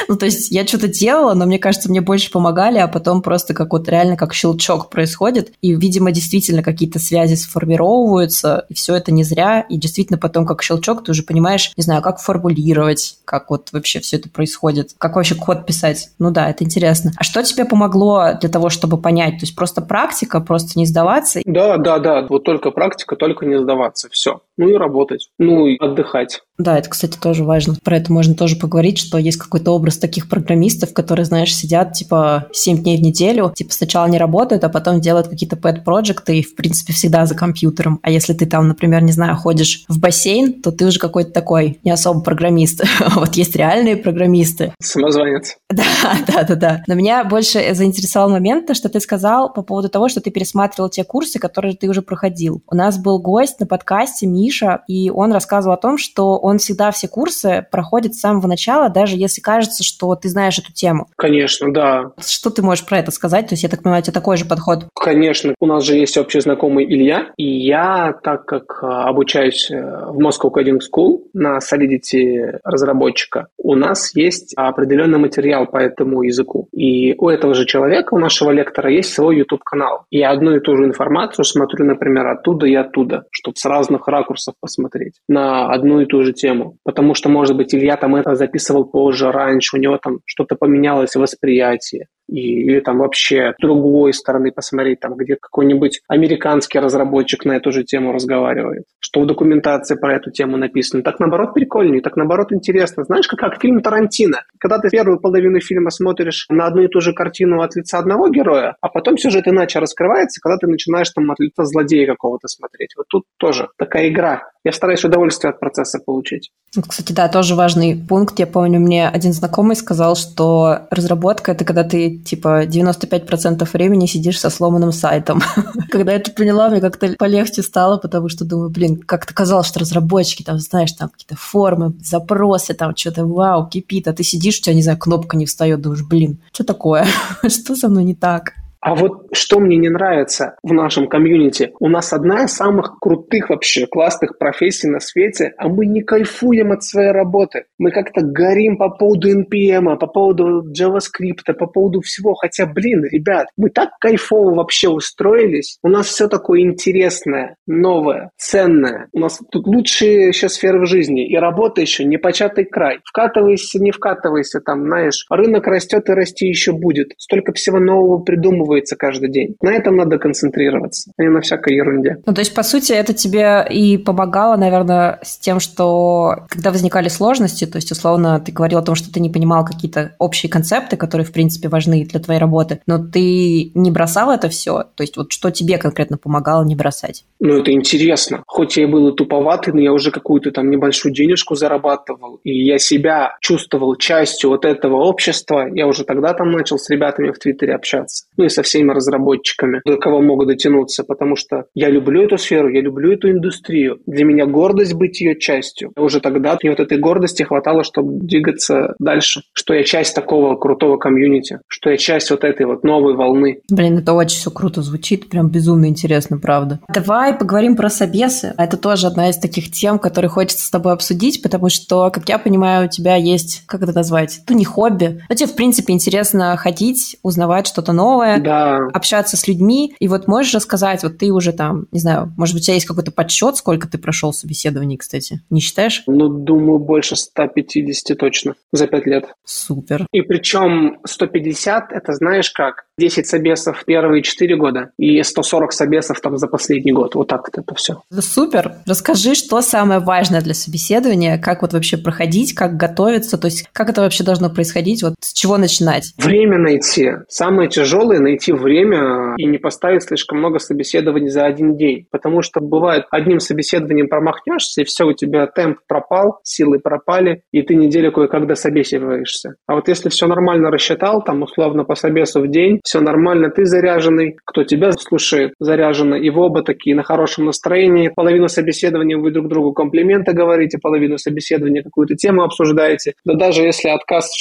Ну, 0.09 0.17
то 0.17 0.25
есть 0.25 0.49
я 0.49 0.65
что-то 0.65 0.87
делала, 0.87 1.35
но 1.35 1.45
мне 1.45 1.59
кажется, 1.59 1.87
мне 1.87 2.01
больше 2.01 2.31
помогали, 2.31 2.79
а 2.79 2.87
потом 2.87 3.21
просто 3.21 3.53
как 3.53 3.71
вот 3.73 3.87
реально 3.87 4.17
как 4.17 4.33
щелчок 4.33 4.89
происходит. 4.89 5.53
И, 5.61 5.75
видимо, 5.75 6.11
действительно 6.11 6.63
какие-то 6.63 6.97
связи 6.97 7.35
сформировываются, 7.35 8.65
и 8.69 8.73
все 8.73 8.95
это 8.95 9.11
не 9.11 9.23
зря. 9.23 9.61
И 9.69 9.77
действительно 9.77 10.17
потом 10.17 10.47
как 10.47 10.63
щелчок 10.63 11.03
ты 11.03 11.11
уже 11.11 11.21
понимаешь, 11.21 11.71
не 11.77 11.83
знаю, 11.83 12.01
как 12.01 12.19
формулировать, 12.19 13.19
как 13.23 13.51
вот 13.51 13.69
вообще 13.71 13.99
все 13.99 14.17
это 14.17 14.29
происходит, 14.29 14.95
как 14.97 15.15
вообще 15.15 15.35
код 15.35 15.67
писать. 15.67 16.09
Ну 16.17 16.31
да, 16.31 16.49
это 16.49 16.63
интересно. 16.63 17.11
А 17.15 17.23
что 17.23 17.43
тебе 17.43 17.65
помогло 17.65 18.33
для 18.41 18.49
того, 18.49 18.69
чтобы 18.69 18.97
понять? 18.97 19.37
То 19.37 19.43
есть 19.45 19.55
просто 19.55 19.83
практика, 19.83 20.39
просто 20.39 20.79
не 20.79 20.87
сдаваться? 20.87 21.41
Да, 21.45 21.77
да, 21.77 21.99
да. 21.99 22.25
Вот 22.27 22.43
только 22.43 22.71
практика, 22.71 23.15
только 23.15 23.45
не 23.45 23.59
сдаваться. 23.59 24.09
Все. 24.11 24.41
Ну 24.59 24.67
и 24.67 24.73
работать. 24.73 25.29
Ну 25.39 25.67
и 25.67 25.77
отдыхать. 25.77 26.41
Да, 26.57 26.77
это, 26.77 26.89
кстати, 26.89 27.17
тоже 27.17 27.45
важно. 27.45 27.75
Про 27.81 27.95
это 27.95 28.11
можно 28.11 28.35
тоже 28.35 28.57
поговорить, 28.57 28.99
что 28.99 29.17
есть 29.17 29.37
какой-то 29.37 29.71
образ 29.71 29.97
таких 29.97 30.27
программистов, 30.27 30.93
которые, 30.93 31.23
знаешь, 31.25 31.55
сидят, 31.55 31.93
типа, 31.93 32.47
7 32.51 32.79
дней 32.83 32.97
в 32.97 33.01
неделю, 33.01 33.53
типа, 33.55 33.71
сначала 33.71 34.07
не 34.07 34.17
работают, 34.17 34.65
а 34.65 34.69
потом 34.69 34.99
делают 34.99 35.29
какие-то 35.29 35.55
pet-проекты 35.55 36.39
и, 36.39 36.43
в 36.43 36.55
принципе, 36.55 36.91
всегда 36.91 37.25
за 37.25 37.35
компьютером. 37.35 37.99
А 38.03 38.11
если 38.11 38.33
ты 38.33 38.45
там, 38.45 38.67
например, 38.67 39.01
не 39.03 39.13
знаю, 39.13 39.37
ходишь 39.37 39.85
в 39.87 39.97
бассейн, 39.99 40.61
то 40.61 40.73
ты 40.73 40.85
уже 40.85 40.99
какой-то 40.99 41.31
такой 41.31 41.79
не 41.85 41.91
особо 41.91 42.19
программист. 42.19 42.83
вот 43.15 43.35
есть 43.35 43.55
реальные 43.55 43.95
программисты. 43.95 44.73
Самозванец. 44.81 45.55
Да, 45.79 46.17
да, 46.27 46.43
да, 46.43 46.55
да. 46.55 46.83
Но 46.87 46.95
меня 46.95 47.23
больше 47.23 47.73
заинтересовал 47.73 48.29
момент, 48.29 48.67
то, 48.67 48.73
что 48.73 48.89
ты 48.89 48.99
сказал 48.99 49.53
по 49.53 49.61
поводу 49.61 49.87
того, 49.87 50.09
что 50.09 50.19
ты 50.19 50.29
пересматривал 50.29 50.89
те 50.89 51.05
курсы, 51.05 51.39
которые 51.39 51.75
ты 51.75 51.87
уже 51.87 52.01
проходил. 52.01 52.61
У 52.67 52.75
нас 52.75 52.97
был 52.97 53.19
гость 53.19 53.59
на 53.59 53.65
подкасте, 53.65 54.27
Миша, 54.27 54.48
и 54.87 55.09
он 55.09 55.31
рассказывал 55.31 55.75
о 55.75 55.77
том, 55.77 55.97
что 55.97 56.37
он 56.37 56.57
всегда 56.57 56.91
все 56.91 57.07
курсы 57.07 57.65
проходит 57.71 58.15
с 58.15 58.19
самого 58.19 58.47
начала, 58.47 58.89
даже 58.89 59.15
если 59.15 59.41
кажется, 59.41 59.83
что 59.83 60.15
ты 60.15 60.29
знаешь 60.29 60.57
эту 60.59 60.73
тему. 60.73 61.07
Конечно, 61.15 61.71
да. 61.73 62.11
Что 62.19 62.49
ты 62.49 62.61
можешь 62.61 62.85
про 62.85 62.99
это 62.99 63.11
сказать? 63.11 63.47
То 63.47 63.53
есть, 63.53 63.63
я 63.63 63.69
так 63.69 63.83
понимаю, 63.83 64.01
у 64.01 64.03
тебя 64.03 64.13
такой 64.13 64.37
же 64.37 64.45
подход? 64.45 64.85
Конечно. 64.95 65.53
У 65.59 65.65
нас 65.65 65.83
же 65.83 65.95
есть 65.95 66.17
общий 66.17 66.39
знакомый 66.39 66.85
Илья, 66.85 67.31
и 67.37 67.45
я, 67.45 68.13
так 68.23 68.45
как 68.45 68.83
а, 68.83 69.07
обучаюсь 69.09 69.69
э, 69.71 69.75
в 69.75 70.19
Moscow 70.19 70.51
Coding 70.53 70.79
School 70.79 71.19
на 71.33 71.59
Solidity 71.59 72.59
разработчика, 72.63 73.47
у 73.57 73.75
нас 73.75 74.15
есть 74.15 74.53
определенный 74.55 75.19
материал 75.19 75.67
по 75.67 75.77
этому 75.77 76.23
языку. 76.23 76.67
И 76.71 77.15
у 77.17 77.29
этого 77.29 77.53
же 77.53 77.65
человека, 77.65 78.13
у 78.13 78.19
нашего 78.19 78.51
лектора, 78.51 78.91
есть 78.91 79.13
свой 79.13 79.37
YouTube-канал. 79.37 80.05
И 80.09 80.19
я 80.19 80.31
одну 80.31 80.55
и 80.55 80.59
ту 80.59 80.75
же 80.75 80.85
информацию 80.85 81.45
смотрю, 81.45 81.85
например, 81.85 82.27
оттуда 82.27 82.65
и 82.65 82.75
оттуда, 82.75 83.25
чтобы 83.31 83.57
с 83.57 83.65
разных 83.65 84.07
ракурсов 84.07 84.38
посмотреть 84.59 85.21
на 85.27 85.71
одну 85.71 86.01
и 86.01 86.05
ту 86.05 86.23
же 86.23 86.33
тему. 86.33 86.77
Потому 86.83 87.13
что, 87.13 87.29
может 87.29 87.55
быть, 87.55 87.73
Илья 87.73 87.97
там 87.97 88.15
это 88.15 88.35
записывал 88.35 88.85
позже, 88.85 89.31
раньше, 89.31 89.77
у 89.77 89.79
него 89.79 89.97
там 89.97 90.19
что-то 90.25 90.55
поменялось 90.55 91.15
в 91.15 91.19
восприятии 91.19 92.07
и, 92.29 92.63
или 92.63 92.79
там 92.79 92.99
вообще 92.99 93.53
другой 93.59 94.13
стороны 94.13 94.51
посмотреть, 94.51 94.99
там, 94.99 95.15
где 95.15 95.35
какой-нибудь 95.35 96.01
американский 96.07 96.79
разработчик 96.79 97.45
на 97.45 97.53
эту 97.53 97.71
же 97.71 97.83
тему 97.83 98.13
разговаривает, 98.13 98.83
что 98.99 99.21
в 99.21 99.27
документации 99.27 99.95
про 99.95 100.15
эту 100.15 100.31
тему 100.31 100.57
написано. 100.57 101.03
Так, 101.03 101.19
наоборот, 101.19 101.53
прикольнее, 101.53 102.01
так, 102.01 102.15
наоборот, 102.15 102.51
интересно. 102.51 103.03
Знаешь, 103.03 103.27
как, 103.27 103.39
как 103.39 103.61
фильм 103.61 103.81
Тарантино. 103.81 104.41
Когда 104.59 104.77
ты 104.79 104.89
первую 104.89 105.19
половину 105.19 105.59
фильма 105.59 105.89
смотришь 105.89 106.45
на 106.49 106.67
одну 106.67 106.83
и 106.83 106.87
ту 106.87 107.01
же 107.01 107.13
картину 107.13 107.61
от 107.61 107.75
лица 107.75 107.99
одного 107.99 108.29
героя, 108.29 108.75
а 108.81 108.89
потом 108.89 109.17
сюжет 109.17 109.47
иначе 109.47 109.79
раскрывается, 109.79 110.41
когда 110.41 110.57
ты 110.57 110.67
начинаешь 110.67 111.09
там 111.09 111.29
от 111.31 111.39
лица 111.39 111.65
злодея 111.65 112.07
какого-то 112.07 112.47
смотреть. 112.47 112.93
Вот 112.97 113.07
тут 113.09 113.23
тоже 113.37 113.69
такая 113.77 114.09
игра. 114.09 114.43
Я 114.63 114.73
стараюсь 114.73 115.03
удовольствие 115.05 115.51
от 115.51 115.59
процесса 115.59 115.99
получить. 116.05 116.51
Кстати, 116.87 117.13
да, 117.13 117.29
тоже 117.29 117.55
важный 117.55 117.95
пункт. 117.95 118.39
Я 118.39 118.45
помню, 118.45 118.79
мне 118.79 119.07
один 119.07 119.33
знакомый 119.33 119.75
сказал, 119.75 120.15
что 120.15 120.87
разработка— 120.91 121.51
это 121.53 121.65
когда 121.65 121.83
ты 121.83 122.18
типа 122.25 122.65
95% 122.65 123.67
времени 123.73 124.05
сидишь 124.05 124.39
со 124.39 124.49
сломанным 124.49 124.91
сайтом. 124.91 125.41
Когда 125.89 126.13
я 126.13 126.17
это 126.17 126.31
поняла, 126.31 126.69
мне 126.69 126.81
как-то 126.81 127.15
полегче 127.17 127.63
стало, 127.63 127.97
потому 127.97 128.29
что 128.29 128.45
думаю, 128.45 128.69
блин, 128.69 128.97
как-то 128.97 129.33
казалось, 129.33 129.67
что 129.67 129.79
разработчики 129.79 130.43
там, 130.43 130.59
знаешь, 130.59 130.91
там 130.93 131.09
какие-то 131.09 131.35
формы, 131.35 131.93
запросы, 132.03 132.73
там 132.73 132.95
что-то 132.95 133.25
вау, 133.25 133.67
кипит, 133.67 134.07
а 134.07 134.13
ты 134.13 134.23
сидишь, 134.23 134.59
у 134.59 134.61
тебя, 134.61 134.75
не 134.75 134.83
знаю, 134.83 134.97
кнопка 134.97 135.37
не 135.37 135.45
встает, 135.45 135.81
думаешь, 135.81 136.03
блин, 136.03 136.39
что 136.51 136.63
такое? 136.63 137.07
что 137.47 137.75
со 137.75 137.89
мной 137.89 138.03
не 138.03 138.15
так? 138.15 138.53
А 138.81 138.95
вот 138.95 139.27
что 139.33 139.59
мне 139.59 139.75
не 139.77 139.89
нравится 139.89 140.55
в 140.63 140.71
нашем 140.71 141.07
комьюнити, 141.07 141.73
у 141.79 141.89
нас 141.89 142.13
одна 142.13 142.45
из 142.45 142.53
самых 142.53 142.97
крутых 142.99 143.49
вообще, 143.49 143.87
классных 143.87 144.37
профессий 144.37 144.87
на 144.87 145.01
свете, 145.01 145.53
а 145.57 145.67
мы 145.67 145.85
не 145.85 146.01
кайфуем 146.01 146.71
от 146.71 146.83
своей 146.83 147.11
работы. 147.11 147.65
Мы 147.77 147.91
как-то 147.91 148.21
горим 148.21 148.77
по 148.77 148.89
поводу 148.89 149.29
NPM, 149.29 149.97
по 149.97 150.07
поводу 150.07 150.63
JavaScript, 150.71 151.53
по 151.57 151.67
поводу 151.67 151.99
всего. 152.01 152.35
Хотя, 152.35 152.65
блин, 152.65 153.03
ребят, 153.03 153.47
мы 153.57 153.69
так 153.69 153.89
кайфово 153.99 154.55
вообще 154.55 154.87
устроились. 154.87 155.77
У 155.83 155.89
нас 155.89 156.07
все 156.07 156.29
такое 156.29 156.61
интересное, 156.61 157.55
новое, 157.67 158.31
ценное. 158.37 159.07
У 159.11 159.19
нас 159.19 159.41
тут 159.51 159.67
лучшие 159.67 160.27
еще 160.27 160.47
сферы 160.47 160.81
в 160.81 160.85
жизни. 160.85 161.27
И 161.27 161.35
работа 161.35 161.81
еще 161.81 162.05
не 162.05 162.17
початый 162.17 162.63
край. 162.63 162.99
Вкатывайся, 163.03 163.79
не 163.79 163.91
вкатывайся, 163.91 164.61
там, 164.61 164.85
знаешь, 164.85 165.25
рынок 165.29 165.67
растет 165.67 166.07
и 166.07 166.13
расти 166.13 166.47
еще 166.47 166.71
будет. 166.71 167.11
Столько 167.17 167.51
всего 167.53 167.79
нового 167.79 168.19
придумывать 168.19 168.68
выплевывается 168.69 168.95
каждый 168.95 169.29
день. 169.29 169.55
На 169.61 169.73
этом 169.73 169.95
надо 169.95 170.17
концентрироваться, 170.17 171.11
а 171.17 171.23
не 171.23 171.29
на 171.29 171.41
всякой 171.41 171.75
ерунде. 171.75 172.17
Ну, 172.25 172.33
то 172.33 172.39
есть, 172.39 172.53
по 172.53 172.63
сути, 172.63 172.93
это 172.93 173.13
тебе 173.13 173.65
и 173.69 173.97
помогало, 173.97 174.55
наверное, 174.55 175.19
с 175.23 175.37
тем, 175.37 175.59
что 175.59 176.45
когда 176.49 176.71
возникали 176.71 177.09
сложности, 177.09 177.65
то 177.65 177.77
есть, 177.77 177.91
условно, 177.91 178.39
ты 178.39 178.51
говорил 178.51 178.79
о 178.79 178.83
том, 178.83 178.95
что 178.95 179.11
ты 179.11 179.19
не 179.19 179.29
понимал 179.29 179.65
какие-то 179.65 180.15
общие 180.19 180.49
концепты, 180.49 180.97
которые, 180.97 181.25
в 181.25 181.31
принципе, 181.31 181.69
важны 181.69 182.05
для 182.05 182.19
твоей 182.19 182.39
работы, 182.39 182.81
но 182.85 182.99
ты 182.99 183.71
не 183.73 183.91
бросал 183.91 184.31
это 184.31 184.49
все? 184.49 184.85
То 184.95 185.03
есть, 185.03 185.17
вот 185.17 185.31
что 185.31 185.49
тебе 185.49 185.77
конкретно 185.77 186.17
помогало 186.17 186.63
не 186.63 186.75
бросать? 186.75 187.25
Ну, 187.39 187.57
это 187.57 187.71
интересно. 187.71 188.43
Хоть 188.47 188.77
я 188.77 188.87
был 188.87 189.09
и 189.09 189.15
туповатый, 189.15 189.73
но 189.73 189.81
я 189.81 189.93
уже 189.93 190.11
какую-то 190.11 190.51
там 190.51 190.69
небольшую 190.69 191.13
денежку 191.13 191.55
зарабатывал, 191.55 192.39
и 192.43 192.65
я 192.65 192.77
себя 192.77 193.37
чувствовал 193.41 193.95
частью 193.95 194.49
вот 194.51 194.65
этого 194.65 194.97
общества. 194.97 195.67
Я 195.73 195.87
уже 195.87 196.03
тогда 196.03 196.33
там 196.33 196.51
начал 196.51 196.77
с 196.77 196.89
ребятами 196.89 197.31
в 197.31 197.39
Твиттере 197.39 197.73
общаться. 197.73 198.25
Ну 198.37 198.45
и 198.45 198.49
со 198.59 198.63
всеми 198.63 198.91
разработчиками, 198.91 199.81
до 199.85 199.95
кого 199.95 200.21
могу 200.21 200.45
дотянуться, 200.45 201.05
потому 201.05 201.37
что 201.37 201.65
я 201.73 201.89
люблю 201.89 202.23
эту 202.23 202.37
сферу, 202.37 202.67
я 202.69 202.81
люблю 202.81 203.13
эту 203.13 203.31
индустрию. 203.31 203.99
Для 204.05 204.25
меня 204.25 204.45
гордость 204.45 204.93
быть 204.95 205.21
ее 205.21 205.39
частью. 205.39 205.91
Уже 205.95 206.19
тогда 206.19 206.57
мне 206.61 206.71
вот 206.71 206.81
этой 206.81 206.97
гордости 206.97 207.43
хватало, 207.43 207.83
чтобы 207.85 208.19
двигаться 208.19 208.95
дальше. 208.99 209.43
Что 209.53 209.73
я 209.73 209.83
часть 209.83 210.13
такого 210.13 210.57
крутого 210.57 210.97
комьюнити, 210.97 211.59
что 211.67 211.89
я 211.89 211.97
часть 211.97 212.31
вот 212.31 212.43
этой 212.43 212.65
вот 212.65 212.83
новой 212.83 213.15
волны. 213.15 213.61
Блин, 213.71 213.99
это 213.99 214.11
очень 214.11 214.37
все 214.37 214.51
круто 214.51 214.81
звучит, 214.81 215.29
прям 215.29 215.49
безумно 215.49 215.85
интересно, 215.85 216.37
правда. 216.37 216.79
Давай 216.93 217.33
поговорим 217.33 217.77
про 217.77 217.89
собесы. 217.89 218.53
Это 218.57 218.75
тоже 218.75 219.07
одна 219.07 219.29
из 219.29 219.37
таких 219.37 219.71
тем, 219.71 219.99
которые 219.99 220.29
хочется 220.29 220.65
с 220.65 220.69
тобой 220.69 220.91
обсудить, 220.91 221.41
потому 221.41 221.69
что, 221.69 222.09
как 222.11 222.27
я 222.27 222.37
понимаю, 222.37 222.87
у 222.87 222.89
тебя 222.89 223.15
есть, 223.15 223.63
как 223.67 223.83
это 223.83 223.93
назвать, 223.93 224.41
ну 224.49 224.57
не 224.57 224.65
хобби, 224.65 225.21
но 225.29 225.35
тебе, 225.35 225.47
в 225.47 225.55
принципе, 225.55 225.93
интересно 225.93 226.57
ходить, 226.57 227.17
узнавать 227.23 227.67
что-то 227.67 227.93
новое, 227.93 228.39
да. 228.49 228.87
общаться 228.93 229.37
с 229.37 229.47
людьми. 229.47 229.95
И 229.99 230.07
вот 230.07 230.27
можешь 230.27 230.53
рассказать, 230.53 231.03
вот 231.03 231.17
ты 231.17 231.31
уже 231.31 231.53
там, 231.53 231.87
не 231.91 231.99
знаю, 231.99 232.33
может 232.37 232.55
быть, 232.55 232.63
у 232.63 232.65
тебя 232.65 232.73
есть 232.75 232.85
какой-то 232.85 233.11
подсчет, 233.11 233.55
сколько 233.55 233.87
ты 233.87 233.97
прошел 233.97 234.33
собеседований, 234.33 234.97
кстати? 234.97 235.41
Не 235.49 235.59
считаешь? 235.59 236.03
Ну, 236.07 236.29
думаю, 236.29 236.79
больше 236.79 237.15
150 237.15 238.17
точно 238.17 238.55
за 238.71 238.87
пять 238.87 239.05
лет. 239.05 239.33
Супер. 239.45 240.05
И 240.11 240.21
причем 240.21 240.99
150, 241.05 241.91
это 241.91 242.13
знаешь 242.13 242.51
как? 242.51 242.85
10 242.99 243.25
собесов 243.25 243.83
первые 243.85 244.21
4 244.21 244.55
года 244.57 244.91
и 244.97 245.23
140 245.23 245.73
собесов 245.73 246.19
там 246.21 246.37
за 246.37 246.47
последний 246.47 246.91
год. 246.91 247.15
Вот 247.15 247.27
так 247.27 247.41
вот 247.47 247.57
это 247.57 247.75
все. 247.75 248.01
Супер. 248.11 248.73
Расскажи, 248.85 249.33
что 249.33 249.61
самое 249.61 249.99
важное 249.99 250.41
для 250.41 250.53
собеседования, 250.53 251.39
как 251.39 251.61
вот 251.63 251.73
вообще 251.73 251.97
проходить, 251.97 252.53
как 252.53 252.77
готовиться, 252.77 253.37
то 253.37 253.47
есть 253.47 253.67
как 253.73 253.89
это 253.89 254.01
вообще 254.01 254.23
должно 254.23 254.49
происходить, 254.49 255.01
вот 255.01 255.15
с 255.19 255.33
чего 255.33 255.57
начинать? 255.57 256.13
Время 256.17 256.57
найти. 256.57 257.11
Самое 257.27 257.69
тяжелое– 257.69 258.19
найти 258.19 258.51
время 258.51 259.35
и 259.37 259.45
не 259.45 259.57
поставить 259.57 260.03
слишком 260.03 260.39
много 260.39 260.59
собеседований 260.59 261.29
за 261.29 261.45
один 261.45 261.77
день. 261.77 262.05
Потому 262.11 262.41
что 262.41 262.59
бывает, 262.59 263.05
одним 263.11 263.39
собеседованием 263.39 264.09
промахнешься, 264.09 264.81
и 264.81 264.83
все, 264.83 265.05
у 265.05 265.13
тебя 265.13 265.47
темп 265.47 265.79
пропал, 265.87 266.39
силы 266.43 266.79
пропали, 266.79 267.43
и 267.51 267.61
ты 267.61 267.75
неделю 267.75 268.11
кое-как 268.11 268.47
дособеседуешься. 268.47 269.55
А 269.67 269.75
вот 269.75 269.87
если 269.87 270.09
все 270.09 270.27
нормально 270.27 270.71
рассчитал, 270.71 271.23
там 271.23 271.41
условно 271.43 271.83
по 271.83 271.95
собесу 271.95 272.41
в 272.41 272.49
день, 272.49 272.81
все 272.89 273.01
нормально, 273.01 273.51
ты 273.51 273.65
заряженный, 273.65 274.35
кто 274.45 274.63
тебя 274.63 274.91
слушает, 274.93 275.53
заряженный, 275.59 276.25
и 276.25 276.31
вы 276.31 276.45
оба 276.45 276.63
такие 276.63 276.95
на 276.95 277.03
хорошем 277.03 277.45
настроении. 277.45 278.09
Половину 278.09 278.47
собеседования 278.47 279.15
вы 279.15 279.29
друг 279.29 279.47
другу 279.47 279.73
комплименты 279.73 280.33
говорите, 280.33 280.79
половину 280.79 281.19
собеседования 281.19 281.83
какую-то 281.83 282.15
тему 282.15 282.41
обсуждаете. 282.41 283.13
Да 283.25 283.35
даже 283.35 283.61
если 283.61 283.89
отказ, 283.89 284.31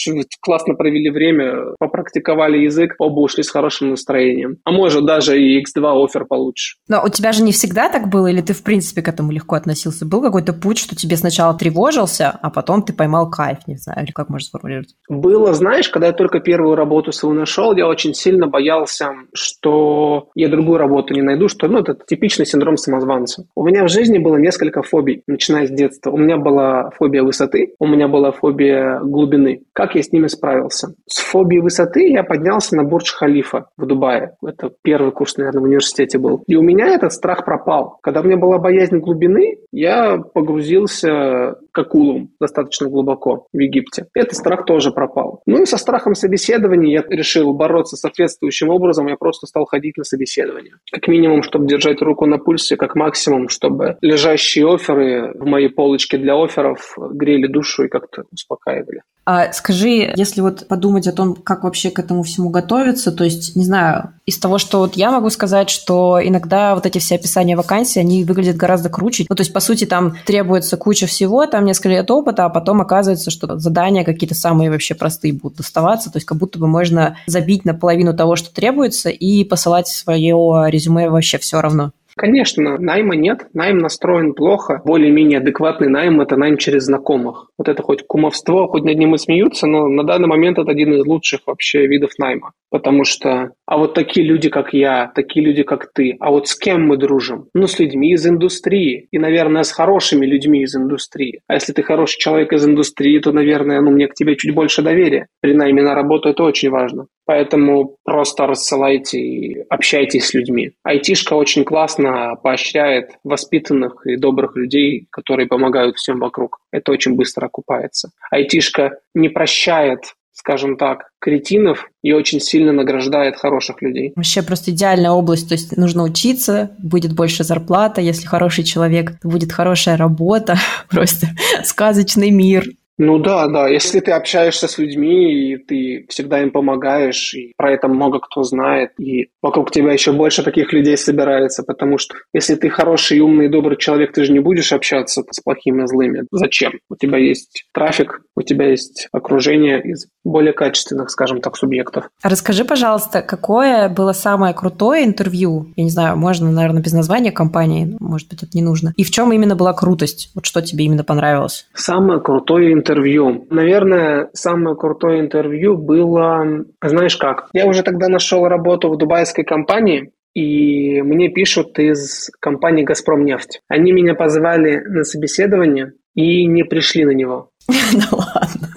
классно 0.41 0.77
провели 0.77 1.11
время, 1.11 1.75
попрактиковали 1.79 2.57
язык, 2.61 2.95
оба 2.99 3.21
ушли 3.21 3.43
с 3.43 3.51
хорошим 3.51 3.91
настроением. 3.91 4.57
А 4.65 4.71
может 4.71 5.05
даже 5.05 5.39
и 5.39 5.63
X2 5.63 6.05
офер 6.05 6.25
получишь. 6.25 6.79
Но 6.89 7.05
у 7.05 7.11
тебя 7.11 7.33
же 7.33 7.43
не 7.43 7.53
всегда 7.53 7.91
так 7.91 8.09
было, 8.09 8.29
или 8.29 8.41
ты 8.41 8.55
в 8.55 8.63
принципе 8.63 9.03
к 9.03 9.09
этому 9.09 9.31
легко 9.31 9.57
относился? 9.57 10.07
Был 10.07 10.23
какой-то 10.23 10.55
путь, 10.55 10.79
что 10.79 10.97
тебе 10.97 11.19
сначала 11.19 11.53
тревожился, 11.53 12.31
а 12.31 12.49
потом 12.49 12.83
ты 12.83 12.95
поймал 12.95 13.29
кайф, 13.29 13.59
не 13.67 13.77
знаю, 13.77 14.05
или 14.05 14.13
как 14.13 14.31
можно 14.31 14.47
сформулировать? 14.47 14.95
Было, 15.11 15.53
знаешь, 15.53 15.91
когда 15.91 16.07
я 16.07 16.13
только 16.15 16.41
первую 16.41 16.77
работу 16.77 17.13
свою 17.13 17.35
нашел, 17.35 17.77
я 17.77 17.87
очень 17.87 18.15
сильно 18.15 18.38
сильно 18.39 18.47
боялся, 18.47 19.11
что 19.35 20.29
я 20.35 20.49
другую 20.49 20.79
работу 20.79 21.13
не 21.13 21.23
найду, 21.23 21.49
что 21.49 21.67
ну, 21.67 21.81
это 21.81 21.97
типичный 22.07 22.47
синдром 22.47 22.77
самозванца. 22.77 23.45
У 23.57 23.65
меня 23.65 23.85
в 23.85 23.89
жизни 23.89 24.19
было 24.19 24.37
несколько 24.37 24.83
фобий, 24.83 25.23
начиная 25.27 25.67
с 25.67 25.71
детства. 25.71 26.11
У 26.11 26.17
меня 26.17 26.37
была 26.37 26.91
фобия 26.91 27.25
высоты, 27.25 27.75
у 27.81 27.87
меня 27.87 28.07
была 28.07 28.31
фобия 28.31 29.01
глубины. 29.01 29.63
Как 29.73 29.97
я 29.97 30.03
с 30.03 30.13
ними 30.13 30.29
справился? 30.29 30.95
С 31.09 31.21
фобией 31.21 31.63
высоты 31.63 32.09
я 32.09 32.23
поднялся 32.23 32.77
на 32.77 32.85
Бурдж-Халифа 32.85 33.67
в 33.77 33.87
Дубае. 33.87 34.37
Это 34.47 34.71
первый 34.83 35.11
курс, 35.11 35.37
наверное, 35.37 35.61
в 35.61 35.65
университете 35.65 36.19
был. 36.19 36.45
И 36.47 36.55
у 36.55 36.63
меня 36.63 36.87
этот 36.87 37.13
страх 37.13 37.45
пропал. 37.45 37.99
Когда 38.03 38.21
у 38.21 38.25
меня 38.25 38.37
была 38.37 38.59
боязнь 38.59 38.99
глубины, 38.99 39.59
я 39.73 40.19
погрузился 40.19 41.57
к 41.79 41.81
акулам 41.81 42.31
достаточно 42.41 42.89
глубоко 42.89 43.47
в 43.53 43.59
Египте. 43.59 44.07
Этот 44.15 44.35
страх 44.35 44.65
тоже 44.65 44.91
пропал. 44.91 45.43
Ну 45.47 45.63
и 45.63 45.67
со 45.67 45.77
страхом 45.79 46.15
собеседования 46.15 46.93
я 46.93 47.17
решил 47.17 47.55
бороться 47.55 47.97
соответствующим 47.97 48.71
образом. 48.71 49.07
Я 49.07 49.17
просто 49.17 49.47
стал 49.47 49.65
ходить 49.65 49.97
на 49.97 50.05
собеседование. 50.05 50.75
Как 50.91 51.07
минимум, 51.07 51.43
чтобы 51.45 51.69
держать 51.69 52.03
руку 52.03 52.27
на 52.27 52.39
пульсе, 52.39 52.77
как 52.77 52.97
максимум, 52.97 53.49
чтобы 53.49 53.97
лежащие 54.03 54.67
оферы 54.67 55.33
в 55.35 55.47
моей 55.47 55.69
полочке 55.69 56.19
для 56.19 56.35
офферов 56.35 56.97
грели 56.97 57.47
душу 57.47 57.85
и 57.85 57.89
как-то 57.89 58.25
успокаивали. 58.33 59.03
А 59.31 59.53
скажи, 59.53 60.11
если 60.17 60.41
вот 60.41 60.67
подумать 60.69 61.07
о 61.07 61.13
том, 61.13 61.35
как 61.35 61.63
вообще 61.63 61.91
к 61.91 61.99
этому 61.99 62.23
всему 62.23 62.49
готовиться, 62.49 63.13
то 63.13 63.25
есть, 63.25 63.57
не 63.57 63.65
знаю, 63.65 64.15
из 64.25 64.39
того, 64.39 64.57
что 64.57 64.79
вот 64.79 64.97
я 64.97 65.11
могу 65.11 65.29
сказать, 65.29 65.69
что 65.69 66.19
иногда 66.23 66.75
вот 66.75 66.87
эти 66.87 66.97
все 66.97 67.17
описания 67.17 67.55
вакансий, 67.55 68.01
они 68.01 68.25
выглядят 68.25 68.57
гораздо 68.57 68.89
круче. 68.89 69.27
Ну, 69.29 69.37
то 69.37 69.43
есть, 69.43 69.53
по 69.53 69.61
сути, 69.61 69.85
там 69.85 70.17
требуется 70.25 70.79
куча 70.79 71.07
всего, 71.07 71.45
там 71.45 71.67
несколько 71.69 71.91
лет 71.91 72.11
опыта, 72.11 72.45
а 72.45 72.49
потом 72.49 72.81
оказывается, 72.81 73.31
что 73.31 73.59
задания 73.59 74.05
какие-то 74.05 74.35
самые 74.35 74.71
вообще 74.71 74.95
простые 74.95 75.33
будут 75.33 75.59
доставаться, 75.59 76.11
то 76.11 76.17
есть, 76.17 76.27
как 76.27 76.39
будто 76.39 76.59
бы 76.59 76.67
можно 76.67 77.17
забить 77.27 77.65
на 77.65 77.75
половину 77.75 78.15
того, 78.15 78.37
что 78.37 78.53
требуется, 78.53 79.11
и 79.11 79.45
посылать 79.45 79.89
свое 79.89 80.67
резюме 80.71 81.09
вообще 81.09 81.39
все 81.39 81.61
равно. 81.61 81.93
Конечно, 82.19 82.79
найма 82.79 83.15
нет, 83.15 83.47
найм 83.55 83.79
настроен 83.79 84.35
плохо. 84.35 84.83
Более-менее 84.85 85.39
адекватный 85.39 85.89
найм– 85.89 86.21
это 86.23 86.37
найм 86.37 86.57
через 86.57 86.87
знакомых. 86.87 87.49
Вот 87.57 87.69
это 87.69 87.81
хоть 87.85 88.03
кумовство, 88.07 88.67
хоть 88.67 88.83
над 88.83 88.99
ним 88.99 89.15
и 89.15 89.19
смеются, 89.19 89.69
но 89.69 89.87
на 89.87 90.03
данный 90.03 90.27
момент 90.27 90.59
это 90.59 90.69
один 90.69 90.95
из 90.95 91.07
лучших 91.07 91.43
вообще 91.47 91.87
видов 91.87 92.11
найма. 92.19 92.53
Потому 92.71 93.05
что, 93.05 93.53
а 93.67 93.79
вот 93.79 93.95
такие 93.95 94.27
люди, 94.27 94.49
как 94.49 94.75
я, 94.75 95.13
такие 95.15 95.47
люди, 95.47 95.63
как 95.63 95.93
ты, 95.95 96.17
а 96.19 96.31
вот 96.31 96.49
с 96.49 96.57
кем 96.57 96.89
мы 96.89 96.97
дружим? 96.97 97.47
Ну, 97.55 97.69
с 97.69 97.79
людьми 97.79 98.13
из 98.13 98.27
индустрии. 98.27 99.07
И, 99.13 99.19
наверное, 99.19 99.63
с 99.63 99.71
хорошими 99.71 100.27
людьми 100.27 100.63
из 100.63 100.75
индустрии. 100.75 101.41
А 101.47 101.55
если 101.55 101.73
ты 101.73 101.85
хороший 101.85 102.19
человек 102.19 102.53
из 102.53 102.67
индустрии, 102.67 103.21
то, 103.21 103.31
наверное, 103.31 103.81
ну, 103.81 103.93
мне 103.93 104.09
к 104.09 104.15
тебе 104.15 104.37
чуть 104.37 104.55
больше 104.55 104.83
доверия. 104.83 105.29
При 105.41 105.55
найме 105.55 105.83
на 105.83 105.95
работу 105.95 106.29
это 106.29 106.43
очень 106.43 106.71
важно. 106.71 107.07
Поэтому 107.29 107.97
просто 108.05 108.47
рассылайте 108.47 109.19
и 109.19 109.63
общайтесь 109.69 110.29
с 110.29 110.35
людьми. 110.35 110.71
Айтишка 110.83 111.35
очень 111.35 111.63
классно 111.63 112.08
поощряет 112.43 113.13
воспитанных 113.25 114.07
и 114.07 114.17
добрых 114.17 114.57
людей, 114.57 115.07
которые 115.11 115.47
помогают 115.47 115.97
всем 115.97 116.19
вокруг. 116.19 116.59
Это 116.73 116.93
очень 116.93 117.15
быстро 117.15 117.47
окупается. 117.47 118.11
Айтишка 118.31 118.99
не 119.15 119.29
прощает 119.29 120.01
скажем 120.39 120.77
так, 120.77 121.11
кретинов 121.19 121.91
и 122.01 122.13
очень 122.13 122.41
сильно 122.41 122.73
награждает 122.73 123.37
хороших 123.37 123.83
людей. 123.83 124.13
Вообще 124.15 124.43
просто 124.43 124.71
идеальная 124.71 125.11
область, 125.11 125.49
то 125.49 125.55
есть 125.55 125.77
нужно 125.77 126.05
учиться, 126.05 126.71
будет 126.79 127.13
больше 127.13 127.43
зарплата, 127.43 128.01
если 128.01 128.25
хороший 128.25 128.63
человек, 128.63 129.15
будет 129.25 129.53
хорошая 129.53 129.97
работа, 129.97 130.57
просто 130.89 131.27
сказочный 131.65 132.31
мир. 132.31 132.67
Ну 132.99 133.19
да, 133.19 133.47
да. 133.47 133.69
Если 133.69 134.01
ты 134.01 134.11
общаешься 134.11 134.67
с 134.67 134.77
людьми, 134.77 135.53
и 135.53 135.57
ты 135.57 136.07
всегда 136.09 136.43
им 136.43 136.51
помогаешь, 136.51 137.33
и 137.33 137.53
про 137.57 137.73
это 137.73 137.87
много 137.87 138.19
кто 138.19 138.43
знает, 138.43 138.91
и 138.99 139.29
вокруг 139.41 139.71
тебя 139.71 139.93
еще 139.93 140.13
больше 140.13 140.43
таких 140.43 140.73
людей 140.73 140.97
собирается, 140.97 141.63
потому 141.63 141.99
что 141.99 142.17
если 142.35 142.57
ты 142.57 142.69
хороший, 142.69 143.21
умный, 143.21 143.49
добрый 143.49 143.77
человек, 143.77 144.13
ты 144.13 144.25
же 144.25 144.33
не 144.33 144.41
будешь 144.41 144.73
общаться 144.73 145.23
с 145.31 145.41
плохими, 145.41 145.87
злыми. 145.87 146.25
Зачем? 146.33 146.73
У 146.91 146.97
тебя 146.97 147.19
есть 147.19 147.67
трафик, 147.73 148.21
у 148.35 148.43
тебя 148.43 148.69
есть 148.69 149.09
окружение 149.13 149.81
из 149.81 150.09
более 150.25 150.53
качественных, 150.53 151.11
скажем 151.11 151.41
так, 151.41 151.57
субъектов. 151.57 152.09
Расскажи, 152.23 152.65
пожалуйста, 152.65 153.23
какое 153.23 153.89
было 153.89 154.13
самое 154.13 154.55
крутое 154.55 155.05
интервью? 155.05 155.69
Я 155.77 155.85
не 155.85 155.91
знаю, 155.91 156.17
можно, 156.17 156.51
наверное, 156.51 156.83
без 156.83 156.93
названия 156.93 157.31
компании, 157.31 157.97
может 158.01 158.29
быть, 158.29 158.43
это 158.43 158.51
не 158.55 158.63
нужно. 158.63 158.93
И 158.97 159.05
в 159.05 159.11
чем 159.13 159.33
именно 159.33 159.55
была 159.55 159.73
крутость? 159.73 160.33
Вот 160.35 160.47
что 160.47 160.61
тебе 160.63 160.85
именно 160.85 161.05
понравилось? 161.05 161.67
Самое 161.75 162.21
крутое 162.21 162.73
интервью 162.73 162.88
интервью. 162.89 163.47
Наверное, 163.51 164.31
самое 164.33 164.77
крутое 164.77 165.21
интервью 165.21 165.77
было, 165.77 166.65
знаешь 166.83 167.17
как, 167.17 167.49
я 167.53 167.67
уже 167.67 167.83
тогда 167.83 168.09
нашел 168.09 168.47
работу 168.47 168.89
в 168.89 168.97
дубайской 168.97 169.45
компании, 169.45 170.13
и 170.35 171.03
мне 171.03 171.29
пишут 171.29 171.79
из 171.79 172.31
компании 172.41 172.85
«Газпром 172.85 173.25
нефть». 173.25 173.61
Они 173.69 173.93
меня 173.93 174.15
позвали 174.15 174.79
на 174.87 175.05
собеседование 175.05 175.93
и 176.15 176.47
не 176.47 176.65
пришли 176.65 177.05
на 177.05 177.11
него. 177.11 177.51
Да 177.69 178.17
ладно. 178.17 178.69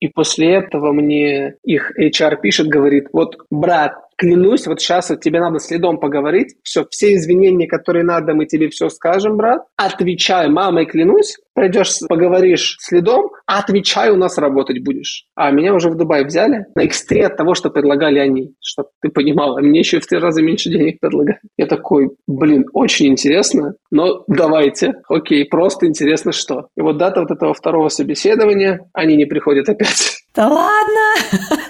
И 0.00 0.08
после 0.08 0.54
этого 0.54 0.92
мне 0.92 1.56
их 1.64 1.92
HR 1.98 2.40
пишет, 2.40 2.68
говорит, 2.68 3.08
вот, 3.12 3.36
брат, 3.50 3.94
Клянусь, 4.18 4.66
вот 4.66 4.80
сейчас 4.80 5.10
вот 5.10 5.20
тебе 5.20 5.38
надо 5.38 5.60
следом 5.60 5.98
поговорить, 5.98 6.56
все, 6.64 6.84
все 6.90 7.14
извинения, 7.14 7.68
которые 7.68 8.04
надо, 8.04 8.34
мы 8.34 8.46
тебе 8.46 8.68
все 8.68 8.88
скажем, 8.88 9.36
брат. 9.36 9.62
Отвечай, 9.76 10.48
мамой 10.48 10.86
клянусь, 10.86 11.36
пройдешь, 11.54 12.00
поговоришь 12.08 12.78
следом, 12.80 13.30
а 13.46 13.60
отвечай, 13.60 14.10
у 14.10 14.16
нас 14.16 14.36
работать 14.36 14.82
будешь. 14.82 15.26
А 15.36 15.52
меня 15.52 15.72
уже 15.72 15.88
в 15.88 15.96
Дубай 15.96 16.24
взяли 16.24 16.66
на 16.74 16.84
X3 16.84 17.22
от 17.22 17.36
того, 17.36 17.54
что 17.54 17.70
предлагали 17.70 18.18
они, 18.18 18.54
чтобы 18.60 18.88
ты 19.00 19.08
понимала. 19.08 19.60
Мне 19.60 19.78
еще 19.78 20.00
в 20.00 20.06
три 20.06 20.18
раза 20.18 20.42
меньше 20.42 20.68
денег 20.68 20.98
предлагали. 20.98 21.38
Я 21.56 21.66
такой, 21.66 22.10
блин, 22.26 22.64
очень 22.72 23.06
интересно, 23.06 23.74
но 23.92 24.24
давайте. 24.26 24.94
Окей, 25.08 25.44
просто 25.44 25.86
интересно 25.86 26.32
что. 26.32 26.66
И 26.76 26.80
вот 26.80 26.98
дата 26.98 27.20
вот 27.20 27.30
этого 27.30 27.54
второго 27.54 27.88
собеседования, 27.88 28.90
они 28.92 29.14
не 29.14 29.26
приходят 29.26 29.68
опять. 29.68 30.24
Да 30.34 30.48
ладно! 30.48 31.58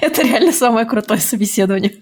Это 0.00 0.22
реально 0.22 0.52
самое 0.52 0.86
крутое 0.86 1.20
собеседование. 1.20 1.92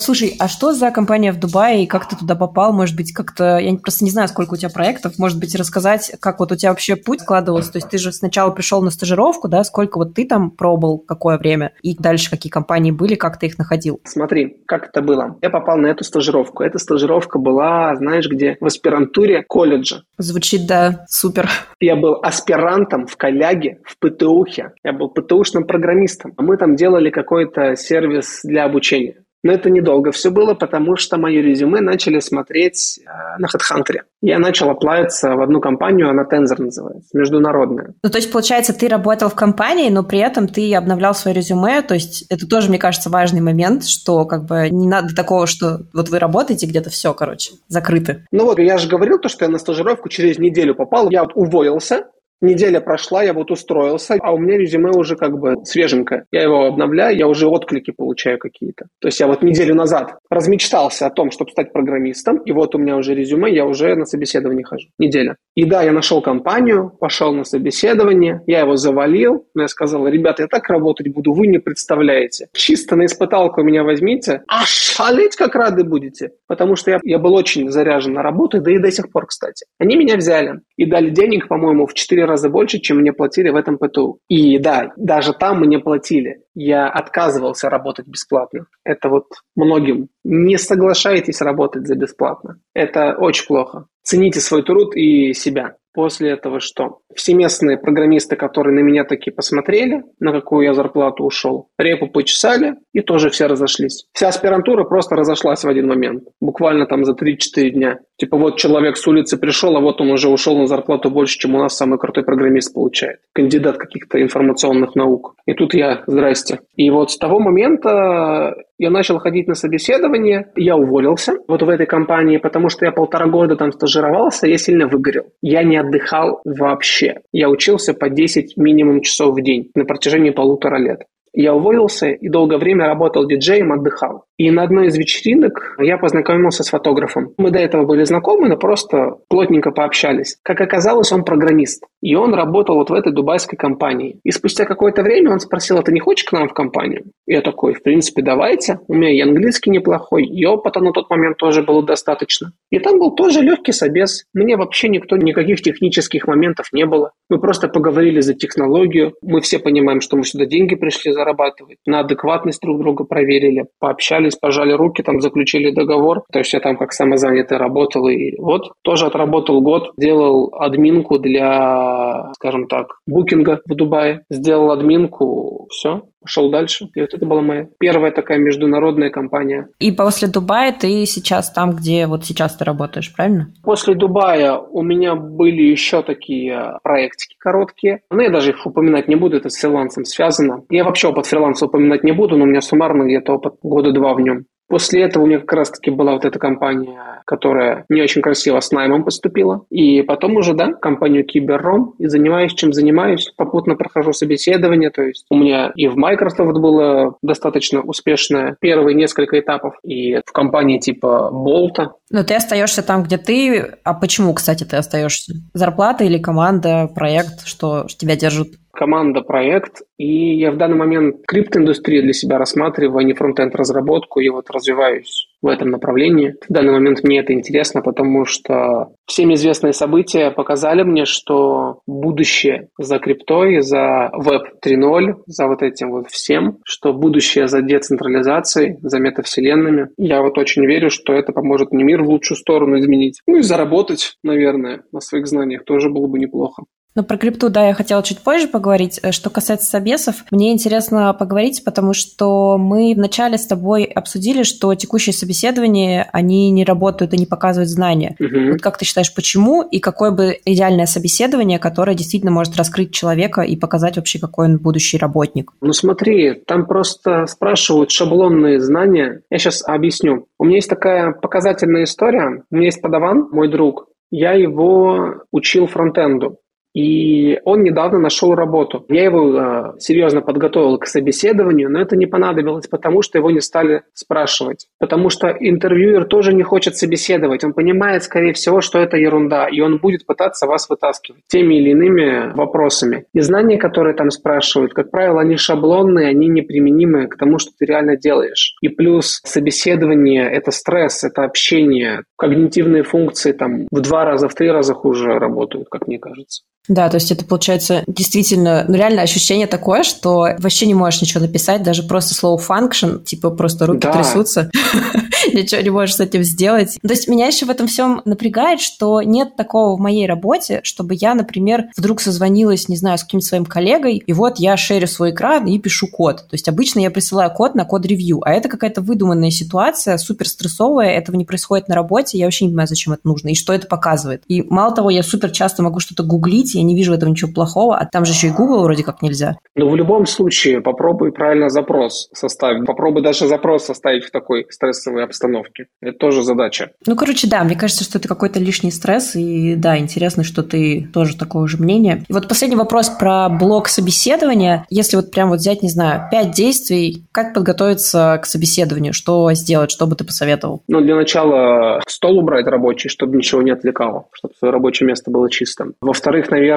Слушай, 0.00 0.36
а 0.38 0.46
что 0.46 0.72
за 0.72 0.92
компания 0.92 1.32
в 1.32 1.40
Дубае 1.40 1.82
и 1.82 1.86
как 1.86 2.08
ты 2.08 2.16
туда 2.16 2.36
попал? 2.36 2.72
Может 2.72 2.96
быть, 2.96 3.12
как-то... 3.12 3.58
Я 3.58 3.74
просто 3.76 4.04
не 4.04 4.10
знаю, 4.10 4.28
сколько 4.28 4.54
у 4.54 4.56
тебя 4.56 4.70
проектов. 4.70 5.18
Может 5.18 5.40
быть, 5.40 5.54
рассказать, 5.56 6.12
как 6.20 6.38
вот 6.38 6.52
у 6.52 6.56
тебя 6.56 6.70
вообще 6.70 6.94
путь 6.94 7.20
складывался? 7.20 7.72
То 7.72 7.78
есть 7.78 7.90
ты 7.90 7.98
же 7.98 8.12
сначала 8.12 8.50
пришел 8.50 8.80
на 8.80 8.90
стажировку, 8.90 9.48
да? 9.48 9.64
Сколько 9.64 9.98
вот 9.98 10.14
ты 10.14 10.24
там 10.24 10.52
пробовал, 10.52 10.98
какое 10.98 11.36
время? 11.36 11.72
И 11.82 11.96
дальше 11.96 12.30
какие 12.30 12.50
компании 12.50 12.92
были, 12.92 13.16
как 13.16 13.38
ты 13.40 13.46
их 13.46 13.58
находил? 13.58 14.00
Смотри, 14.04 14.62
как 14.66 14.88
это 14.88 15.02
было. 15.02 15.36
Я 15.42 15.50
попал 15.50 15.76
на 15.76 15.88
эту 15.88 16.04
стажировку. 16.04 16.62
Эта 16.62 16.78
стажировка 16.78 17.40
была, 17.40 17.94
знаешь, 17.96 18.28
где? 18.28 18.56
В 18.60 18.66
аспирантуре 18.66 19.42
колледжа. 19.42 20.04
Звучит, 20.16 20.66
да, 20.66 21.06
супер. 21.08 21.50
Я 21.80 21.96
был 21.96 22.20
аспирантом 22.22 23.06
в 23.06 23.16
колляге, 23.16 23.80
в 23.84 23.98
ПТУхе. 23.98 24.72
Я 24.84 24.92
был 24.92 25.10
ПТУшным 25.10 25.64
программистом. 25.64 26.34
Мы 26.38 26.56
там 26.56 26.76
делали 26.76 27.10
какой-то 27.10 27.74
сервис 27.74 28.40
для 28.44 28.64
обучения. 28.64 29.24
Но 29.44 29.52
это 29.52 29.70
недолго 29.70 30.10
все 30.10 30.30
было, 30.30 30.54
потому 30.54 30.96
что 30.96 31.16
мое 31.16 31.40
резюме 31.40 31.80
начали 31.80 32.18
смотреть 32.18 32.98
э, 32.98 33.38
на 33.38 33.46
HeadHunter. 33.46 34.02
Я 34.20 34.38
начал 34.38 34.68
оплавиться 34.70 35.36
в 35.36 35.40
одну 35.40 35.60
компанию, 35.60 36.10
она 36.10 36.24
Tensor 36.24 36.60
называется, 36.60 37.08
международная. 37.16 37.94
Ну, 38.02 38.10
то 38.10 38.18
есть, 38.18 38.32
получается, 38.32 38.72
ты 38.72 38.88
работал 38.88 39.28
в 39.28 39.34
компании, 39.34 39.90
но 39.90 40.02
при 40.02 40.18
этом 40.18 40.48
ты 40.48 40.74
обновлял 40.74 41.14
свое 41.14 41.36
резюме, 41.36 41.82
то 41.82 41.94
есть 41.94 42.24
это 42.30 42.46
тоже, 42.48 42.68
мне 42.68 42.78
кажется, 42.78 43.10
важный 43.10 43.40
момент, 43.40 43.84
что 43.84 44.24
как 44.24 44.44
бы 44.44 44.68
не 44.70 44.88
надо 44.88 45.14
такого, 45.14 45.46
что 45.46 45.82
вот 45.94 46.08
вы 46.08 46.18
работаете 46.18 46.66
где-то, 46.66 46.90
все, 46.90 47.14
короче, 47.14 47.52
закрыты. 47.68 48.26
Ну 48.32 48.44
вот, 48.44 48.58
я 48.58 48.78
же 48.78 48.88
говорил 48.88 49.18
то, 49.18 49.28
что 49.28 49.44
я 49.44 49.50
на 49.50 49.58
стажировку 49.58 50.08
через 50.08 50.38
неделю 50.38 50.74
попал, 50.74 51.10
я 51.10 51.22
вот 51.22 51.32
уволился, 51.34 52.06
Неделя 52.40 52.80
прошла, 52.80 53.22
я 53.22 53.32
вот 53.32 53.50
устроился, 53.50 54.16
а 54.20 54.32
у 54.32 54.38
меня 54.38 54.56
резюме 54.56 54.90
уже 54.90 55.16
как 55.16 55.38
бы 55.38 55.56
свеженькое. 55.64 56.24
Я 56.30 56.42
его 56.42 56.66
обновляю, 56.66 57.16
я 57.16 57.26
уже 57.26 57.48
отклики 57.48 57.90
получаю 57.90 58.38
какие-то. 58.38 58.86
То 59.00 59.08
есть 59.08 59.18
я 59.18 59.26
вот 59.26 59.42
неделю 59.42 59.74
назад 59.74 60.18
размечтался 60.30 61.06
о 61.06 61.10
том, 61.10 61.30
чтобы 61.32 61.50
стать 61.50 61.72
программистом, 61.72 62.38
и 62.38 62.52
вот 62.52 62.74
у 62.74 62.78
меня 62.78 62.96
уже 62.96 63.14
резюме, 63.14 63.52
я 63.52 63.64
уже 63.64 63.94
на 63.96 64.04
собеседование 64.04 64.64
хожу. 64.64 64.88
Неделя. 64.98 65.36
И 65.56 65.64
да, 65.64 65.82
я 65.82 65.90
нашел 65.90 66.22
компанию, 66.22 66.92
пошел 67.00 67.32
на 67.32 67.42
собеседование, 67.42 68.40
я 68.46 68.60
его 68.60 68.76
завалил, 68.76 69.46
но 69.54 69.62
я 69.62 69.68
сказал, 69.68 70.06
ребята, 70.06 70.42
я 70.42 70.48
так 70.48 70.68
работать 70.68 71.08
буду, 71.08 71.32
вы 71.32 71.48
не 71.48 71.58
представляете. 71.58 72.46
Чисто 72.52 72.94
на 72.94 73.06
испыталку 73.06 73.62
меня 73.62 73.82
возьмите, 73.82 74.42
а 74.46 74.64
шалеть 74.64 75.34
как 75.34 75.56
рады 75.56 75.82
будете. 75.82 76.30
Потому 76.46 76.76
что 76.76 76.92
я, 76.92 77.00
я 77.02 77.18
был 77.18 77.34
очень 77.34 77.70
заряжен 77.70 78.12
на 78.12 78.22
работу, 78.22 78.60
да 78.60 78.70
и 78.70 78.78
до 78.78 78.92
сих 78.92 79.10
пор, 79.10 79.26
кстати. 79.26 79.66
Они 79.80 79.96
меня 79.96 80.16
взяли 80.16 80.60
и 80.76 80.86
дали 80.86 81.10
денег, 81.10 81.48
по-моему, 81.48 81.86
в 81.86 81.94
4 81.94 82.27
раза 82.28 82.48
больше, 82.48 82.78
чем 82.78 82.98
мне 82.98 83.12
платили 83.12 83.50
в 83.50 83.56
этом 83.56 83.78
ПТУ. 83.78 84.20
И 84.28 84.58
да, 84.58 84.92
даже 84.96 85.32
там 85.32 85.60
мне 85.60 85.78
платили. 85.78 86.42
Я 86.60 86.88
отказывался 86.88 87.70
работать 87.70 88.08
бесплатно. 88.08 88.66
Это 88.84 89.08
вот 89.08 89.26
многим. 89.54 90.08
Не 90.24 90.58
соглашайтесь 90.58 91.40
работать 91.40 91.86
за 91.86 91.94
бесплатно. 91.94 92.58
Это 92.74 93.14
очень 93.16 93.46
плохо. 93.46 93.86
Цените 94.02 94.40
свой 94.40 94.64
труд 94.64 94.96
и 94.96 95.34
себя 95.34 95.76
после 95.98 96.30
этого 96.30 96.60
что? 96.60 97.00
Все 97.12 97.34
местные 97.34 97.76
программисты, 97.76 98.36
которые 98.36 98.72
на 98.72 98.84
меня 98.86 99.02
такие 99.02 99.32
посмотрели, 99.32 100.04
на 100.20 100.30
какую 100.30 100.64
я 100.64 100.72
зарплату 100.72 101.24
ушел, 101.24 101.70
репу 101.76 102.06
почесали 102.06 102.76
и 102.92 103.00
тоже 103.00 103.30
все 103.30 103.46
разошлись. 103.46 104.06
Вся 104.12 104.28
аспирантура 104.28 104.84
просто 104.84 105.16
разошлась 105.16 105.64
в 105.64 105.68
один 105.68 105.88
момент, 105.88 106.22
буквально 106.40 106.86
там 106.86 107.04
за 107.04 107.14
3-4 107.14 107.70
дня. 107.70 107.98
Типа 108.16 108.36
вот 108.36 108.58
человек 108.58 108.96
с 108.96 109.08
улицы 109.08 109.38
пришел, 109.38 109.76
а 109.76 109.80
вот 109.80 110.00
он 110.00 110.12
уже 110.12 110.28
ушел 110.28 110.56
на 110.56 110.68
зарплату 110.68 111.10
больше, 111.10 111.36
чем 111.36 111.56
у 111.56 111.58
нас 111.58 111.76
самый 111.76 111.98
крутой 111.98 112.22
программист 112.22 112.72
получает. 112.74 113.18
Кандидат 113.32 113.76
каких-то 113.76 114.22
информационных 114.22 114.94
наук. 114.94 115.34
И 115.46 115.54
тут 115.54 115.74
я, 115.74 116.04
здрасте. 116.06 116.47
И 116.76 116.90
вот 116.90 117.10
с 117.10 117.18
того 117.18 117.38
момента 117.40 118.54
я 118.78 118.90
начал 118.90 119.18
ходить 119.18 119.48
на 119.48 119.54
собеседование, 119.54 120.50
я 120.56 120.76
уволился 120.76 121.34
вот 121.48 121.62
в 121.62 121.68
этой 121.68 121.86
компании, 121.86 122.38
потому 122.38 122.68
что 122.68 122.84
я 122.84 122.92
полтора 122.92 123.26
года 123.26 123.56
там 123.56 123.72
стажировался, 123.72 124.46
я 124.46 124.58
сильно 124.58 124.86
выгорел. 124.86 125.24
Я 125.42 125.62
не 125.62 125.76
отдыхал 125.76 126.40
вообще. 126.44 127.20
Я 127.32 127.48
учился 127.48 127.94
по 127.94 128.08
10 128.08 128.56
минимум 128.56 129.02
часов 129.02 129.34
в 129.34 129.42
день 129.42 129.70
на 129.74 129.84
протяжении 129.84 130.30
полутора 130.30 130.78
лет. 130.78 131.02
Я 131.32 131.54
уволился 131.54 132.08
и 132.08 132.28
долгое 132.28 132.58
время 132.58 132.86
работал 132.86 133.26
диджеем, 133.26 133.72
отдыхал. 133.72 134.24
И 134.38 134.52
на 134.52 134.62
одной 134.62 134.86
из 134.86 134.96
вечеринок 134.96 135.74
я 135.80 135.98
познакомился 135.98 136.62
с 136.62 136.70
фотографом. 136.70 137.34
Мы 137.38 137.50
до 137.50 137.58
этого 137.58 137.84
были 137.84 138.04
знакомы, 138.04 138.48
но 138.48 138.56
просто 138.56 139.16
плотненько 139.28 139.72
пообщались. 139.72 140.38
Как 140.44 140.60
оказалось, 140.60 141.10
он 141.10 141.24
программист. 141.24 141.84
И 142.00 142.14
он 142.14 142.32
работал 142.32 142.76
вот 142.76 142.90
в 142.90 142.94
этой 142.94 143.12
дубайской 143.12 143.58
компании. 143.58 144.20
И 144.22 144.30
спустя 144.30 144.64
какое-то 144.64 145.02
время 145.02 145.32
он 145.32 145.40
спросил, 145.40 145.78
а 145.78 145.82
ты 145.82 145.90
не 145.90 145.98
хочешь 145.98 146.24
к 146.24 146.32
нам 146.32 146.48
в 146.48 146.54
компанию? 146.54 147.06
Я 147.26 147.40
такой, 147.40 147.74
в 147.74 147.82
принципе, 147.82 148.22
давайте. 148.22 148.78
У 148.86 148.94
меня 148.94 149.10
и 149.10 149.20
английский 149.20 149.70
неплохой, 149.70 150.24
и 150.24 150.46
опыта 150.46 150.78
на 150.78 150.92
тот 150.92 151.10
момент 151.10 151.36
тоже 151.36 151.62
было 151.62 151.82
достаточно. 151.82 152.52
И 152.70 152.78
там 152.78 153.00
был 153.00 153.16
тоже 153.16 153.40
легкий 153.40 153.72
собес. 153.72 154.24
Мне 154.32 154.56
вообще 154.56 154.88
никто, 154.88 155.16
никаких 155.16 155.62
технических 155.62 156.28
моментов 156.28 156.68
не 156.72 156.86
было. 156.86 157.10
Мы 157.28 157.40
просто 157.40 157.66
поговорили 157.66 158.20
за 158.20 158.34
технологию. 158.34 159.14
Мы 159.20 159.40
все 159.40 159.58
понимаем, 159.58 160.00
что 160.00 160.16
мы 160.16 160.22
сюда 160.22 160.46
деньги 160.46 160.76
пришли 160.76 161.10
зарабатывать. 161.10 161.78
На 161.86 162.00
адекватность 162.00 162.62
друг 162.62 162.78
друга 162.78 163.02
проверили, 163.02 163.66
пообщались 163.80 164.27
собрались, 164.28 164.36
пожали 164.36 164.72
руки, 164.72 165.02
там 165.02 165.20
заключили 165.20 165.70
договор. 165.70 166.22
То 166.32 166.38
есть 166.38 166.52
я 166.52 166.60
там 166.60 166.76
как 166.76 166.92
самозанятый 166.92 167.58
работал. 167.58 168.08
И 168.08 168.36
вот 168.38 168.72
тоже 168.82 169.06
отработал 169.06 169.60
год, 169.60 169.92
делал 169.98 170.52
админку 170.58 171.18
для, 171.18 172.30
скажем 172.34 172.66
так, 172.66 172.98
букинга 173.06 173.60
в 173.66 173.74
Дубае. 173.74 174.22
Сделал 174.30 174.70
админку, 174.70 175.66
все, 175.70 176.02
пошел 176.20 176.50
дальше. 176.50 176.88
И 176.94 177.00
вот 177.00 177.14
это 177.14 177.24
была 177.26 177.42
моя 177.42 177.68
первая 177.78 178.12
такая 178.12 178.38
международная 178.38 179.10
компания. 179.10 179.68
И 179.78 179.92
после 179.92 180.28
Дубая 180.28 180.72
ты 180.72 181.04
сейчас 181.06 181.50
там, 181.50 181.72
где 181.72 182.06
вот 182.06 182.24
сейчас 182.24 182.56
ты 182.56 182.64
работаешь, 182.64 183.12
правильно? 183.14 183.52
После 183.62 183.94
Дубая 183.94 184.56
у 184.56 184.82
меня 184.82 185.14
были 185.14 185.62
еще 185.62 186.02
такие 186.02 186.78
проектики 186.82 187.36
короткие. 187.38 188.00
Но 188.10 188.22
я 188.22 188.30
даже 188.30 188.50
их 188.50 188.66
упоминать 188.66 189.08
не 189.08 189.16
буду, 189.16 189.36
это 189.36 189.48
с 189.48 189.56
фрилансом 189.56 190.04
связано. 190.04 190.64
Я 190.70 190.84
вообще 190.84 191.08
опыт 191.08 191.26
фриланса 191.26 191.66
упоминать 191.66 192.04
не 192.04 192.12
буду, 192.12 192.36
но 192.36 192.44
у 192.44 192.48
меня 192.48 192.60
суммарно 192.60 193.04
где-то 193.04 193.34
опыт 193.34 193.54
года 193.62 193.92
два 193.92 194.14
в 194.14 194.20
нем. 194.20 194.44
После 194.68 195.02
этого 195.02 195.24
у 195.24 195.26
меня 195.26 195.40
как 195.40 195.52
раз-таки 195.54 195.90
была 195.90 196.12
вот 196.12 196.24
эта 196.24 196.38
компания, 196.38 197.22
которая 197.24 197.86
не 197.88 198.02
очень 198.02 198.20
красиво 198.20 198.60
с 198.60 198.70
наймом 198.70 199.04
поступила. 199.04 199.64
И 199.70 200.02
потом 200.02 200.36
уже, 200.36 200.54
да, 200.54 200.72
компанию 200.74 201.24
Киберром. 201.24 201.94
И 201.98 202.06
занимаюсь, 202.06 202.52
чем 202.54 202.72
занимаюсь. 202.72 203.32
Попутно 203.36 203.76
прохожу 203.76 204.12
собеседование. 204.12 204.90
То 204.90 205.02
есть 205.02 205.24
у 205.30 205.36
меня 205.36 205.72
и 205.74 205.88
в 205.88 205.96
Microsoft 205.96 206.58
было 206.58 207.16
достаточно 207.22 207.80
успешное 207.80 208.56
первые 208.60 208.94
несколько 208.94 209.40
этапов. 209.40 209.74
И 209.82 210.16
в 210.24 210.32
компании 210.32 210.78
типа 210.78 211.30
Болта. 211.32 211.92
Но 212.10 212.22
ты 212.22 212.34
остаешься 212.34 212.82
там, 212.82 213.02
где 213.02 213.16
ты. 213.16 213.76
А 213.84 213.94
почему, 213.94 214.34
кстати, 214.34 214.64
ты 214.64 214.76
остаешься? 214.76 215.34
Зарплата 215.54 216.04
или 216.04 216.18
команда, 216.18 216.90
проект, 216.94 217.46
что 217.46 217.86
тебя 217.88 218.16
держит? 218.16 218.48
Команда, 218.78 219.22
проект, 219.22 219.82
и 219.98 220.36
я 220.38 220.52
в 220.52 220.56
данный 220.56 220.76
момент 220.76 221.16
криптоиндустрию 221.26 222.04
для 222.04 222.12
себя 222.12 222.38
рассматриваю, 222.38 222.98
а 222.98 223.02
не 223.02 223.12
фронтенд 223.12 223.56
разработку, 223.56 224.20
и 224.20 224.28
вот 224.28 224.48
развиваюсь 224.50 225.26
в 225.42 225.48
этом 225.48 225.70
направлении. 225.70 226.36
В 226.48 226.52
данный 226.52 226.72
момент 226.72 227.02
мне 227.02 227.18
это 227.18 227.32
интересно, 227.32 227.82
потому 227.82 228.24
что 228.24 228.92
всем 229.06 229.34
известные 229.34 229.72
события 229.72 230.30
показали 230.30 230.84
мне, 230.84 231.06
что 231.06 231.80
будущее 231.88 232.68
за 232.78 233.00
криптой, 233.00 233.62
за 233.62 234.10
Web 234.14 234.44
3.0, 234.64 235.22
за 235.26 235.48
вот 235.48 235.62
этим 235.62 235.90
вот 235.90 236.06
всем, 236.08 236.58
что 236.64 236.92
будущее 236.92 237.48
за 237.48 237.60
децентрализацией, 237.60 238.76
за 238.80 239.00
метавселенными. 239.00 239.88
Я 239.96 240.22
вот 240.22 240.38
очень 240.38 240.64
верю, 240.64 240.90
что 240.90 241.14
это 241.14 241.32
поможет 241.32 241.72
мне 241.72 241.82
мир 241.82 242.04
в 242.04 242.08
лучшую 242.08 242.38
сторону 242.38 242.78
изменить. 242.78 243.22
Ну 243.26 243.38
и 243.38 243.42
заработать, 243.42 244.14
наверное, 244.22 244.82
на 244.92 245.00
своих 245.00 245.26
знаниях 245.26 245.64
тоже 245.64 245.90
было 245.90 246.06
бы 246.06 246.20
неплохо. 246.20 246.62
Ну, 246.98 247.04
про 247.04 247.16
крипту, 247.16 247.48
да, 247.48 247.68
я 247.68 247.74
хотела 247.74 248.02
чуть 248.02 248.18
позже 248.18 248.48
поговорить. 248.48 248.98
Э, 249.04 249.12
что 249.12 249.30
касается 249.30 249.68
собесов, 249.68 250.24
мне 250.32 250.52
интересно 250.52 251.14
поговорить, 251.14 251.62
потому 251.64 251.92
что 251.92 252.58
мы 252.58 252.92
вначале 252.96 253.38
с 253.38 253.46
тобой 253.46 253.84
обсудили, 253.84 254.42
что 254.42 254.74
текущие 254.74 255.12
собеседования, 255.12 256.10
они 256.12 256.50
не 256.50 256.64
работают 256.64 257.14
и 257.14 257.16
не 257.16 257.24
показывают 257.24 257.70
знания. 257.70 258.16
Угу. 258.18 258.50
Вот 258.50 258.62
как 258.62 258.78
ты 258.78 258.84
считаешь, 258.84 259.14
почему 259.14 259.62
и 259.62 259.78
какое 259.78 260.10
бы 260.10 260.40
идеальное 260.44 260.86
собеседование, 260.86 261.60
которое 261.60 261.94
действительно 261.94 262.32
может 262.32 262.56
раскрыть 262.56 262.90
человека 262.90 263.42
и 263.42 263.54
показать 263.54 263.94
вообще, 263.94 264.18
какой 264.18 264.46
он 264.46 264.58
будущий 264.58 264.98
работник? 264.98 265.52
Ну, 265.60 265.72
смотри, 265.72 266.34
там 266.48 266.66
просто 266.66 267.26
спрашивают 267.26 267.92
шаблонные 267.92 268.60
знания. 268.60 269.22
Я 269.30 269.38
сейчас 269.38 269.62
объясню. 269.64 270.26
У 270.36 270.44
меня 270.44 270.56
есть 270.56 270.68
такая 270.68 271.12
показательная 271.12 271.84
история. 271.84 272.42
У 272.50 272.56
меня 272.56 272.66
есть 272.66 272.82
подаван, 272.82 273.28
мой 273.30 273.48
друг. 273.48 273.86
Я 274.10 274.32
его 274.32 275.22
учил 275.30 275.68
фронтенду. 275.68 276.38
И 276.74 277.40
он 277.44 277.62
недавно 277.62 277.98
нашел 277.98 278.34
работу. 278.34 278.84
Я 278.88 279.04
его 279.04 279.74
э, 279.76 279.78
серьезно 279.78 280.20
подготовил 280.20 280.78
к 280.78 280.86
собеседованию, 280.86 281.70
но 281.70 281.80
это 281.80 281.96
не 281.96 282.06
понадобилось, 282.06 282.66
потому 282.66 283.02
что 283.02 283.18
его 283.18 283.30
не 283.30 283.40
стали 283.40 283.82
спрашивать. 283.94 284.66
Потому 284.78 285.10
что 285.10 285.28
интервьюер 285.28 286.04
тоже 286.04 286.34
не 286.34 286.42
хочет 286.42 286.76
собеседовать. 286.76 287.44
Он 287.44 287.52
понимает, 287.52 288.02
скорее 288.04 288.32
всего, 288.32 288.60
что 288.60 288.78
это 288.78 288.96
ерунда, 288.96 289.48
и 289.48 289.60
он 289.60 289.78
будет 289.78 290.06
пытаться 290.06 290.46
вас 290.46 290.68
вытаскивать 290.68 291.22
теми 291.26 291.56
или 291.56 291.70
иными 291.70 292.32
вопросами. 292.34 293.06
И 293.14 293.20
знания, 293.20 293.58
которые 293.58 293.94
там 293.94 294.10
спрашивают, 294.10 294.74
как 294.74 294.90
правило, 294.90 295.20
они 295.20 295.36
шаблонные, 295.36 296.08
они 296.08 296.28
неприменимы 296.28 297.08
к 297.08 297.16
тому, 297.16 297.38
что 297.38 297.50
ты 297.58 297.64
реально 297.64 297.96
делаешь. 297.96 298.56
И 298.60 298.68
плюс 298.68 299.20
собеседование– 299.24 300.30
это 300.32 300.50
стресс, 300.50 301.02
это 301.02 301.24
общение. 301.24 302.04
Когнитивные 302.16 302.82
функции 302.82 303.32
там 303.32 303.66
в 303.70 303.80
два 303.80 304.04
раза, 304.04 304.28
в 304.28 304.34
три 304.34 304.50
раза 304.50 304.74
хуже 304.74 305.18
работают, 305.18 305.68
как 305.70 305.86
мне 305.86 305.98
кажется. 305.98 306.42
Да, 306.68 306.88
то 306.90 306.96
есть 306.96 307.10
это 307.10 307.24
получается 307.24 307.82
действительно, 307.86 308.64
ну 308.68 308.74
реально 308.74 309.02
ощущение 309.02 309.46
такое, 309.46 309.82
что 309.82 310.28
вообще 310.38 310.66
не 310.66 310.74
можешь 310.74 311.00
ничего 311.00 311.20
написать, 311.20 311.62
даже 311.62 311.82
просто 311.82 312.14
слово 312.14 312.40
function, 312.40 313.02
типа 313.02 313.30
просто 313.30 313.66
руки 313.66 313.80
да. 313.80 313.92
трясутся, 313.92 314.50
ничего 315.32 315.62
не 315.62 315.70
можешь 315.70 315.96
с 315.96 316.00
этим 316.00 316.22
сделать. 316.22 316.78
То 316.82 316.90
есть 316.92 317.08
меня 317.08 317.26
еще 317.26 317.46
в 317.46 317.50
этом 317.50 317.66
всем 317.66 318.02
напрягает, 318.04 318.60
что 318.60 319.00
нет 319.02 319.34
такого 319.36 319.76
в 319.76 319.80
моей 319.80 320.06
работе, 320.06 320.60
чтобы 320.62 320.94
я, 320.94 321.14
например, 321.14 321.68
вдруг 321.76 322.00
созвонилась, 322.00 322.68
не 322.68 322.76
знаю, 322.76 322.98
с 322.98 323.04
каким-то 323.04 323.26
своим 323.26 323.46
коллегой, 323.46 323.96
и 323.96 324.12
вот 324.12 324.38
я 324.38 324.56
шерю 324.56 324.86
свой 324.86 325.12
экран 325.12 325.46
и 325.46 325.58
пишу 325.58 325.88
код. 325.88 326.18
То 326.18 326.34
есть 326.34 326.48
обычно 326.48 326.80
я 326.80 326.90
присылаю 326.90 327.30
код 327.30 327.54
на 327.54 327.64
код-ревью, 327.64 328.20
а 328.24 328.32
это 328.32 328.48
какая-то 328.48 328.82
выдуманная 328.82 329.30
ситуация, 329.30 329.96
супер 329.96 330.28
стрессовая, 330.28 330.90
этого 330.90 331.16
не 331.16 331.24
происходит 331.24 331.68
на 331.68 331.74
работе, 331.74 332.18
я 332.18 332.26
вообще 332.26 332.44
не 332.44 332.50
понимаю, 332.50 332.68
зачем 332.68 332.92
это 332.92 333.02
нужно 333.04 333.28
и 333.28 333.34
что 333.34 333.54
это 333.54 333.66
показывает. 333.66 334.22
И 334.28 334.42
мало 334.42 334.74
того, 334.74 334.90
я 334.90 335.02
супер 335.02 335.30
часто 335.30 335.62
могу 335.62 335.80
что-то 335.80 336.02
гуглить, 336.02 336.57
я 336.58 336.64
не 336.64 336.76
вижу 336.76 336.92
в 336.92 336.94
этом 336.94 337.10
ничего 337.10 337.32
плохого, 337.32 337.76
а 337.76 337.86
там 337.86 338.04
же 338.04 338.12
еще 338.12 338.28
и 338.28 338.30
Google 338.30 338.62
вроде 338.62 338.84
как 338.84 339.02
нельзя. 339.02 339.38
Ну, 339.54 339.68
в 339.68 339.76
любом 339.76 340.06
случае, 340.06 340.60
попробуй 340.60 341.12
правильно 341.12 341.48
запрос 341.48 342.08
составить. 342.12 342.66
Попробуй 342.66 343.02
даже 343.02 343.26
запрос 343.26 343.64
составить 343.64 344.04
в 344.04 344.10
такой 344.10 344.46
стрессовой 344.50 345.04
обстановке. 345.04 345.66
Это 345.80 345.98
тоже 345.98 346.22
задача. 346.22 346.70
Ну, 346.86 346.96
короче, 346.96 347.28
да, 347.28 347.42
мне 347.44 347.56
кажется, 347.56 347.84
что 347.84 347.98
это 347.98 348.08
какой-то 348.08 348.38
лишний 348.38 348.70
стресс, 348.70 349.16
и 349.16 349.54
да, 349.56 349.78
интересно, 349.78 350.24
что 350.24 350.42
ты 350.42 350.88
тоже 350.92 351.16
такого 351.16 351.48
же 351.48 351.58
мнения. 351.58 352.04
И 352.08 352.12
вот 352.12 352.28
последний 352.28 352.56
вопрос 352.56 352.88
про 352.88 353.28
блок 353.28 353.68
собеседования. 353.68 354.66
Если 354.70 354.96
вот 354.96 355.10
прям 355.10 355.30
вот 355.30 355.40
взять, 355.40 355.62
не 355.62 355.70
знаю, 355.70 356.08
пять 356.10 356.32
действий, 356.32 357.04
как 357.12 357.34
подготовиться 357.34 358.18
к 358.22 358.26
собеседованию, 358.26 358.92
что 358.92 359.32
сделать, 359.32 359.70
что 359.70 359.86
бы 359.86 359.96
ты 359.96 360.04
посоветовал? 360.04 360.62
Ну, 360.68 360.80
для 360.80 360.94
начала 360.94 361.80
стол 361.86 362.18
убрать 362.18 362.46
рабочий, 362.46 362.88
чтобы 362.88 363.16
ничего 363.16 363.42
не 363.42 363.50
отвлекало, 363.50 364.06
чтобы 364.12 364.34
свое 364.38 364.52
рабочее 364.52 364.86
место 364.86 365.10
было 365.10 365.30
чистым. 365.30 365.74
Во-вторых, 365.80 366.30
наверное, 366.30 366.47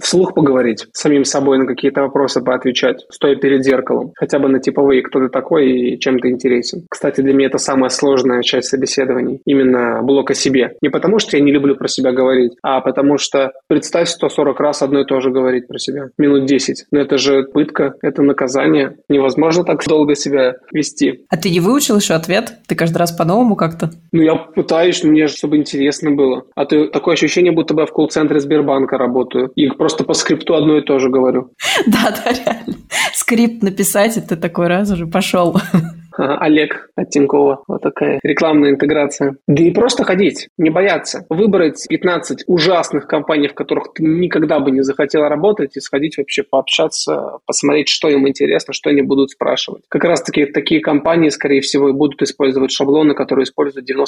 вслух 0.00 0.34
поговорить, 0.34 0.86
самим 0.92 1.24
собой 1.24 1.58
на 1.58 1.66
какие-то 1.66 2.02
вопросы 2.02 2.42
поотвечать, 2.42 3.04
стоя 3.10 3.36
перед 3.36 3.64
зеркалом. 3.64 4.12
Хотя 4.16 4.38
бы 4.38 4.48
на 4.48 4.58
типовые, 4.60 5.02
кто 5.02 5.20
ты 5.20 5.28
такой 5.28 5.70
и 5.70 5.98
чем 5.98 6.18
ты 6.18 6.30
интересен. 6.30 6.86
Кстати, 6.90 7.20
для 7.20 7.34
меня 7.34 7.48
это 7.48 7.58
самая 7.58 7.90
сложная 7.90 8.42
часть 8.42 8.68
собеседований. 8.68 9.40
Именно 9.44 10.02
блок 10.02 10.30
о 10.30 10.34
себе. 10.34 10.72
Не 10.80 10.88
потому, 10.88 11.18
что 11.18 11.36
я 11.36 11.42
не 11.42 11.52
люблю 11.52 11.76
про 11.76 11.88
себя 11.88 12.12
говорить, 12.12 12.52
а 12.62 12.80
потому 12.80 13.18
что 13.18 13.52
представь 13.68 14.08
140 14.08 14.60
раз 14.60 14.82
одно 14.82 15.00
и 15.00 15.04
то 15.04 15.20
же 15.20 15.30
говорить 15.30 15.66
про 15.68 15.78
себя. 15.78 16.08
Минут 16.18 16.46
10. 16.46 16.86
Но 16.90 17.00
это 17.00 17.18
же 17.18 17.44
пытка, 17.44 17.94
это 18.02 18.22
наказание. 18.22 18.96
Невозможно 19.08 19.64
так 19.64 19.84
долго 19.86 20.14
себя 20.14 20.54
вести. 20.72 21.24
А 21.28 21.36
ты 21.36 21.50
не 21.50 21.60
выучил 21.60 21.96
еще 21.96 22.14
ответ? 22.14 22.52
Ты 22.66 22.74
каждый 22.74 22.98
раз 22.98 23.12
по-новому 23.12 23.56
как-то? 23.56 23.90
Ну, 24.12 24.22
я 24.22 24.34
пытаюсь, 24.34 25.04
мне 25.04 25.26
чтобы 25.26 25.56
интересно 25.56 26.10
было. 26.10 26.44
А 26.54 26.66
ты 26.66 26.88
такое 26.88 27.14
ощущение, 27.14 27.52
будто 27.52 27.74
бы 27.74 27.86
в 27.86 27.92
колл-центре 27.92 28.40
Сбербанка 28.40 28.89
работаю. 28.98 29.50
И 29.56 29.68
просто 29.68 30.04
по 30.04 30.14
скрипту 30.14 30.54
одно 30.54 30.78
и 30.78 30.82
то 30.82 30.98
же 30.98 31.08
говорю. 31.08 31.50
Да, 31.86 32.10
да, 32.10 32.32
реально. 32.32 32.74
Скрипт 33.14 33.62
написать, 33.62 34.16
и 34.16 34.20
ты 34.20 34.36
такой 34.36 34.68
раз 34.68 34.90
уже 34.90 35.06
пошел. 35.06 35.56
Олег 36.20 36.90
от 36.96 37.10
Тинькова. 37.10 37.64
Вот 37.66 37.82
такая 37.82 38.20
рекламная 38.22 38.70
интеграция. 38.70 39.36
Да 39.46 39.62
и 39.62 39.70
просто 39.70 40.04
ходить, 40.04 40.48
не 40.58 40.70
бояться. 40.70 41.24
Выбрать 41.28 41.86
15 41.88 42.44
ужасных 42.46 43.06
компаний, 43.06 43.48
в 43.48 43.54
которых 43.54 43.92
ты 43.94 44.02
никогда 44.02 44.60
бы 44.60 44.70
не 44.70 44.82
захотел 44.82 45.22
работать, 45.22 45.76
и 45.76 45.80
сходить 45.80 46.18
вообще 46.18 46.42
пообщаться, 46.42 47.38
посмотреть, 47.46 47.88
что 47.88 48.08
им 48.08 48.28
интересно, 48.28 48.74
что 48.74 48.90
они 48.90 49.02
будут 49.02 49.30
спрашивать. 49.30 49.82
Как 49.88 50.04
раз-таки 50.04 50.46
такие 50.46 50.80
компании, 50.80 51.28
скорее 51.30 51.60
всего, 51.60 51.88
и 51.88 51.92
будут 51.92 52.20
использовать 52.22 52.70
шаблоны, 52.70 53.14
которые 53.14 53.44
используют 53.44 53.88
90% 53.88 54.06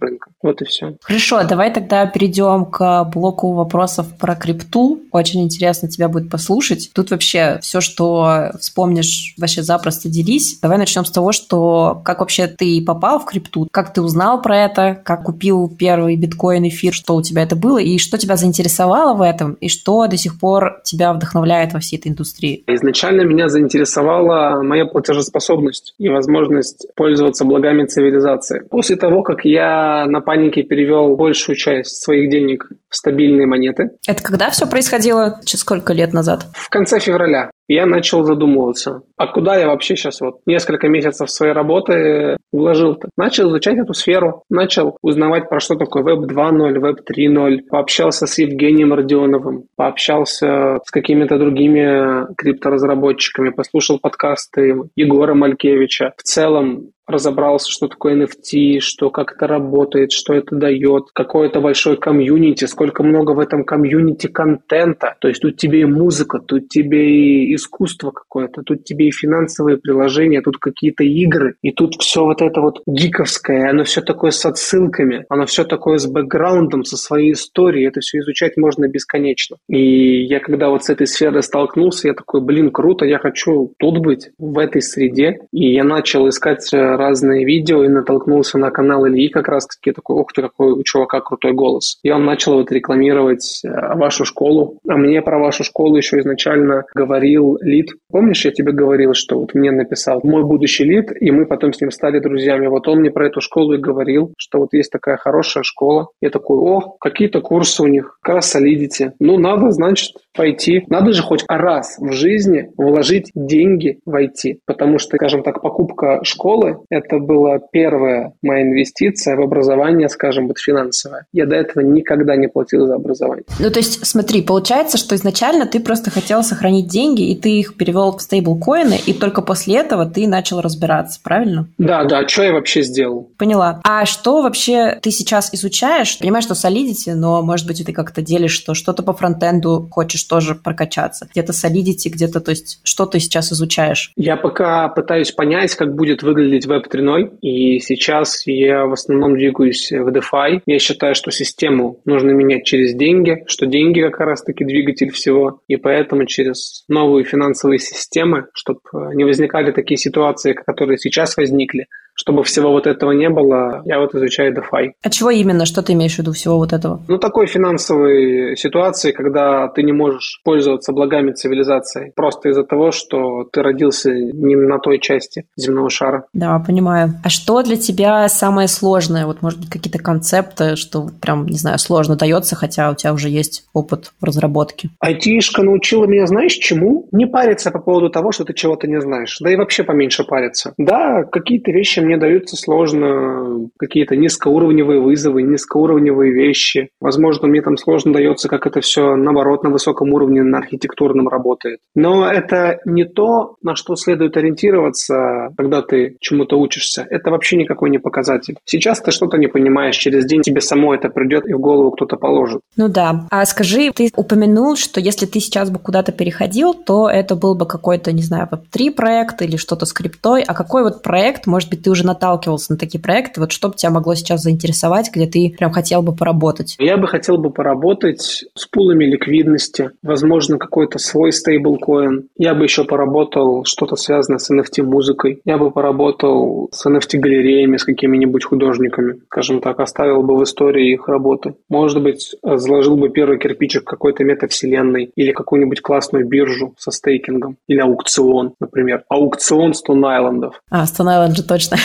рынка. 0.00 0.30
Вот 0.42 0.62
и 0.62 0.64
все. 0.64 0.96
Хорошо, 1.02 1.42
давай 1.48 1.72
тогда 1.72 2.06
перейдем 2.06 2.66
к 2.66 3.04
блоку 3.12 3.52
вопросов 3.52 4.06
про 4.18 4.34
крипту. 4.34 5.02
Очень 5.12 5.42
интересно 5.42 5.88
тебя 5.88 6.08
будет 6.08 6.30
послушать. 6.30 6.90
Тут 6.94 7.10
вообще 7.10 7.58
все, 7.62 7.80
что 7.80 8.52
вспомнишь, 8.60 9.34
вообще 9.38 9.62
запросто 9.62 10.08
делись. 10.08 10.58
Давай 10.60 10.78
начнем 10.78 11.04
с 11.04 11.10
того, 11.10 11.32
что 11.40 12.00
как 12.04 12.20
вообще 12.20 12.46
ты 12.46 12.82
попал 12.84 13.18
в 13.18 13.24
крипту, 13.24 13.68
как 13.70 13.92
ты 13.92 14.02
узнал 14.02 14.40
про 14.42 14.56
это, 14.56 15.00
как 15.04 15.24
купил 15.24 15.68
первый 15.68 16.16
биткоин, 16.16 16.68
эфир, 16.68 16.92
что 16.92 17.14
у 17.14 17.22
тебя 17.22 17.42
это 17.42 17.56
было, 17.56 17.78
и 17.78 17.98
что 17.98 18.18
тебя 18.18 18.36
заинтересовало 18.36 19.14
в 19.14 19.22
этом, 19.22 19.54
и 19.54 19.68
что 19.68 20.06
до 20.06 20.16
сих 20.16 20.38
пор 20.38 20.80
тебя 20.84 21.12
вдохновляет 21.12 21.72
во 21.72 21.80
всей 21.80 21.98
этой 21.98 22.08
индустрии? 22.08 22.64
Изначально 22.66 23.22
меня 23.22 23.48
заинтересовала 23.48 24.62
моя 24.62 24.86
платежеспособность 24.86 25.94
и 25.98 26.08
возможность 26.08 26.86
пользоваться 26.94 27.44
благами 27.44 27.86
цивилизации. 27.86 28.62
После 28.70 28.96
того, 28.96 29.22
как 29.22 29.44
я 29.44 30.06
на 30.06 30.20
панике 30.20 30.62
перевел 30.62 31.16
большую 31.16 31.56
часть 31.56 32.02
своих 32.02 32.30
денег 32.30 32.68
в 32.88 32.96
стабильные 32.96 33.46
монеты. 33.46 33.90
Это 34.06 34.22
когда 34.22 34.50
все 34.50 34.66
происходило? 34.66 35.40
Через 35.44 35.60
сколько 35.60 35.92
лет 35.92 36.12
назад? 36.12 36.46
В 36.54 36.68
конце 36.68 36.98
февраля 36.98 37.50
я 37.74 37.86
начал 37.86 38.24
задумываться, 38.24 39.02
а 39.16 39.26
куда 39.26 39.56
я 39.56 39.68
вообще 39.68 39.94
сейчас 39.96 40.20
вот 40.20 40.40
несколько 40.46 40.88
месяцев 40.88 41.30
своей 41.30 41.52
работы 41.52 42.36
вложил-то? 42.52 43.10
Начал 43.16 43.48
изучать 43.48 43.78
эту 43.78 43.94
сферу, 43.94 44.42
начал 44.50 44.96
узнавать 45.02 45.48
про 45.48 45.60
что 45.60 45.76
такое 45.76 46.02
Web 46.02 46.26
2.0, 46.26 46.74
Web 46.80 46.98
3.0, 47.08 47.58
пообщался 47.68 48.26
с 48.26 48.38
Евгением 48.38 48.92
Родионовым, 48.92 49.64
пообщался 49.76 50.78
с 50.84 50.90
какими-то 50.90 51.38
другими 51.38 52.34
крипторазработчиками, 52.34 53.50
послушал 53.50 54.00
подкасты 54.00 54.74
Егора 54.96 55.34
Малькевича. 55.34 56.14
В 56.16 56.22
целом 56.22 56.90
разобрался, 57.10 57.70
что 57.70 57.88
такое 57.88 58.16
NFT, 58.16 58.80
что 58.80 59.10
как 59.10 59.32
это 59.32 59.46
работает, 59.46 60.12
что 60.12 60.34
это 60.34 60.56
дает, 60.56 61.04
какое 61.12 61.48
это 61.48 61.60
большое 61.60 61.96
комьюнити, 61.96 62.64
сколько 62.64 63.02
много 63.02 63.32
в 63.32 63.38
этом 63.38 63.64
комьюнити 63.64 64.26
контента. 64.26 65.16
То 65.20 65.28
есть 65.28 65.40
тут 65.40 65.56
тебе 65.56 65.82
и 65.82 65.84
музыка, 65.84 66.38
тут 66.38 66.68
тебе 66.68 67.10
и 67.10 67.54
искусство 67.54 68.10
какое-то, 68.10 68.62
тут 68.62 68.84
тебе 68.84 69.08
и 69.08 69.12
финансовые 69.12 69.78
приложения, 69.78 70.40
тут 70.42 70.58
какие-то 70.58 71.04
игры, 71.04 71.54
и 71.62 71.72
тут 71.72 71.94
все 72.00 72.24
вот 72.24 72.42
это 72.42 72.60
вот 72.60 72.82
гиковское, 72.86 73.70
оно 73.70 73.84
все 73.84 74.00
такое 74.00 74.30
с 74.30 74.44
отсылками, 74.44 75.24
оно 75.28 75.46
все 75.46 75.64
такое 75.64 75.98
с 75.98 76.06
бэкграундом, 76.06 76.84
со 76.84 76.96
своей 76.96 77.32
историей, 77.32 77.86
это 77.86 78.00
все 78.00 78.18
изучать 78.18 78.56
можно 78.56 78.88
бесконечно. 78.88 79.56
И 79.68 80.24
я 80.24 80.40
когда 80.40 80.68
вот 80.68 80.84
с 80.84 80.90
этой 80.90 81.06
сферой 81.06 81.42
столкнулся, 81.42 82.08
я 82.08 82.14
такой, 82.14 82.40
блин, 82.40 82.70
круто, 82.70 83.04
я 83.04 83.18
хочу 83.18 83.72
тут 83.78 83.98
быть, 83.98 84.30
в 84.38 84.58
этой 84.58 84.82
среде, 84.82 85.38
и 85.52 85.72
я 85.72 85.84
начал 85.84 86.28
искать 86.28 86.72
э, 86.72 86.96
разные 87.00 87.44
видео 87.44 87.84
и 87.84 87.88
натолкнулся 87.88 88.58
на 88.58 88.70
канал 88.70 89.06
Ильи 89.06 89.28
как 89.28 89.48
раз-таки 89.48 89.92
такой, 89.92 90.20
ух 90.20 90.32
ты, 90.32 90.42
какой 90.42 90.72
у 90.72 90.82
чувака 90.82 91.20
крутой 91.20 91.52
голос. 91.52 91.98
И 92.02 92.10
он 92.10 92.24
начал 92.24 92.54
вот 92.54 92.70
рекламировать 92.70 93.62
э, 93.64 93.68
вашу 93.96 94.24
школу. 94.24 94.78
А 94.88 94.96
мне 94.96 95.22
про 95.22 95.38
вашу 95.38 95.64
школу 95.64 95.96
еще 95.96 96.18
изначально 96.20 96.84
говорил 96.94 97.58
Лид. 97.60 97.88
Помнишь, 98.10 98.44
я 98.44 98.50
тебе 98.50 98.72
говорил, 98.72 99.14
что 99.14 99.38
вот 99.38 99.54
мне 99.54 99.70
написал 99.70 100.20
мой 100.22 100.44
будущий 100.44 100.84
Лид, 100.84 101.10
и 101.18 101.30
мы 101.30 101.46
потом 101.46 101.72
с 101.72 101.80
ним 101.80 101.90
стали 101.90 102.18
друзьями. 102.20 102.66
Вот 102.66 102.86
он 102.88 103.00
мне 103.00 103.10
про 103.10 103.26
эту 103.26 103.40
школу 103.40 103.74
и 103.74 103.78
говорил, 103.78 104.34
что 104.36 104.58
вот 104.58 104.72
есть 104.72 104.92
такая 104.92 105.16
хорошая 105.16 105.62
школа. 105.62 106.08
Я 106.20 106.30
такой, 106.30 106.58
о, 106.58 106.96
какие-то 107.00 107.40
курсы 107.40 107.82
у 107.82 107.86
них, 107.86 108.18
как 108.22 108.36
раз 108.36 108.50
солидите. 108.50 109.12
Ну, 109.18 109.38
надо, 109.38 109.70
значит, 109.70 110.14
пойти. 110.36 110.84
Надо 110.88 111.12
же 111.12 111.22
хоть 111.22 111.44
раз 111.48 111.96
в 111.98 112.12
жизни 112.12 112.70
вложить 112.76 113.30
деньги 113.34 113.98
в 114.04 114.14
IT, 114.14 114.58
потому 114.66 114.98
что, 114.98 115.16
скажем 115.16 115.42
так, 115.42 115.62
покупка 115.62 116.20
школы 116.24 116.78
Это 116.90 117.18
была 117.18 117.58
первая 117.58 118.32
моя 118.42 118.62
инвестиция 118.62 119.36
в 119.36 119.40
образование, 119.40 120.08
скажем, 120.08 120.48
вот 120.48 120.58
финансовое. 120.58 121.26
Я 121.32 121.46
до 121.46 121.54
этого 121.54 121.84
никогда 121.84 122.34
не 122.34 122.48
платил 122.48 122.86
за 122.86 122.96
образование. 122.96 123.44
Ну, 123.60 123.70
то 123.70 123.78
есть, 123.78 124.04
смотри, 124.04 124.42
получается, 124.42 124.98
что 124.98 125.14
изначально 125.14 125.66
ты 125.66 125.78
просто 125.78 126.10
хотел 126.10 126.42
сохранить 126.42 126.88
деньги, 126.88 127.30
и 127.30 127.36
ты 127.36 127.60
их 127.60 127.76
перевел 127.76 128.16
в 128.16 128.20
стейблкоины, 128.20 128.98
и 129.06 129.12
только 129.12 129.40
после 129.40 129.76
этого 129.76 130.04
ты 130.04 130.26
начал 130.26 130.60
разбираться, 130.60 131.20
правильно? 131.22 131.68
Да, 131.78 132.04
да. 132.04 132.26
Что 132.26 132.42
я 132.42 132.52
вообще 132.52 132.82
сделал? 132.82 133.30
Поняла. 133.38 133.80
А 133.84 134.04
что 134.04 134.42
вообще 134.42 134.98
ты 135.00 135.12
сейчас 135.12 135.54
изучаешь? 135.54 136.18
Понимаешь, 136.18 136.44
что 136.44 136.54
Solidity, 136.54 137.14
но, 137.14 137.42
может 137.42 137.66
быть, 137.68 137.84
ты 137.84 137.92
как-то 137.92 138.20
делишь, 138.20 138.52
что 138.52 138.74
что-то 138.74 139.04
по 139.04 139.12
фронтенду 139.12 139.88
хочешь 139.92 140.24
тоже 140.24 140.56
прокачаться. 140.56 141.28
Где-то 141.30 141.52
Solidity, 141.52 142.08
где-то, 142.08 142.40
то 142.40 142.50
есть, 142.50 142.80
что 142.82 143.06
ты 143.06 143.20
сейчас 143.20 143.52
изучаешь? 143.52 144.12
Я 144.16 144.36
пока 144.36 144.88
пытаюсь 144.88 145.30
понять, 145.30 145.74
как 145.76 145.94
будет 145.94 146.22
выглядеть 146.22 146.66
Web 146.80 146.88
3.0, 146.90 147.38
и 147.40 147.78
сейчас 147.80 148.46
я 148.46 148.86
в 148.86 148.92
основном 148.92 149.34
двигаюсь 149.34 149.90
в 149.90 150.08
DeFi. 150.08 150.62
Я 150.66 150.78
считаю, 150.78 151.14
что 151.14 151.30
систему 151.30 152.00
нужно 152.04 152.30
менять 152.30 152.64
через 152.64 152.94
деньги, 152.94 153.44
что 153.46 153.66
деньги 153.66 154.00
как 154.00 154.20
раз-таки 154.20 154.64
двигатель 154.64 155.10
всего, 155.10 155.60
и 155.68 155.76
поэтому 155.76 156.26
через 156.26 156.84
новые 156.88 157.24
финансовые 157.24 157.78
системы, 157.78 158.46
чтобы 158.54 158.80
не 159.14 159.24
возникали 159.24 159.72
такие 159.72 159.98
ситуации, 159.98 160.52
которые 160.52 160.98
сейчас 160.98 161.36
возникли, 161.36 161.86
чтобы 162.20 162.44
всего 162.44 162.70
вот 162.70 162.86
этого 162.86 163.12
не 163.12 163.30
было, 163.30 163.80
я 163.86 163.98
вот 163.98 164.14
изучаю 164.14 164.54
DeFi. 164.54 164.90
А 165.02 165.10
чего 165.10 165.30
именно? 165.30 165.64
Что 165.64 165.82
ты 165.82 165.94
имеешь 165.94 166.16
в 166.16 166.18
виду 166.18 166.32
всего 166.32 166.58
вот 166.58 166.74
этого? 166.74 167.00
Ну, 167.08 167.16
такой 167.16 167.46
финансовой 167.46 168.56
ситуации, 168.56 169.12
когда 169.12 169.68
ты 169.68 169.82
не 169.82 169.92
можешь 169.92 170.40
пользоваться 170.44 170.92
благами 170.92 171.32
цивилизации 171.32 172.12
просто 172.14 172.50
из-за 172.50 172.64
того, 172.64 172.90
что 172.90 173.44
ты 173.50 173.62
родился 173.62 174.12
не 174.12 174.54
на 174.54 174.78
той 174.78 174.98
части 174.98 175.46
земного 175.56 175.88
шара. 175.88 176.26
Да, 176.34 176.58
понимаю. 176.58 177.14
А 177.24 177.30
что 177.30 177.62
для 177.62 177.76
тебя 177.76 178.28
самое 178.28 178.68
сложное? 178.68 179.24
Вот, 179.24 179.40
может 179.40 179.58
быть, 179.58 179.70
какие-то 179.70 179.98
концепты, 179.98 180.76
что 180.76 181.08
прям, 181.22 181.46
не 181.46 181.56
знаю, 181.56 181.78
сложно 181.78 182.16
дается, 182.16 182.54
хотя 182.54 182.90
у 182.90 182.94
тебя 182.94 183.14
уже 183.14 183.30
есть 183.30 183.64
опыт 183.72 184.12
в 184.20 184.24
разработке? 184.24 184.90
Айтишка 185.00 185.62
научила 185.62 186.04
меня, 186.04 186.26
знаешь, 186.26 186.52
чему? 186.52 187.08
Не 187.12 187.26
париться 187.26 187.70
по 187.70 187.78
поводу 187.78 188.10
того, 188.10 188.30
что 188.30 188.44
ты 188.44 188.52
чего-то 188.52 188.86
не 188.86 189.00
знаешь. 189.00 189.38
Да 189.40 189.50
и 189.50 189.56
вообще 189.56 189.84
поменьше 189.84 190.24
париться. 190.24 190.74
Да, 190.76 191.24
какие-то 191.24 191.70
вещи 191.70 192.00
мне 192.10 192.18
даются 192.18 192.56
сложно, 192.56 193.68
какие-то 193.78 194.16
низкоуровневые 194.16 195.00
вызовы, 195.00 195.42
низкоуровневые 195.42 196.32
вещи. 196.32 196.88
Возможно, 197.00 197.46
мне 197.46 197.62
там 197.62 197.76
сложно 197.76 198.12
дается, 198.12 198.48
как 198.48 198.66
это 198.66 198.80
все, 198.80 199.14
наоборот, 199.14 199.62
на 199.62 199.70
высоком 199.70 200.12
уровне, 200.12 200.42
на 200.42 200.58
архитектурном 200.58 201.28
работает. 201.28 201.78
Но 201.94 202.28
это 202.28 202.80
не 202.84 203.04
то, 203.04 203.54
на 203.62 203.76
что 203.76 203.94
следует 203.94 204.36
ориентироваться, 204.36 205.50
когда 205.56 205.82
ты 205.82 206.16
чему-то 206.20 206.58
учишься. 206.58 207.06
Это 207.08 207.30
вообще 207.30 207.56
никакой 207.56 207.90
не 207.90 207.98
показатель. 207.98 208.56
Сейчас 208.64 209.00
ты 209.00 209.12
что-то 209.12 209.36
не 209.36 209.46
понимаешь, 209.46 209.96
через 209.96 210.26
день 210.26 210.42
тебе 210.42 210.60
само 210.60 210.94
это 210.94 211.10
придет 211.10 211.48
и 211.48 211.52
в 211.52 211.60
голову 211.60 211.92
кто-то 211.92 212.16
положит. 212.16 212.60
Ну 212.76 212.88
да. 212.88 213.26
А 213.30 213.44
скажи, 213.44 213.92
ты 213.94 214.10
упомянул, 214.16 214.74
что 214.74 214.98
если 214.98 215.26
ты 215.26 215.38
сейчас 215.38 215.70
бы 215.70 215.78
куда-то 215.78 216.10
переходил, 216.10 216.74
то 216.74 217.08
это 217.08 217.36
был 217.36 217.54
бы 217.54 217.66
какой-то, 217.66 218.10
не 218.12 218.22
знаю, 218.22 218.48
веб-3 218.50 218.90
проект 218.90 219.42
или 219.42 219.56
что-то 219.56 219.86
с 219.86 219.92
криптой. 219.92 220.42
А 220.42 220.54
какой 220.54 220.82
вот 220.82 221.02
проект, 221.04 221.46
может 221.46 221.70
быть, 221.70 221.84
ты 221.84 221.90
уже 221.90 221.99
уже 222.00 222.06
наталкивался 222.06 222.72
на 222.72 222.78
такие 222.78 223.00
проекты? 223.00 223.40
Вот 223.40 223.52
что 223.52 223.68
бы 223.68 223.76
тебя 223.76 223.90
могло 223.90 224.14
сейчас 224.14 224.42
заинтересовать, 224.42 225.10
где 225.12 225.26
ты 225.26 225.54
прям 225.56 225.70
хотел 225.72 226.02
бы 226.02 226.14
поработать? 226.14 226.76
Я 226.78 226.96
бы 226.96 227.06
хотел 227.06 227.36
бы 227.36 227.50
поработать 227.50 228.44
с 228.54 228.66
пулами 228.66 229.04
ликвидности, 229.04 229.90
возможно, 230.02 230.58
какой-то 230.58 230.98
свой 230.98 231.32
стейблкоин. 231.32 232.28
Я 232.36 232.54
бы 232.54 232.64
еще 232.64 232.84
поработал 232.84 233.64
что-то 233.64 233.96
связанное 233.96 234.38
с 234.38 234.50
NFT-музыкой. 234.50 235.40
Я 235.44 235.58
бы 235.58 235.70
поработал 235.70 236.68
с 236.72 236.86
NFT-галереями, 236.86 237.76
с 237.76 237.84
какими-нибудь 237.84 238.44
художниками. 238.44 239.20
Скажем 239.26 239.60
так, 239.60 239.80
оставил 239.80 240.22
бы 240.22 240.36
в 240.36 240.42
истории 240.42 240.92
их 240.92 241.08
работы. 241.08 241.54
Может 241.68 242.02
быть, 242.02 242.34
заложил 242.42 242.96
бы 242.96 243.10
первый 243.10 243.38
кирпичик 243.38 243.84
какой-то 243.84 244.24
метавселенной 244.24 245.10
или 245.14 245.32
какую-нибудь 245.32 245.82
классную 245.82 246.26
биржу 246.26 246.74
со 246.78 246.90
стейкингом. 246.90 247.56
Или 247.68 247.80
аукцион, 247.80 248.54
например. 248.60 249.04
Аукцион 249.08 249.72
Stone 249.72 250.02
Island. 250.02 250.52
А, 250.70 250.84
Stone 250.84 251.06
Island 251.06 251.36
же 251.36 251.42
точно. 251.42 251.76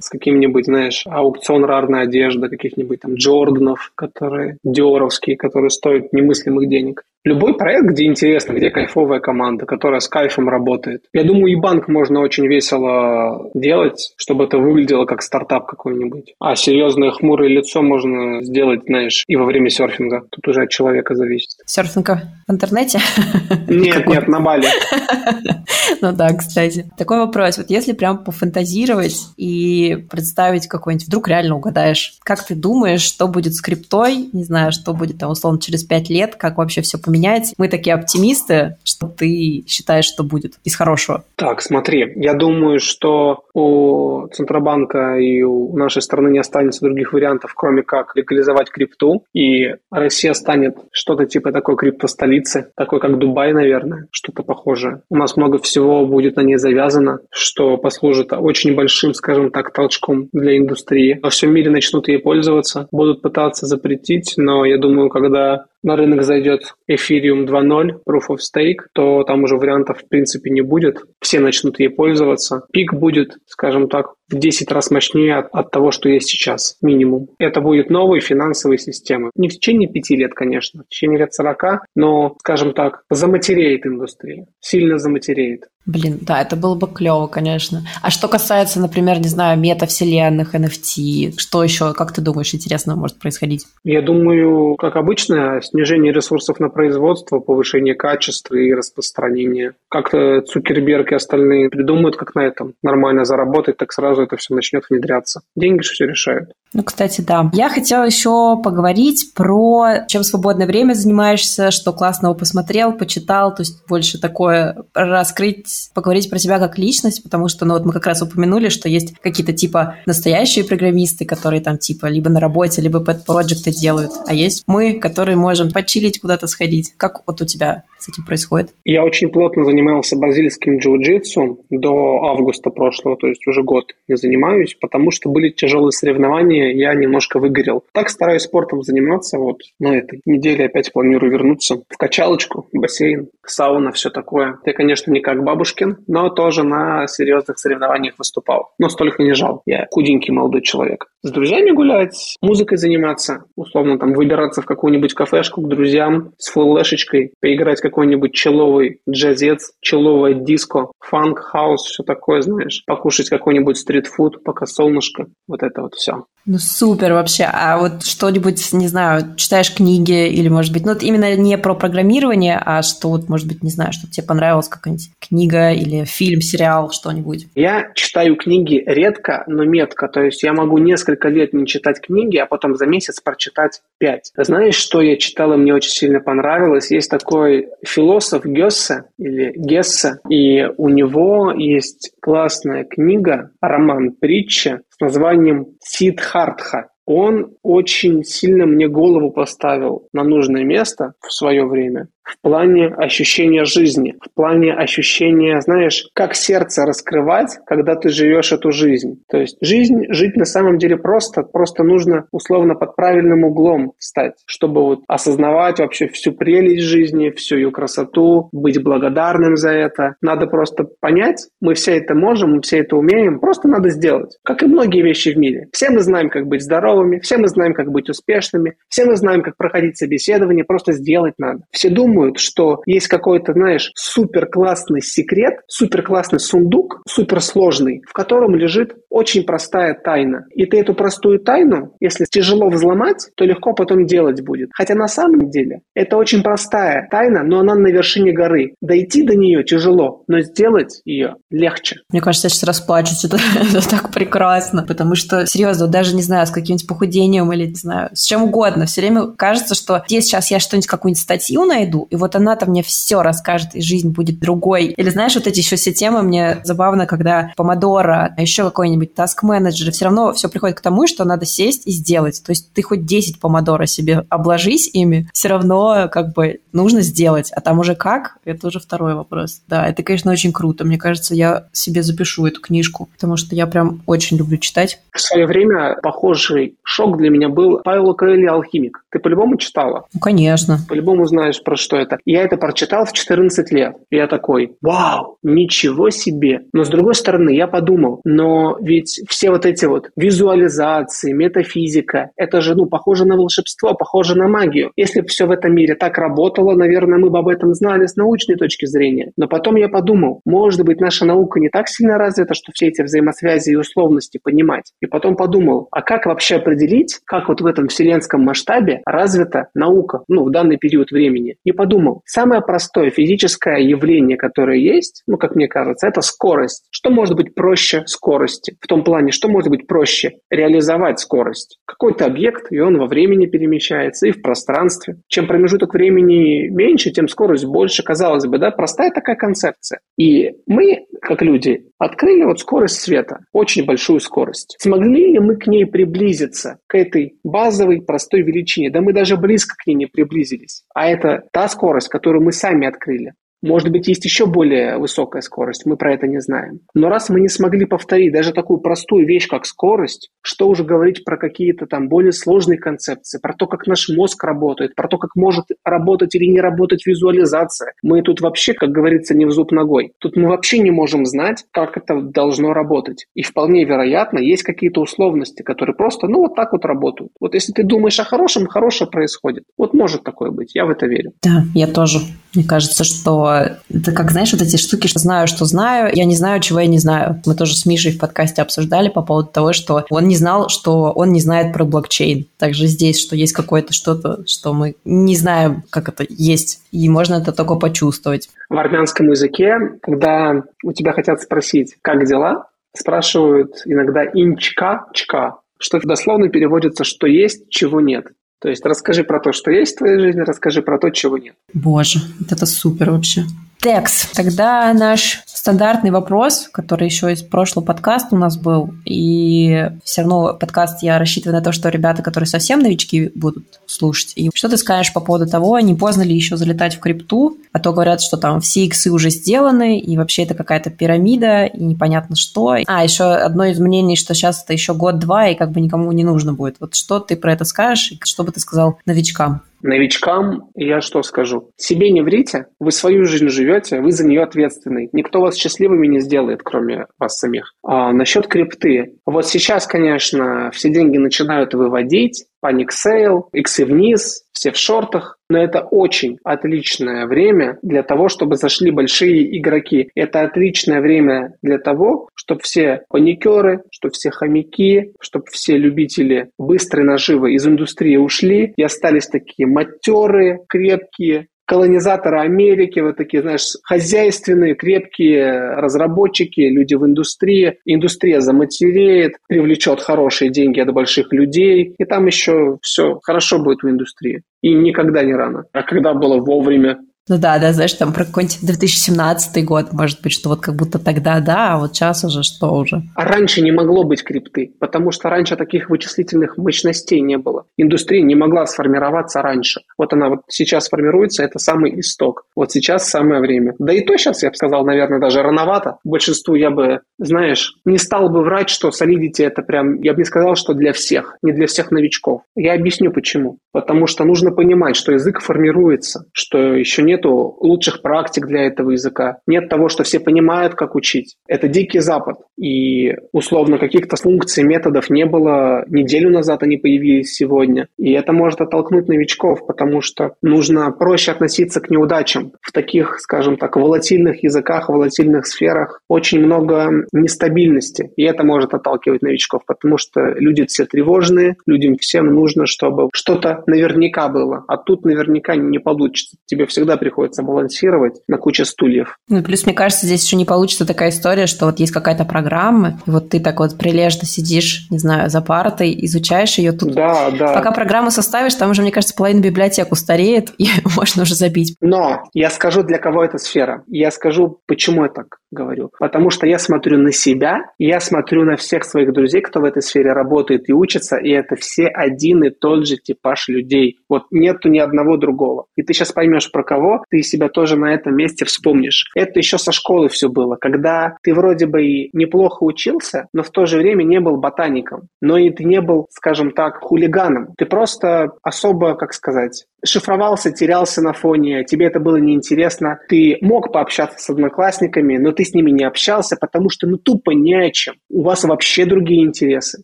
С 0.00 0.08
каким-нибудь, 0.08 0.66
знаешь, 0.66 1.04
аукцион 1.06 1.64
рарной 1.64 2.02
одежды, 2.02 2.48
каких-нибудь 2.48 3.00
там 3.00 3.14
Джорданов, 3.14 3.92
которые 3.94 4.58
диоровские, 4.62 5.36
которые 5.36 5.70
стоят 5.70 6.12
немыслимых 6.12 6.68
денег. 6.68 7.04
Любой 7.24 7.56
проект, 7.56 7.86
где 7.86 8.04
интересно, 8.04 8.52
где 8.52 8.68
кайфовая 8.68 9.18
команда, 9.18 9.64
которая 9.64 10.00
с 10.00 10.08
кайфом 10.08 10.48
работает. 10.50 11.04
Я 11.14 11.24
думаю, 11.24 11.52
и 11.52 11.56
банк 11.60 11.88
можно 11.88 12.20
очень 12.20 12.46
весело 12.46 13.50
делать, 13.54 14.12
чтобы 14.16 14.44
это 14.44 14.58
выглядело 14.58 15.06
как 15.06 15.22
стартап 15.22 15.66
какой-нибудь. 15.66 16.34
А 16.38 16.54
серьезное 16.54 17.12
хмурое 17.12 17.48
лицо 17.48 17.80
можно 17.80 18.42
сделать, 18.42 18.82
знаешь, 18.86 19.24
и 19.26 19.36
во 19.36 19.46
время 19.46 19.70
серфинга. 19.70 20.24
Тут 20.30 20.48
уже 20.48 20.64
от 20.64 20.70
человека 20.70 21.14
зависит. 21.14 21.60
Серфинга 21.64 22.24
в 22.46 22.52
интернете? 22.52 22.98
Нет, 23.68 24.06
нет, 24.06 24.28
на 24.28 24.40
Бали. 24.40 24.66
Ну 26.00 26.12
да, 26.12 26.28
кстати. 26.34 26.90
Такой 26.96 27.18
вопрос. 27.18 27.58
Вот 27.58 27.70
если 27.70 27.92
прям 27.92 28.24
пофантазировать 28.24 29.26
и 29.36 29.96
представить 30.10 30.66
какой-нибудь, 30.66 31.06
вдруг 31.06 31.28
реально 31.28 31.56
угадаешь, 31.56 32.14
как 32.22 32.44
ты 32.44 32.54
думаешь, 32.54 33.02
что 33.02 33.28
будет 33.28 33.54
с 33.54 33.60
криптой, 33.60 34.28
не 34.32 34.44
знаю, 34.44 34.72
что 34.72 34.92
будет 34.92 35.18
там 35.18 35.30
условно 35.30 35.60
через 35.60 35.84
пять 35.84 36.08
лет, 36.10 36.36
как 36.36 36.58
вообще 36.58 36.82
все 36.82 36.98
поменяется, 36.98 37.13
поменять. 37.14 37.54
Мы 37.58 37.68
такие 37.68 37.94
оптимисты, 37.94 38.76
что 38.82 39.06
ты 39.06 39.64
считаешь, 39.68 40.04
что 40.04 40.24
будет 40.24 40.54
из 40.64 40.74
хорошего. 40.74 41.24
Так, 41.36 41.62
смотри, 41.62 42.12
я 42.16 42.34
думаю, 42.34 42.80
что 42.80 43.44
у 43.54 44.26
Центробанка 44.32 45.16
и 45.18 45.42
у 45.42 45.76
нашей 45.76 46.02
страны 46.02 46.30
не 46.30 46.40
останется 46.40 46.84
других 46.84 47.12
вариантов, 47.12 47.52
кроме 47.54 47.82
как 47.82 48.16
легализовать 48.16 48.70
крипту, 48.70 49.24
и 49.32 49.74
Россия 49.92 50.32
станет 50.32 50.76
что-то 50.90 51.26
типа 51.26 51.52
такой 51.52 51.76
криптостолицы, 51.76 52.72
такой 52.76 52.98
как 52.98 53.18
Дубай, 53.18 53.52
наверное, 53.52 54.08
что-то 54.10 54.42
похожее. 54.42 55.02
У 55.08 55.16
нас 55.16 55.36
много 55.36 55.58
всего 55.58 56.04
будет 56.06 56.36
на 56.36 56.40
ней 56.40 56.56
завязано, 56.56 57.20
что 57.30 57.76
послужит 57.76 58.32
очень 58.32 58.74
большим, 58.74 59.14
скажем 59.14 59.50
так, 59.50 59.72
толчком 59.72 60.28
для 60.32 60.56
индустрии. 60.56 61.20
Во 61.22 61.30
всем 61.30 61.52
мире 61.52 61.70
начнут 61.70 62.08
ей 62.08 62.18
пользоваться, 62.18 62.88
будут 62.90 63.22
пытаться 63.22 63.66
запретить, 63.66 64.34
но 64.36 64.64
я 64.64 64.78
думаю, 64.78 65.10
когда 65.10 65.66
на 65.84 65.96
рынок 65.96 66.22
зайдет 66.22 66.74
Ethereum 66.90 67.46
2.0, 67.46 68.00
Proof 68.08 68.30
of 68.30 68.38
Stake, 68.38 68.86
то 68.94 69.22
там 69.22 69.44
уже 69.44 69.56
вариантов 69.56 70.00
в 70.00 70.08
принципе 70.08 70.50
не 70.50 70.62
будет. 70.62 71.02
Все 71.20 71.40
начнут 71.40 71.78
ей 71.78 71.90
пользоваться. 71.90 72.62
Пик 72.72 72.94
будет, 72.94 73.36
скажем 73.46 73.88
так, 73.88 74.14
в 74.30 74.38
10 74.38 74.70
раз 74.70 74.90
мощнее 74.90 75.36
от, 75.36 75.48
от 75.52 75.70
того, 75.70 75.90
что 75.90 76.08
есть 76.08 76.28
сейчас, 76.28 76.76
минимум. 76.82 77.28
Это 77.38 77.60
будет 77.60 77.90
новые 77.90 78.20
финансовые 78.20 78.78
системы. 78.78 79.30
Не 79.36 79.48
в 79.48 79.54
течение 79.54 79.88
5 79.88 80.10
лет, 80.10 80.34
конечно, 80.34 80.82
в 80.82 80.88
течение 80.88 81.18
лет 81.18 81.34
40, 81.34 81.84
но, 81.94 82.36
скажем 82.40 82.72
так, 82.72 83.02
заматереет 83.10 83.86
индустрия, 83.86 84.46
сильно 84.60 84.98
заматереет. 84.98 85.64
Блин, 85.86 86.18
да, 86.22 86.40
это 86.40 86.56
было 86.56 86.74
бы 86.74 86.86
клево, 86.86 87.26
конечно. 87.26 87.82
А 88.02 88.10
что 88.10 88.26
касается, 88.26 88.80
например, 88.80 89.18
не 89.18 89.28
знаю, 89.28 89.58
метавселенных, 89.58 90.54
NFT, 90.54 91.34
что 91.36 91.62
еще, 91.62 91.92
как 91.92 92.12
ты 92.12 92.22
думаешь, 92.22 92.54
интересно 92.54 92.96
может 92.96 93.18
происходить? 93.18 93.66
Я 93.84 94.00
думаю, 94.00 94.76
как 94.76 94.96
обычно, 94.96 95.60
снижение 95.60 96.12
ресурсов 96.12 96.58
на 96.58 96.70
производство, 96.70 97.38
повышение 97.38 97.94
качества 97.94 98.54
и 98.54 98.72
распространение. 98.72 99.74
Как-то 99.90 100.40
Цукерберг 100.40 101.12
и 101.12 101.16
остальные 101.16 101.68
придумают, 101.68 102.16
как 102.16 102.34
на 102.34 102.40
этом 102.40 102.74
нормально 102.82 103.26
заработать, 103.26 103.76
так 103.76 103.92
сразу 103.92 104.13
это 104.22 104.36
все 104.36 104.54
начнет 104.54 104.84
внедряться. 104.88 105.42
Деньги 105.56 105.82
же 105.82 105.92
все 105.92 106.06
решают. 106.06 106.50
Ну, 106.74 106.82
кстати, 106.82 107.20
да. 107.20 107.50
Я 107.52 107.68
хотела 107.70 108.04
еще 108.04 108.60
поговорить 108.62 109.32
про 109.34 110.04
чем 110.08 110.24
свободное 110.24 110.66
время 110.66 110.94
занимаешься, 110.94 111.70
что 111.70 111.92
классного 111.92 112.34
посмотрел, 112.34 112.92
почитал, 112.92 113.54
то 113.54 113.62
есть 113.62 113.86
больше 113.86 114.18
такое 114.18 114.76
раскрыть, 114.92 115.90
поговорить 115.94 116.28
про 116.28 116.38
себя 116.38 116.58
как 116.58 116.76
личность, 116.76 117.22
потому 117.22 117.48
что, 117.48 117.64
ну, 117.64 117.74
вот 117.74 117.84
мы 117.84 117.92
как 117.92 118.06
раз 118.06 118.22
упомянули, 118.22 118.70
что 118.70 118.88
есть 118.88 119.14
какие-то 119.20 119.52
типа 119.52 119.96
настоящие 120.06 120.64
программисты, 120.64 121.24
которые 121.24 121.60
там 121.60 121.78
типа 121.78 122.06
либо 122.06 122.28
на 122.28 122.40
работе, 122.40 122.82
либо 122.82 122.98
под 122.98 123.24
проекты 123.24 123.70
делают, 123.70 124.10
а 124.26 124.34
есть 124.34 124.64
мы, 124.66 124.98
которые 124.98 125.36
можем 125.36 125.70
почилить, 125.70 126.20
куда-то 126.20 126.48
сходить. 126.48 126.92
Как 126.96 127.22
вот 127.26 127.40
у 127.40 127.46
тебя 127.46 127.84
с 128.04 128.08
этим 128.08 128.24
происходит? 128.24 128.74
Я 128.84 129.02
очень 129.04 129.30
плотно 129.30 129.64
занимался 129.64 130.16
бразильским 130.16 130.78
джиу-джитсу 130.78 131.64
до 131.70 132.24
августа 132.24 132.70
прошлого, 132.70 133.16
то 133.16 133.26
есть 133.26 133.46
уже 133.46 133.62
год 133.62 133.92
не 134.08 134.16
занимаюсь, 134.16 134.76
потому 134.80 135.10
что 135.10 135.30
были 135.30 135.48
тяжелые 135.48 135.92
соревнования, 135.92 136.72
я 136.72 136.94
немножко 136.94 137.38
выгорел. 137.38 137.84
Так 137.92 138.10
стараюсь 138.10 138.42
спортом 138.42 138.82
заниматься, 138.82 139.38
вот 139.38 139.60
на 139.80 139.96
этой 139.96 140.20
неделе 140.26 140.66
опять 140.66 140.92
планирую 140.92 141.32
вернуться 141.32 141.76
в 141.88 141.96
качалочку, 141.96 142.68
бассейн, 142.72 143.28
сауна, 143.46 143.92
все 143.92 144.10
такое. 144.10 144.58
Я, 144.64 144.72
конечно, 144.74 145.10
не 145.10 145.20
как 145.20 145.42
бабушкин, 145.42 145.98
но 146.06 146.28
тоже 146.28 146.62
на 146.62 147.06
серьезных 147.06 147.58
соревнованиях 147.58 148.14
выступал. 148.18 148.72
Но 148.78 148.88
столько 148.88 149.22
не 149.22 149.34
жал. 149.34 149.62
Я 149.64 149.86
худенький 149.90 150.32
молодой 150.32 150.62
человек. 150.62 151.06
С 151.22 151.30
друзьями 151.30 151.70
гулять, 151.70 152.36
музыкой 152.42 152.76
заниматься, 152.76 153.44
условно 153.56 153.98
там 153.98 154.12
выбираться 154.12 154.60
в 154.60 154.66
какую-нибудь 154.66 155.14
кафешку 155.14 155.62
к 155.62 155.68
друзьям 155.68 156.32
с 156.36 156.50
флешечкой, 156.50 157.32
поиграть 157.40 157.80
как 157.80 157.93
какой-нибудь 157.94 158.34
чилловый 158.34 159.00
джазец, 159.08 159.72
чилловое 159.80 160.34
диско, 160.34 160.90
фанк, 160.98 161.38
хаус, 161.38 161.82
все 161.82 162.02
такое, 162.02 162.42
знаешь. 162.42 162.82
Покушать 162.86 163.28
какой-нибудь 163.28 163.76
стритфуд, 163.76 164.42
пока 164.42 164.66
солнышко. 164.66 165.26
Вот 165.46 165.62
это 165.62 165.82
вот 165.82 165.94
все. 165.94 166.24
Ну, 166.46 166.58
супер 166.58 167.14
вообще. 167.14 167.44
А 167.50 167.78
вот 167.78 168.04
что-нибудь, 168.04 168.72
не 168.72 168.88
знаю, 168.88 169.34
читаешь 169.36 169.74
книги 169.74 170.28
или, 170.28 170.48
может 170.48 170.72
быть, 170.72 170.84
ну, 170.84 170.92
вот 170.92 171.02
именно 171.02 171.34
не 171.36 171.56
про 171.56 171.74
программирование, 171.74 172.60
а 172.62 172.82
что 172.82 173.08
вот, 173.08 173.28
может 173.28 173.48
быть, 173.48 173.62
не 173.62 173.70
знаю, 173.70 173.92
что 173.92 174.10
тебе 174.10 174.26
понравилось, 174.26 174.68
какая-нибудь 174.68 175.10
книга 175.20 175.72
или 175.72 176.04
фильм, 176.04 176.42
сериал, 176.42 176.90
что-нибудь? 176.90 177.46
Я 177.54 177.92
читаю 177.94 178.36
книги 178.36 178.82
редко, 178.84 179.44
но 179.46 179.64
метко. 179.64 180.06
То 180.08 180.20
есть 180.20 180.42
я 180.42 180.52
могу 180.52 180.76
несколько 180.78 181.28
лет 181.28 181.54
не 181.54 181.66
читать 181.66 182.00
книги, 182.00 182.36
а 182.36 182.46
потом 182.46 182.76
за 182.76 182.86
месяц 182.86 183.20
прочитать 183.20 183.80
пять. 183.98 184.30
Знаешь, 184.36 184.74
что 184.74 185.00
я 185.00 185.16
читал 185.16 185.54
и 185.54 185.56
мне 185.56 185.72
очень 185.74 185.92
сильно 185.92 186.20
понравилось? 186.20 186.90
Есть 186.90 187.10
такой 187.10 187.68
философ 187.86 188.44
Гессе 188.44 189.04
или 189.18 189.52
Гессе, 189.56 190.18
и 190.28 190.66
у 190.76 190.90
него 190.90 191.52
есть 191.52 192.12
классная 192.20 192.84
книга, 192.84 193.50
роман, 193.62 194.12
притча 194.12 194.80
с 194.96 195.00
названием 195.00 195.76
«Сидхартха». 195.80 196.88
Он 197.06 197.56
очень 197.62 198.22
сильно 198.24 198.64
мне 198.64 198.88
голову 198.88 199.30
поставил 199.30 200.08
на 200.12 200.22
нужное 200.22 200.64
место 200.64 201.14
в 201.20 201.32
свое 201.32 201.66
время 201.66 202.08
в 202.24 202.40
плане 202.40 202.88
ощущения 202.88 203.64
жизни, 203.64 204.16
в 204.20 204.34
плане 204.34 204.74
ощущения, 204.74 205.60
знаешь, 205.60 206.08
как 206.14 206.34
сердце 206.34 206.84
раскрывать, 206.84 207.58
когда 207.66 207.94
ты 207.94 208.08
живешь 208.08 208.52
эту 208.52 208.72
жизнь. 208.72 209.22
То 209.28 209.38
есть 209.38 209.56
жизнь 209.60 210.04
жить 210.08 210.36
на 210.36 210.44
самом 210.44 210.78
деле 210.78 210.96
просто, 210.96 211.42
просто 211.42 211.84
нужно 211.84 212.26
условно 212.32 212.74
под 212.74 212.96
правильным 212.96 213.44
углом 213.44 213.92
встать, 213.98 214.34
чтобы 214.46 214.82
вот 214.82 215.00
осознавать 215.06 215.78
вообще 215.78 216.08
всю 216.08 216.32
прелесть 216.32 216.84
жизни, 216.84 217.30
всю 217.30 217.56
ее 217.56 217.70
красоту, 217.70 218.48
быть 218.52 218.82
благодарным 218.82 219.56
за 219.56 219.70
это. 219.70 220.16
Надо 220.22 220.46
просто 220.46 220.84
понять, 221.00 221.46
мы 221.60 221.74
все 221.74 221.98
это 221.98 222.14
можем, 222.14 222.54
мы 222.54 222.62
все 222.62 222.78
это 222.78 222.96
умеем, 222.96 223.38
просто 223.38 223.68
надо 223.68 223.90
сделать. 223.90 224.38
Как 224.42 224.62
и 224.62 224.66
многие 224.66 225.02
вещи 225.02 225.30
в 225.30 225.36
мире. 225.36 225.68
Все 225.72 225.90
мы 225.90 226.00
знаем, 226.00 226.30
как 226.30 226.46
быть 226.46 226.62
здоровыми, 226.62 227.18
все 227.20 227.36
мы 227.36 227.48
знаем, 227.48 227.74
как 227.74 227.90
быть 227.90 228.08
успешными, 228.08 228.76
все 228.88 229.04
мы 229.04 229.16
знаем, 229.16 229.42
как 229.42 229.56
проходить 229.56 229.98
собеседование, 229.98 230.64
просто 230.64 230.92
сделать 230.92 231.34
надо. 231.38 231.64
Все 231.70 231.90
думают, 231.90 232.13
думают, 232.14 232.38
что 232.38 232.82
есть 232.86 233.08
какой-то, 233.08 233.52
знаешь, 233.52 233.90
супер 233.94 234.46
классный 234.46 235.00
секрет, 235.00 235.60
супер 235.66 236.02
классный 236.02 236.40
сундук, 236.40 237.02
супер 237.08 237.40
сложный, 237.40 238.02
в 238.08 238.12
котором 238.12 238.54
лежит 238.54 238.94
очень 239.10 239.44
простая 239.44 239.94
тайна. 239.94 240.46
И 240.50 240.66
ты 240.66 240.80
эту 240.80 240.94
простую 240.94 241.38
тайну, 241.38 241.94
если 242.00 242.24
тяжело 242.24 242.68
взломать, 242.68 243.28
то 243.36 243.44
легко 243.44 243.72
потом 243.72 244.06
делать 244.06 244.42
будет. 244.42 244.70
Хотя 244.74 244.94
на 244.94 245.08
самом 245.08 245.50
деле 245.50 245.82
это 245.94 246.16
очень 246.16 246.42
простая 246.42 247.06
тайна, 247.10 247.42
но 247.44 247.60
она 247.60 247.74
на 247.74 247.88
вершине 247.88 248.32
горы. 248.32 248.74
Дойти 248.80 249.22
до 249.22 249.36
нее 249.36 249.62
тяжело, 249.64 250.24
но 250.26 250.40
сделать 250.40 251.00
ее 251.04 251.36
легче. 251.50 251.98
Мне 252.10 252.20
кажется, 252.20 252.46
я 252.46 252.50
сейчас 252.50 252.64
расплачусь. 252.64 253.24
Это, 253.24 253.36
это 253.60 253.88
так 253.88 254.10
прекрасно. 254.12 254.82
Потому 254.82 255.14
что, 255.14 255.46
серьезно, 255.46 255.86
даже 255.86 256.14
не 256.16 256.22
знаю, 256.22 256.46
с 256.46 256.50
каким-нибудь 256.50 256.88
похудением 256.88 257.52
или, 257.52 257.66
не 257.66 257.74
знаю, 257.74 258.10
с 258.14 258.24
чем 258.24 258.44
угодно. 258.44 258.86
Все 258.86 259.00
время 259.00 259.28
кажется, 259.28 259.74
что 259.74 260.02
здесь 260.08 260.24
сейчас 260.24 260.50
я 260.50 260.58
что-нибудь, 260.58 260.88
какую-нибудь 260.88 261.22
статью 261.22 261.64
найду, 261.64 262.03
и 262.10 262.16
вот 262.16 262.36
она-то 262.36 262.66
мне 262.66 262.82
все 262.82 263.22
расскажет, 263.22 263.74
и 263.74 263.80
жизнь 263.80 264.10
будет 264.10 264.38
другой. 264.38 264.86
Или 264.86 265.10
знаешь, 265.10 265.34
вот 265.34 265.46
эти 265.46 265.58
еще 265.58 265.76
все 265.76 265.92
темы 265.92 266.22
мне 266.22 266.60
забавно, 266.64 267.06
когда 267.06 267.52
помодора, 267.56 268.34
а 268.36 268.40
еще 268.40 268.64
какой-нибудь 268.64 269.12
task 269.16 269.38
менеджер, 269.42 269.92
все 269.92 270.06
равно 270.06 270.32
все 270.32 270.48
приходит 270.48 270.78
к 270.78 270.80
тому, 270.80 271.06
что 271.06 271.24
надо 271.24 271.46
сесть 271.46 271.86
и 271.86 271.90
сделать. 271.90 272.42
То 272.44 272.52
есть 272.52 272.72
ты 272.72 272.82
хоть 272.82 273.04
10 273.04 273.40
помодора 273.40 273.86
себе 273.86 274.24
обложись 274.28 274.88
ими, 274.92 275.28
все 275.32 275.48
равно 275.48 276.08
как 276.10 276.34
бы 276.34 276.60
нужно 276.72 277.00
сделать. 277.02 277.50
А 277.52 277.60
там 277.60 277.78
уже 277.78 277.94
как, 277.94 278.38
это 278.44 278.66
уже 278.66 278.80
второй 278.80 279.14
вопрос. 279.14 279.62
Да, 279.68 279.86
это, 279.88 280.02
конечно, 280.02 280.32
очень 280.32 280.52
круто. 280.52 280.84
Мне 280.84 280.98
кажется, 280.98 281.34
я 281.34 281.66
себе 281.72 282.02
запишу 282.02 282.46
эту 282.46 282.60
книжку, 282.60 283.08
потому 283.14 283.36
что 283.36 283.54
я 283.54 283.66
прям 283.66 284.02
очень 284.06 284.36
люблю 284.36 284.58
читать. 284.58 285.00
В 285.12 285.20
свое 285.20 285.46
время 285.46 285.96
похожий 286.02 286.76
шок 286.82 287.16
для 287.18 287.30
меня 287.30 287.48
был 287.48 287.80
Павел 287.84 288.14
Коэльо 288.14 288.52
«Алхимик». 288.52 289.04
Ты 289.10 289.18
по-любому 289.18 289.56
читала? 289.56 290.06
Ну, 290.12 290.20
конечно. 290.20 290.78
По-любому 290.88 291.24
знаешь, 291.26 291.62
про 291.62 291.76
что 291.76 291.93
это. 291.94 292.18
Я 292.24 292.42
это 292.42 292.56
прочитал 292.56 293.04
в 293.04 293.12
14 293.12 293.72
лет. 293.72 293.96
Я 294.10 294.26
такой, 294.26 294.76
вау, 294.80 295.38
ничего 295.42 296.10
себе. 296.10 296.62
Но 296.72 296.84
с 296.84 296.88
другой 296.88 297.14
стороны, 297.14 297.50
я 297.50 297.66
подумал, 297.66 298.20
но 298.24 298.76
ведь 298.80 299.22
все 299.28 299.50
вот 299.50 299.66
эти 299.66 299.86
вот 299.86 300.10
визуализации, 300.16 301.32
метафизика, 301.32 302.30
это 302.36 302.60
же, 302.60 302.74
ну, 302.74 302.86
похоже 302.86 303.24
на 303.26 303.36
волшебство, 303.36 303.94
похоже 303.94 304.36
на 304.36 304.48
магию. 304.48 304.92
Если 304.96 305.20
бы 305.20 305.28
все 305.28 305.46
в 305.46 305.50
этом 305.50 305.74
мире 305.74 305.94
так 305.94 306.18
работало, 306.18 306.74
наверное, 306.74 307.18
мы 307.18 307.30
бы 307.30 307.38
об 307.38 307.48
этом 307.48 307.74
знали 307.74 308.06
с 308.06 308.16
научной 308.16 308.56
точки 308.56 308.86
зрения. 308.86 309.32
Но 309.36 309.48
потом 309.48 309.76
я 309.76 309.88
подумал, 309.88 310.40
может 310.44 310.84
быть, 310.84 311.00
наша 311.00 311.24
наука 311.24 311.60
не 311.60 311.68
так 311.68 311.88
сильно 311.88 312.18
развита, 312.18 312.54
что 312.54 312.72
все 312.72 312.88
эти 312.88 313.02
взаимосвязи 313.02 313.70
и 313.70 313.76
условности 313.76 314.40
понимать. 314.42 314.92
И 315.00 315.06
потом 315.06 315.36
подумал, 315.36 315.88
а 315.90 316.02
как 316.02 316.26
вообще 316.26 316.56
определить, 316.56 317.20
как 317.24 317.48
вот 317.48 317.60
в 317.60 317.66
этом 317.66 317.88
вселенском 317.88 318.42
масштабе 318.42 319.02
развита 319.06 319.68
наука, 319.74 320.24
ну, 320.28 320.44
в 320.44 320.50
данный 320.50 320.76
период 320.76 321.10
времени? 321.10 321.56
И 321.64 321.72
подумал, 321.84 322.22
самое 322.24 322.62
простое 322.62 323.10
физическое 323.10 323.76
явление, 323.76 324.38
которое 324.38 324.78
есть, 324.78 325.22
ну, 325.26 325.36
как 325.36 325.54
мне 325.54 325.68
кажется, 325.68 326.08
это 326.08 326.22
скорость. 326.22 326.86
Что 326.90 327.10
может 327.10 327.36
быть 327.36 327.54
проще 327.54 328.04
скорости? 328.06 328.78
В 328.80 328.86
том 328.86 329.04
плане, 329.04 329.32
что 329.32 329.48
может 329.48 329.68
быть 329.68 329.86
проще 329.86 330.38
реализовать 330.48 331.20
скорость? 331.20 331.78
Какой-то 331.84 332.24
объект, 332.24 332.72
и 332.72 332.80
он 332.80 332.96
во 332.96 333.06
времени 333.06 333.44
перемещается, 333.44 334.26
и 334.26 334.30
в 334.30 334.40
пространстве. 334.40 335.16
Чем 335.28 335.46
промежуток 335.46 335.92
времени 335.92 336.68
меньше, 336.68 337.10
тем 337.10 337.28
скорость 337.28 337.66
больше. 337.66 338.02
Казалось 338.02 338.46
бы, 338.46 338.58
да, 338.58 338.70
простая 338.70 339.10
такая 339.10 339.36
концепция. 339.36 340.00
И 340.16 340.52
мы, 340.66 341.04
как 341.20 341.42
люди, 341.42 341.84
открыли 341.98 342.44
вот 342.44 342.60
скорость 342.60 343.00
света, 343.00 343.40
очень 343.52 343.84
большую 343.84 344.20
скорость. 344.20 344.76
Смогли 344.78 345.32
ли 345.32 345.38
мы 345.38 345.56
к 345.56 345.66
ней 345.66 345.84
приблизиться, 345.84 346.78
к 346.86 346.94
этой 346.96 347.34
базовой 347.44 348.00
простой 348.00 348.40
величине? 348.40 348.90
Да 348.90 349.02
мы 349.02 349.12
даже 349.12 349.36
близко 349.36 349.74
к 349.76 349.86
ней 349.86 349.94
не 349.94 350.06
приблизились. 350.06 350.84
А 350.94 351.08
это 351.08 351.42
та 351.52 351.68
скорость, 351.74 352.08
которую 352.08 352.42
мы 352.44 352.52
сами 352.52 352.86
открыли. 352.86 353.34
Может 353.64 353.90
быть, 353.90 354.08
есть 354.08 354.24
еще 354.26 354.44
более 354.44 354.98
высокая 354.98 355.40
скорость, 355.40 355.86
мы 355.86 355.96
про 355.96 356.12
это 356.12 356.26
не 356.26 356.38
знаем. 356.38 356.80
Но 356.92 357.08
раз 357.08 357.30
мы 357.30 357.40
не 357.40 357.48
смогли 357.48 357.86
повторить 357.86 358.32
даже 358.32 358.52
такую 358.52 358.80
простую 358.80 359.26
вещь, 359.26 359.48
как 359.48 359.64
скорость, 359.64 360.28
что 360.42 360.68
уже 360.68 360.84
говорить 360.84 361.24
про 361.24 361.38
какие-то 361.38 361.86
там 361.86 362.08
более 362.08 362.32
сложные 362.32 362.78
концепции, 362.78 363.40
про 363.40 363.54
то, 363.54 363.66
как 363.66 363.86
наш 363.86 364.10
мозг 364.10 364.44
работает, 364.44 364.94
про 364.94 365.08
то, 365.08 365.16
как 365.16 365.30
может 365.34 365.64
работать 365.82 366.34
или 366.34 366.44
не 366.44 366.60
работать 366.60 367.06
визуализация. 367.06 367.94
Мы 368.02 368.20
тут 368.20 368.42
вообще, 368.42 368.74
как 368.74 368.90
говорится, 368.90 369.34
не 369.34 369.46
в 369.46 369.50
зуб 369.50 369.72
ногой. 369.72 370.12
Тут 370.18 370.36
мы 370.36 370.48
вообще 370.48 370.80
не 370.80 370.90
можем 370.90 371.24
знать, 371.24 371.64
как 371.70 371.96
это 371.96 372.20
должно 372.20 372.74
работать. 372.74 373.26
И 373.34 373.40
вполне 373.40 373.86
вероятно, 373.86 374.40
есть 374.40 374.62
какие-то 374.62 375.00
условности, 375.00 375.62
которые 375.62 375.96
просто, 375.96 376.26
ну, 376.26 376.42
вот 376.42 376.54
так 376.54 376.72
вот 376.72 376.84
работают. 376.84 377.32
Вот 377.40 377.54
если 377.54 377.72
ты 377.72 377.82
думаешь 377.82 378.20
о 378.20 378.24
хорошем, 378.24 378.66
хорошее 378.66 379.08
происходит. 379.10 379.64
Вот 379.78 379.94
может 379.94 380.22
такое 380.22 380.50
быть, 380.50 380.74
я 380.74 380.84
в 380.84 380.90
это 380.90 381.06
верю. 381.06 381.32
Да, 381.42 381.62
я 381.74 381.86
тоже. 381.86 382.18
Мне 382.54 382.64
кажется, 382.64 383.04
что 383.04 383.53
это 383.54 384.12
как, 384.12 384.30
знаешь, 384.30 384.52
вот 384.52 384.62
эти 384.62 384.76
штуки, 384.76 385.06
что 385.06 385.18
знаю, 385.18 385.46
что 385.46 385.64
знаю, 385.64 386.10
я 386.14 386.24
не 386.24 386.36
знаю, 386.36 386.60
чего 386.60 386.80
я 386.80 386.86
не 386.86 386.98
знаю. 386.98 387.40
Мы 387.46 387.54
тоже 387.54 387.76
с 387.76 387.86
Мишей 387.86 388.12
в 388.12 388.18
подкасте 388.18 388.62
обсуждали 388.62 389.08
по 389.08 389.22
поводу 389.22 389.48
того, 389.48 389.72
что 389.72 390.04
он 390.10 390.28
не 390.28 390.36
знал, 390.36 390.68
что 390.68 391.12
он 391.12 391.32
не 391.32 391.40
знает 391.40 391.72
про 391.72 391.84
блокчейн. 391.84 392.46
Также 392.58 392.86
здесь, 392.86 393.20
что 393.20 393.36
есть 393.36 393.52
какое-то 393.52 393.92
что-то, 393.92 394.44
что 394.46 394.72
мы 394.72 394.96
не 395.04 395.36
знаем, 395.36 395.84
как 395.90 396.08
это 396.08 396.24
есть, 396.28 396.80
и 396.92 397.08
можно 397.08 397.34
это 397.34 397.52
только 397.52 397.76
почувствовать. 397.76 398.48
В 398.68 398.76
армянском 398.76 399.30
языке, 399.30 399.76
когда 400.02 400.62
у 400.82 400.92
тебя 400.92 401.12
хотят 401.12 401.40
спросить, 401.40 401.96
как 402.02 402.26
дела, 402.26 402.66
спрашивают 402.94 403.82
иногда 403.84 404.24
инчка, 404.24 405.06
чка, 405.12 405.56
что 405.78 406.00
дословно 406.00 406.48
переводится, 406.48 407.04
что 407.04 407.26
есть, 407.26 407.68
чего 407.68 408.00
нет. 408.00 408.26
То 408.64 408.70
есть 408.70 408.82
расскажи 408.86 409.24
про 409.24 409.40
то, 409.40 409.52
что 409.52 409.70
есть 409.70 409.96
в 409.96 409.98
твоей 409.98 410.18
жизни, 410.18 410.40
расскажи 410.40 410.80
про 410.80 410.98
то, 410.98 411.10
чего 411.10 411.36
нет. 411.36 411.54
Боже, 411.74 412.20
это 412.50 412.64
супер 412.64 413.10
вообще. 413.10 413.44
Текс. 413.84 414.30
Тогда 414.34 414.94
наш 414.94 415.42
стандартный 415.44 416.10
вопрос, 416.10 416.70
который 416.72 417.04
еще 417.04 417.30
из 417.30 417.42
прошлого 417.42 417.84
подкаста 417.84 418.34
у 418.34 418.38
нас 418.38 418.56
был, 418.56 418.94
и 419.04 419.90
все 420.04 420.22
равно 420.22 420.54
подкаст 420.54 421.02
я 421.02 421.18
рассчитываю 421.18 421.58
на 421.58 421.62
то, 421.62 421.70
что 421.70 421.90
ребята, 421.90 422.22
которые 422.22 422.48
совсем 422.48 422.80
новички, 422.80 423.30
будут 423.34 423.80
слушать. 423.84 424.32
И 424.36 424.50
что 424.54 424.70
ты 424.70 424.78
скажешь 424.78 425.12
по 425.12 425.20
поводу 425.20 425.46
того, 425.46 425.78
не 425.80 425.94
поздно 425.94 426.22
ли 426.22 426.34
еще 426.34 426.56
залетать 426.56 426.96
в 426.96 427.00
крипту, 427.00 427.58
а 427.72 427.78
то 427.78 427.92
говорят, 427.92 428.22
что 428.22 428.38
там 428.38 428.62
все 428.62 428.86
иксы 428.86 429.12
уже 429.12 429.28
сделаны, 429.28 429.98
и 430.00 430.16
вообще 430.16 430.44
это 430.44 430.54
какая-то 430.54 430.88
пирамида, 430.88 431.66
и 431.66 431.84
непонятно 431.84 432.36
что. 432.36 432.78
А, 432.86 433.04
еще 433.04 433.24
одно 433.24 433.66
из 433.66 433.78
мнений, 433.78 434.16
что 434.16 434.32
сейчас 434.32 434.64
это 434.64 434.72
еще 434.72 434.94
год-два, 434.94 435.48
и 435.48 435.54
как 435.54 435.72
бы 435.72 435.82
никому 435.82 436.10
не 436.12 436.24
нужно 436.24 436.54
будет. 436.54 436.76
Вот 436.80 436.94
что 436.94 437.20
ты 437.20 437.36
про 437.36 437.52
это 437.52 437.66
скажешь, 437.66 438.12
и 438.12 438.20
что 438.24 438.44
бы 438.44 438.52
ты 438.52 438.60
сказал 438.60 438.98
новичкам? 439.04 439.60
Новичкам 439.84 440.70
я 440.74 441.02
что 441.02 441.22
скажу? 441.22 441.70
Себе 441.76 442.10
не 442.10 442.22
врите, 442.22 442.68
вы 442.80 442.90
свою 442.90 443.26
жизнь 443.26 443.48
живете, 443.48 444.00
вы 444.00 444.12
за 444.12 444.26
нее 444.26 444.42
ответственный. 444.42 445.10
Никто 445.12 445.40
вас 445.40 445.56
счастливыми 445.56 446.06
не 446.06 446.20
сделает, 446.20 446.62
кроме 446.62 447.06
вас 447.18 447.36
самих. 447.36 447.74
А 447.82 448.12
насчет 448.12 448.48
крипты. 448.48 449.16
Вот 449.26 449.46
сейчас, 449.46 449.86
конечно, 449.86 450.70
все 450.72 450.90
деньги 450.90 451.18
начинают 451.18 451.74
выводить, 451.74 452.46
panic 452.60 452.92
sell, 452.92 453.50
иксы 453.52 453.84
вниз, 453.84 454.44
все 454.52 454.72
в 454.72 454.76
шортах, 454.76 455.36
но 455.54 455.62
это 455.62 455.82
очень 455.82 456.38
отличное 456.42 457.28
время 457.28 457.78
для 457.80 458.02
того, 458.02 458.28
чтобы 458.28 458.56
зашли 458.56 458.90
большие 458.90 459.56
игроки. 459.56 460.10
Это 460.16 460.40
отличное 460.40 461.00
время 461.00 461.54
для 461.62 461.78
того, 461.78 462.28
чтобы 462.34 462.62
все 462.64 463.04
паникеры, 463.08 463.82
чтобы 463.92 464.14
все 464.14 464.30
хомяки, 464.30 465.12
чтобы 465.20 465.44
все 465.52 465.76
любители 465.76 466.50
быстрой 466.58 467.04
наживы 467.04 467.52
из 467.54 467.64
индустрии 467.68 468.16
ушли 468.16 468.72
и 468.76 468.82
остались 468.82 469.28
такие 469.28 469.68
матерые, 469.68 470.58
крепкие, 470.68 471.46
колонизаторы 471.66 472.40
Америки, 472.40 473.00
вот 473.00 473.16
такие, 473.16 473.42
знаешь, 473.42 473.76
хозяйственные, 473.82 474.74
крепкие 474.74 475.74
разработчики, 475.76 476.60
люди 476.60 476.94
в 476.94 477.04
индустрии. 477.04 477.78
Индустрия 477.84 478.40
заматереет, 478.40 479.34
привлечет 479.48 480.00
хорошие 480.00 480.50
деньги 480.50 480.80
от 480.80 480.92
больших 480.92 481.32
людей, 481.32 481.94
и 481.98 482.04
там 482.04 482.26
еще 482.26 482.78
все 482.82 483.18
хорошо 483.22 483.58
будет 483.58 483.82
в 483.82 483.88
индустрии. 483.88 484.42
И 484.62 484.72
никогда 484.74 485.22
не 485.22 485.34
рано. 485.34 485.64
А 485.72 485.82
когда 485.82 486.14
было 486.14 486.38
вовремя, 486.38 486.98
ну 487.26 487.38
да, 487.38 487.58
да, 487.58 487.72
знаешь, 487.72 487.94
там 487.94 488.12
про 488.12 488.26
какой-нибудь 488.26 488.58
2017 488.60 489.64
год, 489.64 489.92
может 489.92 490.20
быть, 490.20 490.32
что 490.32 490.50
вот 490.50 490.60
как 490.60 490.76
будто 490.76 490.98
тогда 490.98 491.40
да, 491.40 491.72
а 491.72 491.78
вот 491.78 491.94
сейчас 491.94 492.22
уже 492.22 492.42
что 492.42 492.70
уже. 492.74 493.02
А 493.14 493.24
раньше 493.24 493.62
не 493.62 493.72
могло 493.72 494.04
быть 494.04 494.22
крипты, 494.22 494.74
потому 494.78 495.10
что 495.10 495.30
раньше 495.30 495.56
таких 495.56 495.88
вычислительных 495.88 496.58
мощностей 496.58 497.20
не 497.20 497.38
было. 497.38 497.64
Индустрия 497.78 498.20
не 498.20 498.34
могла 498.34 498.66
сформироваться 498.66 499.40
раньше. 499.40 499.80
Вот 499.96 500.12
она 500.12 500.28
вот 500.28 500.40
сейчас 500.48 500.90
формируется, 500.90 501.42
это 501.42 501.58
самый 501.58 501.98
исток. 501.98 502.44
Вот 502.54 502.72
сейчас 502.72 503.08
самое 503.08 503.40
время. 503.40 503.74
Да 503.78 503.94
и 503.94 504.02
то 504.02 504.14
сейчас, 504.18 504.42
я 504.42 504.50
бы 504.50 504.56
сказал, 504.56 504.84
наверное, 504.84 505.18
даже 505.18 505.40
рановато. 505.40 505.96
Большинству 506.04 506.54
я 506.54 506.70
бы, 506.70 507.00
знаешь, 507.18 507.72
не 507.86 507.96
стал 507.96 508.28
бы 508.28 508.42
врать, 508.42 508.68
что 508.68 508.90
Solidity 508.90 509.46
это 509.46 509.62
прям, 509.62 510.02
я 510.02 510.12
бы 510.12 510.18
не 510.18 510.24
сказал, 510.24 510.56
что 510.56 510.74
для 510.74 510.92
всех, 510.92 511.38
не 511.42 511.52
для 511.52 511.66
всех 511.66 511.90
новичков. 511.90 512.42
Я 512.54 512.74
объясню 512.74 513.10
почему. 513.12 513.60
Потому 513.72 514.06
что 514.06 514.24
нужно 514.24 514.50
понимать, 514.50 514.94
что 514.94 515.12
язык 515.12 515.40
формируется, 515.40 516.26
что 516.32 516.58
еще 516.58 517.02
не 517.02 517.13
нету 517.14 517.56
лучших 517.60 518.02
практик 518.02 518.46
для 518.46 518.62
этого 518.62 518.90
языка, 518.90 519.38
нет 519.46 519.68
того, 519.68 519.88
что 519.88 520.02
все 520.02 520.20
понимают, 520.20 520.74
как 520.74 520.94
учить. 520.94 521.36
Это 521.46 521.68
дикий 521.68 522.00
запад. 522.00 522.36
И 522.58 523.14
условно 523.32 523.78
каких-то 523.78 524.16
функций, 524.16 524.64
методов 524.64 525.10
не 525.10 525.26
было 525.26 525.84
неделю 525.88 526.30
назад, 526.30 526.62
они 526.62 526.76
появились 526.76 527.34
сегодня. 527.34 527.88
И 527.98 528.12
это 528.12 528.32
может 528.32 528.60
оттолкнуть 528.60 529.08
новичков, 529.08 529.66
потому 529.66 530.00
что 530.00 530.34
нужно 530.42 530.90
проще 530.90 531.32
относиться 531.32 531.80
к 531.80 531.90
неудачам. 531.90 532.52
В 532.60 532.72
таких, 532.72 533.20
скажем 533.20 533.56
так, 533.56 533.76
волатильных 533.76 534.42
языках, 534.42 534.88
волатильных 534.88 535.46
сферах 535.46 536.00
очень 536.08 536.40
много 536.40 537.06
нестабильности. 537.12 538.10
И 538.16 538.22
это 538.22 538.44
может 538.44 538.74
отталкивать 538.74 539.22
новичков, 539.22 539.62
потому 539.66 539.98
что 539.98 540.20
люди 540.20 540.64
все 540.66 540.84
тревожные, 540.84 541.56
людям 541.66 541.96
всем 541.96 542.26
нужно, 542.26 542.66
чтобы 542.66 543.08
что-то 543.12 543.62
наверняка 543.66 544.28
было. 544.28 544.64
А 544.68 544.76
тут 544.76 545.04
наверняка 545.04 545.56
не 545.56 545.78
получится. 545.78 546.36
Тебе 546.46 546.66
всегда 546.66 546.96
приходится 547.04 547.42
балансировать 547.42 548.22
на 548.26 548.38
куче 548.38 548.64
стульев. 548.64 549.18
Ну, 549.28 549.42
плюс, 549.42 549.66
мне 549.66 549.74
кажется, 549.74 550.06
здесь 550.06 550.24
еще 550.24 550.36
не 550.36 550.46
получится 550.46 550.86
такая 550.86 551.10
история, 551.10 551.46
что 551.46 551.66
вот 551.66 551.78
есть 551.78 551.92
какая-то 551.92 552.24
программа, 552.24 552.98
и 553.06 553.10
вот 553.10 553.28
ты 553.28 553.40
так 553.40 553.60
вот 553.60 553.76
прилежно 553.76 554.26
сидишь, 554.26 554.86
не 554.90 554.98
знаю, 554.98 555.28
за 555.28 555.42
партой, 555.42 555.94
изучаешь 556.06 556.56
ее 556.56 556.72
тут. 556.72 556.94
Да, 556.94 557.30
да. 557.30 557.52
Пока 557.52 557.72
программу 557.72 558.10
составишь, 558.10 558.54
там 558.54 558.70
уже, 558.70 558.80
мне 558.80 558.90
кажется, 558.90 559.14
половина 559.14 559.40
библиотек 559.40 559.92
устареет, 559.92 560.52
и 560.58 560.68
можно 560.96 561.24
уже 561.24 561.34
забить. 561.34 561.76
Но 561.82 562.24
я 562.32 562.48
скажу, 562.48 562.82
для 562.82 562.96
кого 562.96 563.22
эта 563.22 563.36
сфера. 563.36 563.84
Я 563.86 564.10
скажу, 564.10 564.60
почему 564.66 565.02
я 565.02 565.10
так 565.10 565.38
говорю. 565.54 565.90
Потому 565.98 566.30
что 566.30 566.46
я 566.46 566.58
смотрю 566.58 566.98
на 566.98 567.12
себя, 567.12 567.70
я 567.78 568.00
смотрю 568.00 568.44
на 568.44 568.56
всех 568.56 568.84
своих 568.84 569.12
друзей, 569.12 569.40
кто 569.40 569.60
в 569.60 569.64
этой 569.64 569.82
сфере 569.82 570.12
работает 570.12 570.68
и 570.68 570.72
учится, 570.72 571.16
и 571.16 571.30
это 571.30 571.56
все 571.56 571.86
один 571.86 572.44
и 572.44 572.50
тот 572.50 572.86
же 572.86 572.96
типаж 572.96 573.48
людей. 573.48 574.00
Вот 574.08 574.24
нету 574.30 574.68
ни 574.68 574.78
одного 574.78 575.16
другого. 575.16 575.66
И 575.76 575.82
ты 575.82 575.94
сейчас 575.94 576.12
поймешь, 576.12 576.50
про 576.50 576.64
кого 576.64 576.93
ты 577.10 577.22
себя 577.22 577.48
тоже 577.48 577.76
на 577.76 577.92
этом 577.92 578.16
месте 578.16 578.44
вспомнишь. 578.44 579.10
Это 579.14 579.38
еще 579.38 579.58
со 579.58 579.72
школы 579.72 580.08
все 580.08 580.28
было, 580.28 580.56
когда 580.56 581.16
ты 581.22 581.34
вроде 581.34 581.66
бы 581.66 581.84
и 581.84 582.10
неплохо 582.12 582.62
учился, 582.62 583.28
но 583.32 583.42
в 583.42 583.50
то 583.50 583.66
же 583.66 583.78
время 583.78 584.02
не 584.04 584.20
был 584.20 584.36
ботаником, 584.36 585.08
но 585.20 585.36
и 585.36 585.50
ты 585.50 585.64
не 585.64 585.80
был, 585.80 586.06
скажем 586.10 586.52
так, 586.52 586.78
хулиганом. 586.80 587.54
Ты 587.56 587.66
просто 587.66 588.32
особо, 588.42 588.94
как 588.94 589.12
сказать, 589.12 589.66
шифровался, 589.84 590.50
терялся 590.50 591.02
на 591.02 591.12
фоне, 591.12 591.64
тебе 591.64 591.86
это 591.86 592.00
было 592.00 592.16
неинтересно. 592.16 593.00
Ты 593.08 593.38
мог 593.40 593.72
пообщаться 593.72 594.18
с 594.18 594.30
одноклассниками, 594.30 595.16
но 595.18 595.32
ты 595.32 595.44
с 595.44 595.54
ними 595.54 595.70
не 595.70 595.84
общался, 595.84 596.36
потому 596.40 596.70
что 596.70 596.86
ну 596.86 596.98
тупо 596.98 597.30
не 597.30 597.54
о 597.54 597.70
чем. 597.70 597.94
У 598.10 598.22
вас 598.22 598.44
вообще 598.44 598.84
другие 598.86 599.24
интересы. 599.24 599.82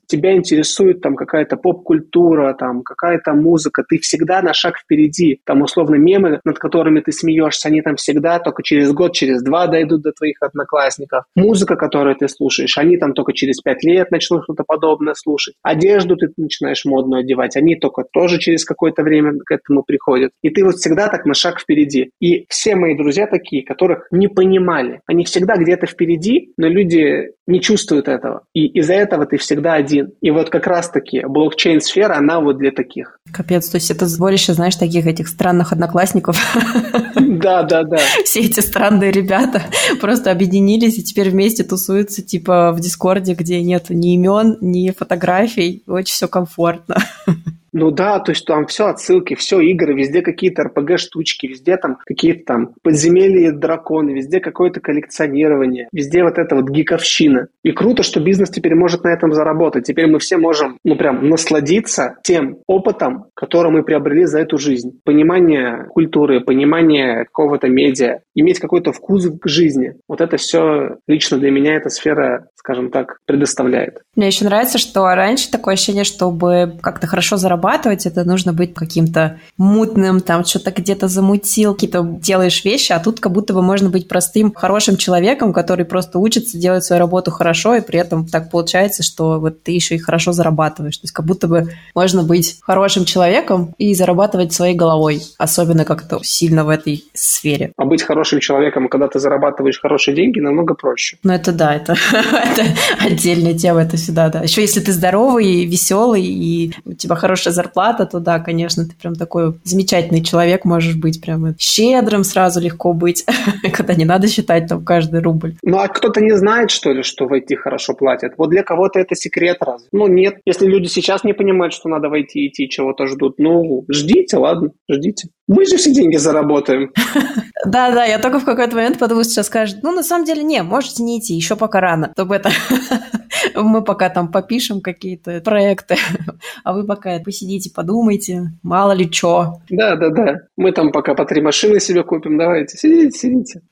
Тебя 0.07 0.35
интересует 0.35 1.01
там 1.01 1.17
какая-то 1.17 1.57
поп-культура, 1.57 2.55
там 2.55 2.83
какая-то 2.83 3.33
музыка. 3.35 3.85
Ты 3.89 3.99
всегда 3.99 4.43
на 4.43 4.53
шаг 4.53 4.79
впереди. 4.79 5.41
Там 5.45 5.63
условно 5.63 5.97
мемы, 5.97 6.41
над 6.45 6.59
которыми 6.59 7.01
ты 7.01 7.13
смеешься, 7.13 7.69
они 7.69 7.83
там 7.83 7.97
всегда 7.97 8.39
только 8.39 8.63
через 8.63 8.93
год, 8.93 9.15
через 9.15 9.43
два 9.43 9.67
дойдут 9.67 10.03
до 10.03 10.13
твоих 10.13 10.37
одноклассников. 10.41 11.25
Музыка, 11.35 11.77
которую 11.77 12.17
ты 12.17 12.29
слушаешь, 12.29 12.77
они 12.79 12.97
там 12.97 13.13
только 13.13 13.33
через 13.33 13.61
пять 13.61 13.85
лет 13.85 14.11
начнут 14.11 14.45
что-то 14.45 14.65
подобное 14.67 15.15
слушать. 15.15 15.55
Одежду 15.63 16.17
ты 16.17 16.29
начинаешь 16.37 16.85
модную 16.85 17.21
одевать, 17.21 17.57
они 17.57 17.77
только 17.77 18.05
тоже 18.05 18.39
через 18.39 18.65
какое-то 18.65 19.03
время 19.03 19.39
к 19.45 19.51
этому 19.53 19.83
приходят. 19.91 20.31
И 20.43 20.51
ты 20.51 20.65
вот 20.65 20.77
всегда 20.77 21.09
так 21.09 21.27
на 21.27 21.35
шаг 21.35 21.61
впереди. 21.61 22.11
И 22.21 22.47
все 22.49 22.77
мои 22.77 22.97
друзья 22.97 23.27
такие, 23.27 23.65
которых 23.65 24.07
не 24.13 24.29
понимали. 24.29 25.01
Они 25.07 25.25
всегда 25.25 25.57
где-то 25.57 25.87
впереди, 25.87 26.53
но 26.57 26.69
люди 26.69 27.33
не 27.49 27.61
чувствуют 27.61 28.07
этого. 28.07 28.45
И 28.55 28.67
из-за 28.67 28.95
этого 28.95 29.27
ты 29.27 29.37
всегда 29.37 29.75
один. 29.75 30.13
И 30.21 30.31
вот 30.31 30.51
как 30.51 30.69
раз-таки 30.69 31.25
блокчейн-сфера, 31.27 32.15
она 32.15 32.41
вот 32.41 32.59
для 32.59 32.71
таких. 32.71 33.19
Капец, 33.33 33.69
то 33.69 33.77
есть 33.79 33.91
это 33.91 34.07
сборище, 34.07 34.53
знаешь, 34.53 34.77
таких 34.77 35.07
этих 35.07 35.27
странных 35.29 35.73
одноклассников. 35.73 36.37
Да, 37.41 37.63
да, 37.63 37.85
да. 37.85 37.99
Все 38.25 38.41
эти 38.41 38.61
странные 38.61 39.11
ребята 39.13 39.63
просто 40.01 40.31
объединились 40.31 40.99
и 40.99 41.05
теперь 41.05 41.31
вместе 41.31 41.65
тусуются 41.65 42.23
типа 42.23 42.73
в 42.73 42.81
Дискорде, 42.81 43.35
где 43.35 43.63
нет 43.63 43.87
ни 43.89 44.15
имен, 44.15 44.59
ни 44.61 44.91
фотографий. 44.91 45.83
Очень 45.87 46.15
все 46.15 46.29
комфортно. 46.29 46.97
Ну 47.73 47.91
да, 47.91 48.19
то 48.19 48.33
есть 48.33 48.45
там 48.47 48.67
все 48.67 48.87
отсылки, 48.87 49.35
все 49.35 49.61
игры, 49.61 49.95
везде 49.95 50.23
какие-то 50.23 50.63
RPG-штучки, 50.63 51.47
везде 51.47 51.77
там 51.77 51.99
какие-то 52.05 52.45
там 52.45 52.75
подземелья 52.83 53.53
драконы, 53.53 54.11
везде 54.11 54.41
какое-то 54.41 54.81
коллекционирование, 54.81 55.89
везде 55.93 56.25
вот 56.25 56.39
эта 56.39 56.57
вот 56.57 56.69
гиковщина. 56.69 57.49
И 57.63 57.73
круто, 57.73 58.03
что 58.03 58.21
бизнес 58.21 58.51
теперь 58.51 58.75
может 58.75 59.05
на 59.05 59.09
этом 59.09 59.33
заработать. 59.33 59.87
Теперь 59.87 60.07
мы 60.07 60.19
все 60.19 60.37
можем, 60.37 60.79
ну 60.85 60.97
прям, 60.97 61.29
насладиться 61.29 62.17
тем 62.25 62.59
опытом, 62.67 63.27
который 63.35 63.71
мы 63.71 63.83
приобрели 63.83 64.25
за 64.25 64.41
эту 64.41 64.59
жизнь. 64.59 65.01
Понимание 65.05 65.87
культуры, 65.91 66.41
понимание 66.41 67.25
какого-то 67.25 67.69
медиа, 67.69 68.21
иметь 68.35 68.59
какой-то 68.59 68.93
вкус 68.93 69.29
к 69.41 69.49
жизни. 69.49 69.95
Вот 70.09 70.21
это 70.21 70.37
все 70.37 70.97
лично 71.07 71.39
для 71.39 71.51
меня 71.51 71.77
эта 71.77 71.89
сфера, 71.89 72.49
скажем 72.57 72.91
так, 72.91 73.19
предоставляет. 73.27 74.03
Мне 74.17 74.29
еще 74.29 74.45
нравится, 74.45 74.79
что 74.79 75.05
раньше 75.15 75.51
такое 75.51 75.75
ощущение, 75.75 76.05
чтобы 76.05 76.79
как-то 76.83 77.07
хорошо 77.07 77.37
заработать 77.37 77.60
зарабатывать, 77.61 78.07
это 78.07 78.25
нужно 78.25 78.53
быть 78.53 78.75
каким-то 78.75 79.39
мутным, 79.59 80.21
там 80.21 80.45
что-то 80.45 80.71
где-то 80.71 81.09
замутил, 81.09 81.75
какие-то 81.75 82.03
делаешь 82.03 82.65
вещи, 82.65 82.93
а 82.93 83.01
тут 83.01 83.21
как 83.21 83.33
будто 83.33 83.53
бы 83.53 83.63
можно 83.63 83.91
быть 83.91 84.09
простым, 84.09 84.53
хорошим 84.53 84.97
человеком, 84.97 85.53
который 85.53 85.85
просто 85.85 86.19
учится 86.19 86.59
делать 86.59 86.85
свою 86.85 87.01
работу 87.01 87.31
хорошо, 87.31 87.75
и 87.75 87.81
при 87.81 87.99
этом 87.99 88.27
так 88.27 88.51
получается, 88.51 89.03
что 89.03 89.39
вот 89.41 89.63
ты 89.63 89.73
еще 89.73 89.97
и 89.97 89.99
хорошо 89.99 90.33
зарабатываешь. 90.33 90.97
То 90.99 91.05
есть 91.05 91.13
как 91.13 91.27
будто 91.27 91.49
бы 91.49 91.73
можно 91.95 92.23
быть 92.23 92.59
хорошим 92.63 93.05
человеком 93.05 93.75
и 93.79 93.95
зарабатывать 93.95 94.53
своей 94.53 94.75
головой, 94.75 95.23
особенно 95.39 95.85
как-то 95.85 96.21
сильно 96.23 96.65
в 96.65 96.69
этой 96.69 97.05
сфере. 97.15 97.73
А 97.77 97.85
быть 97.85 98.03
хорошим 98.03 98.41
человеком, 98.41 98.89
когда 98.89 99.09
ты 99.09 99.19
зарабатываешь 99.19 99.81
хорошие 99.81 100.15
деньги, 100.15 100.41
намного 100.41 100.75
проще. 100.75 101.19
Ну 101.23 101.33
это 101.33 101.53
да, 101.53 101.75
это, 101.75 101.95
это 102.13 102.65
отдельная 103.01 103.55
тема, 103.55 103.83
это 103.83 103.97
всегда, 103.97 104.29
да. 104.29 104.41
Еще 104.41 104.63
если 104.63 104.81
ты 104.81 104.93
здоровый, 104.93 105.67
веселый, 105.67 106.25
и 106.25 106.73
у 106.85 106.93
тебя 106.95 107.17
хорошая 107.17 107.50
хорошая 107.51 107.53
зарплата, 107.53 108.07
то 108.07 108.21
да, 108.21 108.39
конечно, 108.39 108.85
ты 108.85 108.95
прям 109.01 109.15
такой 109.15 109.55
замечательный 109.65 110.23
человек 110.23 110.65
можешь 110.65 110.97
быть, 110.97 111.21
прям 111.21 111.55
щедрым 111.59 112.25
сразу 112.25 112.61
легко 112.61 112.93
быть, 112.93 113.27
когда 113.73 113.95
не 113.95 114.05
надо 114.05 114.29
считать 114.29 114.69
там 114.69 114.85
каждый 114.85 115.21
рубль. 115.21 115.55
Ну 115.63 115.79
а 115.79 115.89
кто-то 115.89 116.21
не 116.21 116.37
знает, 116.37 116.71
что 116.71 116.93
ли, 116.93 117.03
что 117.03 117.27
в 117.27 117.33
IT 117.33 117.57
хорошо 117.57 117.95
платят? 117.95 118.33
Вот 118.39 118.51
для 118.51 118.63
кого-то 118.63 118.99
это 118.99 119.15
секрет 119.15 119.59
разве? 119.61 119.89
Ну 119.93 120.09
нет, 120.09 120.39
если 120.47 120.67
люди 120.67 120.89
сейчас 120.89 121.25
не 121.25 121.35
понимают, 121.35 121.73
что 121.73 121.89
надо 121.89 122.09
войти 122.09 122.47
IT 122.47 122.49
идти, 122.49 122.69
чего-то 122.69 123.07
ждут, 123.07 123.39
ну 123.39 123.85
ждите, 123.89 124.37
ладно, 124.37 124.71
ждите. 124.91 125.29
Мы 125.53 125.67
же 125.67 125.79
все 125.79 125.93
деньги 125.93 126.17
заработаем. 126.17 126.93
Да-да, 127.67 128.05
я 128.05 128.21
только 128.21 128.39
в 128.39 128.45
какой-то 128.45 128.77
момент 128.77 129.01
подумаю, 129.01 129.25
сейчас 129.25 129.47
скажет, 129.47 129.81
ну, 129.83 129.91
на 129.91 130.05
самом 130.05 130.25
деле, 130.25 130.45
не, 130.45 130.63
можете 130.63 131.03
не 131.03 131.19
идти, 131.19 131.35
еще 131.35 131.57
пока 131.57 131.81
рано. 131.81 132.13
Чтобы 132.15 132.37
это... 132.37 132.51
Мы 133.57 133.83
пока 133.83 134.11
там 134.11 134.31
попишем 134.31 134.81
какие-то 134.81 135.41
проекты, 135.41 135.97
а 136.65 136.73
вы 136.73 136.87
пока 136.87 137.19
посидите, 137.19 137.71
подумайте, 137.75 138.53
мало 138.63 138.93
ли 138.93 139.11
что. 139.11 139.61
Да-да-да, 139.71 140.43
мы 140.57 140.73
там 140.73 140.93
пока 140.93 141.15
по 141.15 141.25
три 141.25 141.41
машины 141.41 141.81
себе 141.81 142.03
купим, 142.03 142.37
давайте, 142.37 142.77
сидите, 142.77 143.19
сидите. 143.19 143.63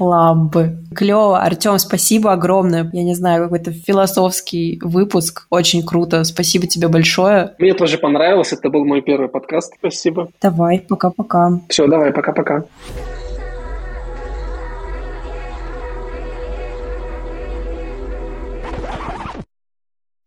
Лампы. 0.00 0.78
Клево. 0.94 1.40
Артем, 1.40 1.78
спасибо 1.78 2.32
огромное. 2.32 2.88
Я 2.92 3.04
не 3.04 3.14
знаю, 3.14 3.44
какой-то 3.44 3.72
философский 3.72 4.80
выпуск. 4.82 5.46
Очень 5.50 5.84
круто. 5.84 6.24
Спасибо 6.24 6.66
тебе 6.66 6.88
большое. 6.88 7.54
Мне 7.58 7.74
тоже 7.74 7.98
понравилось. 7.98 8.52
Это 8.52 8.70
был 8.70 8.84
мой 8.84 9.02
первый 9.02 9.28
подкаст. 9.28 9.74
Спасибо. 9.78 10.28
Давай, 10.40 10.80
пока-пока. 10.80 11.60
Все, 11.68 11.86
давай, 11.86 12.12
пока-пока. 12.12 12.64